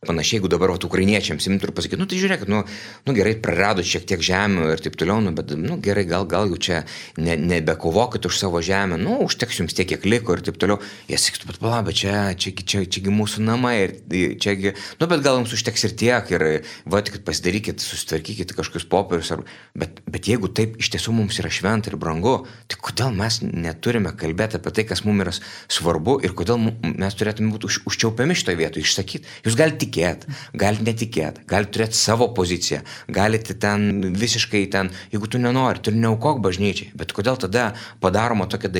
Panašiai, 0.02 0.40
jeigu 0.40 0.48
dabar 0.50 0.72
vat, 0.72 0.82
ukrainiečiams 0.82 1.44
imtų 1.46 1.68
ir 1.68 1.72
pasakytų, 1.76 2.00
nu 2.00 2.08
tai 2.10 2.16
žiūrėkit, 2.18 2.48
nu, 2.50 2.64
nu 3.06 3.12
gerai, 3.14 3.36
praradot 3.38 3.86
šiek 3.86 4.02
tiek 4.10 4.18
žemių 4.26 4.64
ir 4.72 4.80
taip 4.82 4.96
toliau, 4.98 5.20
nu, 5.22 5.30
bet, 5.30 5.52
nu 5.54 5.76
gerai, 5.78 6.02
gal, 6.10 6.24
gal 6.26 6.48
jau 6.50 6.56
čia 6.58 6.80
ne, 7.22 7.36
nebekovokit 7.38 8.26
už 8.26 8.40
savo 8.40 8.58
žemę, 8.66 8.98
nu, 8.98 9.20
užteks 9.28 9.60
jums 9.60 9.76
tiek, 9.78 9.86
kiek 9.92 10.02
liko 10.10 10.34
ir 10.34 10.42
taip 10.42 10.58
toliau. 10.58 10.82
Jie 11.06 11.20
sakytų, 11.22 11.46
bet 11.52 11.60
pala, 11.62 11.84
bet 11.86 12.00
čia, 12.00 12.14
čia, 12.34 12.50
čia, 12.50 12.82
čiagi 12.82 13.14
mūsų 13.14 13.44
namai 13.46 13.76
ir 13.84 13.94
čiagi, 14.42 14.72
nu, 14.98 15.06
bet 15.06 15.22
gal 15.22 15.38
jums 15.38 15.54
užteks 15.54 15.86
ir 15.86 15.94
tiek 16.02 16.34
ir, 16.34 16.46
va, 16.82 17.04
tik 17.06 17.20
pasidarykit, 17.22 17.86
susitvarkykit 17.86 18.56
kažkokius 18.58 18.88
popierius, 18.90 19.30
ar, 19.36 19.46
bet, 19.78 20.02
bet 20.10 20.32
jeigu 20.32 20.50
taip 20.50 20.82
iš 20.82 20.90
tiesų 20.96 21.14
mums 21.14 21.38
yra 21.38 21.54
šventa 21.54 21.94
ir 21.94 21.98
brangu, 22.02 22.40
tai 22.66 22.80
kodėl 22.82 23.14
mes 23.22 23.38
neturime 23.46 24.10
kalbėti 24.18 24.58
apie 24.58 24.74
tai, 24.74 24.88
kas 24.90 25.06
mums 25.06 25.28
yra 25.28 25.38
svarbu 25.38 26.18
ir 26.26 26.34
kodėl 26.34 26.58
mes 26.82 27.20
turėtume 27.22 27.54
būti 27.54 27.70
už, 27.70 27.80
užčiaupiami 27.86 28.34
šitoje 28.42 28.62
vietoje, 28.64 28.90
išsakyti. 28.90 29.38
Jūs 29.46 29.62
galite 29.62 29.91
tikėti, 29.92 30.32
galite 30.56 30.86
netikėti, 30.86 31.44
galite 31.48 31.76
turėti 31.76 31.98
savo 31.98 32.28
poziciją, 32.36 32.80
galite 33.12 33.54
ten 33.60 34.14
visiškai 34.16 34.64
ten, 34.72 34.90
jeigu 35.12 35.28
tu 35.28 35.40
nenori, 35.42 35.82
tu 35.84 35.92
neaukok 35.92 36.40
bažnyčiai, 36.44 36.92
bet 36.98 37.12
kodėl 37.12 37.36
tada 37.40 37.72
padaroma 38.00 38.48
tokia, 38.50 38.70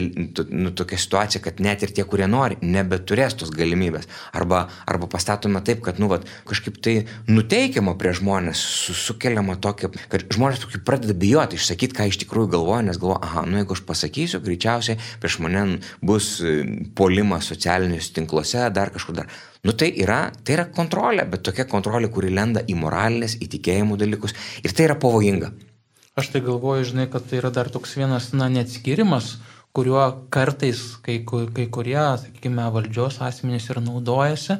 nu, 0.48 0.72
tokia 0.72 0.98
situacija, 1.00 1.42
kad 1.44 1.60
net 1.60 1.84
ir 1.84 1.92
tie, 1.94 2.04
kurie 2.08 2.28
nori, 2.30 2.58
nebeturės 2.62 3.36
tos 3.38 3.52
galimybės. 3.54 4.08
Arba, 4.32 4.64
arba 4.88 5.08
pastatome 5.10 5.62
taip, 5.64 5.82
kad, 5.84 6.00
nu, 6.02 6.08
vat, 6.12 6.26
kažkaip 6.48 6.80
tai 6.82 6.96
nuteikiama 7.28 7.94
prie 8.00 8.14
žmonės, 8.16 8.62
su, 8.86 8.96
sukeliama 8.96 9.58
tokia, 9.62 9.92
kad 10.12 10.26
žmonės 10.32 10.64
pradeda 10.86 11.16
bijoti 11.18 11.60
išsakyti, 11.60 11.98
ką 11.98 12.08
iš 12.10 12.22
tikrųjų 12.24 12.54
galvoja, 12.56 12.86
nes 12.88 13.00
galvoja, 13.00 13.22
aha, 13.28 13.46
nu 13.48 13.60
jeigu 13.60 13.76
aš 13.76 13.84
pasakysiu, 13.88 14.42
greičiausiai 14.44 15.00
prieš 15.22 15.40
mane 15.44 15.64
bus 16.04 16.34
e, 16.40 16.60
polimas 16.98 17.50
socialiniuose 17.52 18.14
tinkluose, 18.16 18.68
dar 18.74 18.92
kažkur 18.94 19.22
dar. 19.22 19.32
Nu 19.62 19.70
tai 19.72 19.92
yra, 19.94 20.32
tai 20.42 20.56
yra 20.56 20.64
kontrolė, 20.74 21.22
bet 21.30 21.44
tokia 21.46 21.62
kontrolė, 21.70 22.08
kuri 22.10 22.32
lenda 22.34 22.64
į 22.66 22.74
moralinės, 22.80 23.36
į 23.38 23.46
tikėjimų 23.52 23.98
dalykus 24.00 24.34
ir 24.66 24.74
tai 24.74 24.88
yra 24.88 24.96
pavojinga. 24.98 25.52
Aš 26.18 26.32
tai 26.32 26.42
galvoju, 26.42 26.88
žinai, 26.88 27.04
kad 27.12 27.28
tai 27.30 27.38
yra 27.38 27.52
dar 27.54 27.70
toks 27.70 27.94
vienas, 27.94 28.32
na, 28.34 28.48
neatskirimas, 28.50 29.36
kuriuo 29.70 30.02
kartais 30.34 30.82
kai, 31.06 31.20
kai 31.22 31.68
kurie, 31.78 32.00
sakykime, 32.24 32.66
valdžios 32.74 33.20
asmenys 33.22 33.70
ir 33.70 33.78
naudojasi. 33.86 34.58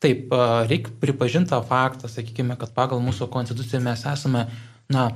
Taip, 0.00 0.32
reikia 0.72 0.96
pripažinti 1.04 1.52
tą 1.52 1.60
faktą, 1.68 2.08
sakykime, 2.08 2.56
kad 2.56 2.72
pagal 2.72 3.04
mūsų 3.04 3.28
konstituciją 3.36 3.84
mes 3.84 4.08
esame, 4.16 4.48
na, 4.88 5.10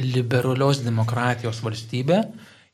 liberalios 0.00 0.80
demokratijos 0.80 1.60
valstybė, 1.60 2.24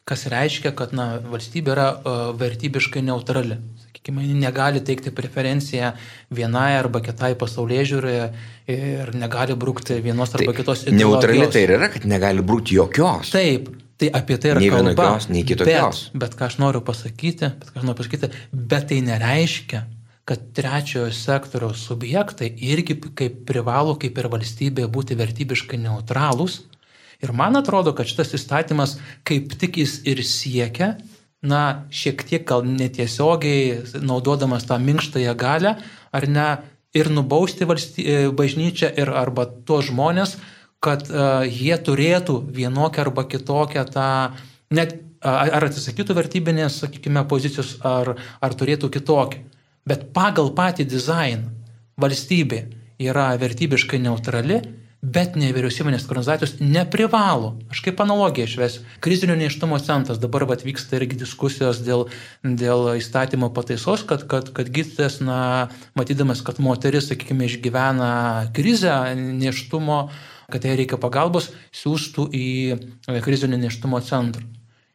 kas 0.06 0.28
reiškia, 0.30 0.78
kad, 0.78 0.94
na, 0.94 1.16
valstybė 1.26 1.74
yra 1.74 1.94
vertybiškai 2.38 3.02
neutrali 3.10 3.58
sakykime, 4.02 4.26
negali 4.34 4.80
teikti 4.80 5.10
preferenciją 5.10 5.92
vienai 6.30 6.76
arba 6.78 7.00
kitai 7.00 7.34
pasaulyje 7.38 7.84
žiūroje 7.92 8.32
ir 8.68 9.14
negali 9.14 9.54
brūkti 9.54 10.02
vienos 10.02 10.34
arba 10.34 10.52
tai 10.52 10.56
kitos 10.56 10.82
ideologijos. 10.86 11.22
Neutrali 11.22 11.52
tai 11.52 11.62
yra, 11.66 11.88
kad 11.88 12.04
negali 12.04 12.42
brūkti 12.42 12.74
jokios. 12.74 13.30
Taip, 13.30 13.68
tai 13.98 14.10
apie 14.10 14.38
tai 14.38 14.50
yra 14.52 14.60
nei 14.60 14.70
kalba. 14.70 14.82
Nei 14.82 14.94
vienokios, 14.96 15.28
nei 15.30 15.44
kitokios. 15.44 16.10
Bet, 16.12 16.20
bet 16.20 16.36
ką 16.38 16.48
aš 16.48 16.58
noriu 16.58 16.82
pasakyti, 16.82 17.52
bet 17.60 17.70
ką 17.70 17.78
aš 17.78 17.86
noriu 17.86 18.00
pasakyti, 18.00 18.32
bet 18.52 18.88
tai 18.90 19.00
nereiškia, 19.06 19.84
kad 20.24 20.50
trečiojo 20.54 21.12
sektoriaus 21.14 21.86
subjektai 21.86 22.50
irgi 22.62 22.98
kaip 23.14 23.42
privalo, 23.46 23.96
kaip 23.98 24.18
ir 24.18 24.30
valstybė, 24.32 24.86
būti 24.90 25.18
vertybiškai 25.18 25.78
neutralūs. 25.82 26.62
Ir 27.22 27.30
man 27.38 27.54
atrodo, 27.54 27.92
kad 27.94 28.08
šitas 28.10 28.34
įstatymas 28.34 28.96
kaip 29.26 29.54
tik 29.58 29.78
jis 29.78 30.00
ir 30.10 30.22
siekia 30.26 30.96
na, 31.42 31.62
šiek 31.90 32.22
tiek 32.26 32.44
gal 32.46 32.64
netiesiogiai, 32.66 33.82
naudodamas 34.06 34.66
tą 34.68 34.78
minkštąją 34.78 35.34
galę, 35.38 35.76
ar 36.14 36.28
ne, 36.28 36.48
ir 36.94 37.10
nubausti 37.10 37.66
valsty, 37.68 38.04
e, 38.04 38.18
bažnyčią 38.30 38.92
ir 39.00 39.10
arba 39.10 39.46
tuos 39.66 39.88
žmonės, 39.90 40.36
kad 40.82 41.06
uh, 41.06 41.44
jie 41.46 41.76
turėtų 41.78 42.40
vienokią 42.50 43.04
arba 43.04 43.22
kitokią 43.30 43.84
tą, 43.94 44.06
net 44.74 44.96
ar 45.22 45.62
atsisakytų 45.68 46.16
vertybinės, 46.18 46.80
sakykime, 46.82 47.22
pozicijos, 47.30 47.76
ar, 47.86 48.16
ar 48.42 48.56
turėtų 48.58 48.90
kitokią. 48.96 49.44
Bet 49.86 50.08
pagal 50.14 50.50
patį 50.56 50.88
dizainą 50.90 51.52
valstybė 52.02 52.64
yra 53.02 53.30
vertybiškai 53.38 54.00
neutrali 54.02 54.58
Bet 55.02 55.34
nevyriausybinės 55.34 56.04
organizacijos 56.06 56.60
neprivalo, 56.62 57.56
aš 57.74 57.80
kaip 57.82 57.98
analogiją 58.04 58.46
išvesiu, 58.46 58.84
krizinio 59.02 59.34
neištumo 59.34 59.80
centras, 59.82 60.20
dabar 60.22 60.44
vat, 60.46 60.62
vyksta 60.62 60.94
irgi 61.00 61.18
diskusijos 61.24 61.80
dėl, 61.82 62.04
dėl 62.46 62.86
įstatymo 63.00 63.48
pataisos, 63.50 64.04
kad, 64.06 64.22
kad, 64.30 64.52
kad 64.54 64.70
gydytojas, 64.70 65.18
na, 65.26 65.40
matydamas, 65.98 66.44
kad 66.46 66.62
moteris, 66.62 67.10
sakykime, 67.10 67.50
išgyvena 67.50 68.12
krizę 68.54 68.94
neištumo, 69.18 69.98
kad 70.54 70.70
jai 70.70 70.78
reikia 70.78 71.02
pagalbos, 71.02 71.50
siūstų 71.74 72.30
į 72.30 72.48
krizinio 73.26 73.58
neištumo 73.58 73.98
centrą. 74.06 74.46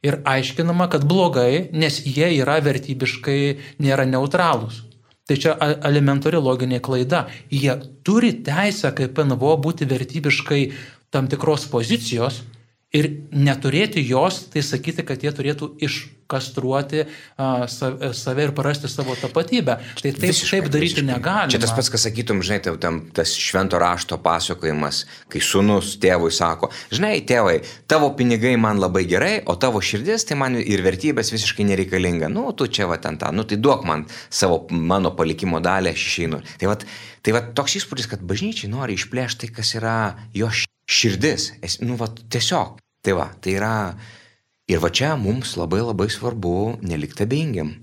Ir 0.07 0.21
aiškinama, 0.23 0.87
kad 0.87 1.03
blogai, 1.03 1.67
nes 1.75 1.99
jie 2.07 2.31
yra 2.39 2.61
vertybiškai, 2.63 3.41
nėra 3.83 4.07
neutralūs. 4.07 4.86
Tai 5.27 5.35
čia 5.43 5.55
elementari 5.83 6.39
loginė 6.39 6.79
klaida. 6.83 7.25
Jie 7.51 7.73
turi 8.07 8.31
teisę 8.47 8.93
kaip 8.95 9.19
NVO 9.19 9.57
būti 9.63 9.87
vertybiškai 9.89 10.61
tam 11.11 11.27
tikros 11.31 11.67
pozicijos 11.71 12.41
ir 12.95 13.07
neturėti 13.35 14.01
jos, 14.07 14.45
tai 14.53 14.63
sakyti, 14.63 15.03
kad 15.07 15.23
jie 15.23 15.31
turėtų 15.35 15.67
iškastruoti 15.83 17.01
uh, 17.03 17.65
save 17.67 18.45
ir 18.45 18.53
prarasti 18.55 18.87
savo 18.87 19.15
tapatybę. 19.19 19.75
Tai 19.99 20.03
taip, 20.05 20.21
visiškai, 20.23 20.61
taip 20.61 20.69
daryti 20.71 20.93
visiškai. 20.93 21.07
negali. 21.09 21.51
Čia 21.51 21.59
tas 21.65 21.73
pats, 21.75 21.91
kas 21.91 22.05
sakytum, 22.07 22.39
žinai, 22.47 22.61
tai 22.63 22.75
tam, 22.83 23.01
tas 23.15 23.33
švento 23.35 23.79
rašto 23.81 24.19
pasakojimas, 24.23 25.01
kai 25.33 25.41
sunus 25.43 25.97
tėvui 25.99 26.31
sako, 26.35 26.71
žinai, 26.93 27.17
tėvai, 27.27 27.57
tavo 27.91 28.13
pinigai 28.15 28.55
man 28.61 28.79
labai 28.79 29.03
gerai, 29.09 29.33
o 29.51 29.57
tavo 29.59 29.83
širdis, 29.83 30.23
tai 30.29 30.39
man 30.39 30.55
ir 30.61 30.85
vertybės 30.85 31.33
visiškai 31.35 31.67
nereikalinga. 31.67 32.31
Nu, 32.31 32.47
tu 32.55 32.69
čia 32.71 32.87
va 32.87 33.01
ten 33.03 33.19
tą, 33.19 33.33
nu 33.35 33.43
tai 33.47 33.59
duok 33.59 33.83
man 33.89 34.07
savo, 34.29 34.63
mano 34.71 35.11
palikimo 35.17 35.59
dalį, 35.63 35.91
aš 35.91 36.07
išeinu. 36.07 36.41
Tai 36.63 36.71
va, 36.71 36.79
tai 37.19 37.35
va 37.35 37.43
toks 37.51 37.81
įspūdis, 37.81 38.07
kad 38.15 38.23
bažnyčiai 38.23 38.71
nori 38.71 38.95
išplėšti 38.95 39.43
tai, 39.43 39.53
kas 39.59 39.75
yra 39.75 39.99
jo 40.31 40.47
širdis 40.47 40.76
širdis, 40.87 41.51
es, 41.61 41.79
nu, 41.83 41.97
va, 41.99 42.09
tiesiog. 42.31 42.79
Tai 43.05 43.13
va, 43.15 43.27
tai 43.39 43.57
yra, 43.59 43.73
ir 44.67 44.81
va 44.83 44.89
čia 44.91 45.13
mums 45.19 45.55
labai 45.59 45.83
labai 45.83 46.09
svarbu 46.11 46.79
nelikti 46.83 47.27
abejingiam. 47.27 47.75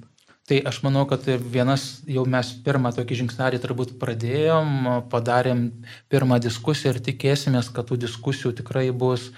Tai 0.44 0.59
aš 0.68 0.82
manau, 0.84 1.07
kad 1.09 1.24
vienas 1.24 2.02
jau 2.05 2.26
mes 2.28 2.50
pirmą 2.66 2.90
tokį 2.92 3.22
žingsnelį 3.22 3.61
turbūt 3.62 3.94
pradėjom, 4.00 4.74
padarėm 5.12 5.70
pirmą 6.12 6.36
diskusiją 6.44 6.92
ir 6.92 7.00
tikėsimės, 7.07 7.70
kad 7.72 7.88
tų 7.88 7.96
diskusijų 8.02 8.52
tikrai 8.59 8.90
bus 8.92 9.30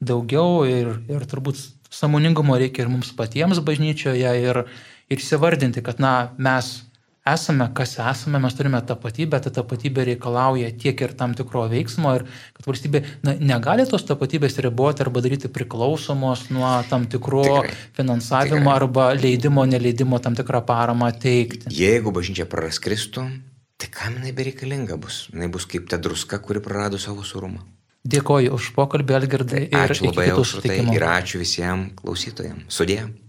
daugiau 0.00 0.64
ir, 0.64 0.94
ir 1.12 1.26
turbūt 1.28 1.60
samoningumo 1.92 2.56
reikia 2.56 2.86
ir 2.86 2.92
mums 2.94 3.12
patiems 3.12 3.60
bažnyčioje 3.60 4.32
ir, 4.40 4.62
ir 5.12 5.20
įsivardinti, 5.20 5.84
kad 5.84 6.00
na, 6.00 6.14
mes 6.40 6.78
esame, 7.24 7.68
kas 7.74 7.96
esame, 7.98 8.38
mes 8.42 8.54
turime 8.56 8.80
tapatybę, 8.84 9.40
ta 9.44 9.52
tapatybė 9.54 10.04
reikalauja 10.10 10.70
tiek 10.80 11.00
ir 11.06 11.14
tam 11.16 11.32
tikro 11.36 11.64
veiksmo 11.72 12.12
ir 12.18 12.26
kad 12.56 12.68
valstybė 12.68 13.02
na, 13.24 13.34
negali 13.40 13.86
tos 13.88 14.04
tapatybės 14.08 14.58
riboti 14.64 15.04
arba 15.04 15.22
daryti 15.24 15.48
priklausomos 15.52 16.48
nuo 16.54 16.74
tam 16.90 17.08
tikro 17.08 17.44
tikrai, 17.48 17.78
finansavimo 17.96 18.60
tikrai. 18.60 18.76
arba 18.76 19.08
leidimo, 19.16 19.64
neleidimo 19.64 20.20
tam 20.20 20.36
tikrą 20.36 20.60
paramą 20.68 21.10
teikti. 21.16 21.72
Jeigu 21.72 22.12
bažnyčia 22.12 22.44
praras 22.50 22.82
Kristų, 22.84 23.24
tai 23.80 23.88
kam 23.92 24.20
jinai 24.20 24.36
bereikalinga 24.36 25.00
bus? 25.00 25.24
Jinai 25.32 25.48
bus 25.48 25.64
kaip 25.70 25.88
ta 25.88 25.96
druska, 25.96 26.42
kuri 26.44 26.60
prarado 26.64 27.00
savo 27.00 27.24
surumą. 27.24 27.64
Dėkoju 28.04 28.52
už 28.52 28.74
pokalbį, 28.76 29.14
Algirdai. 29.16 29.66
Tai 29.72 29.84
ačiū 29.88 30.10
labai 30.10 30.28
už 30.36 30.58
tai 30.60 30.82
ir 30.92 31.06
ačiū 31.08 31.40
visiems 31.40 31.94
klausytojams. 31.96 32.68
Sudėjom. 32.68 33.23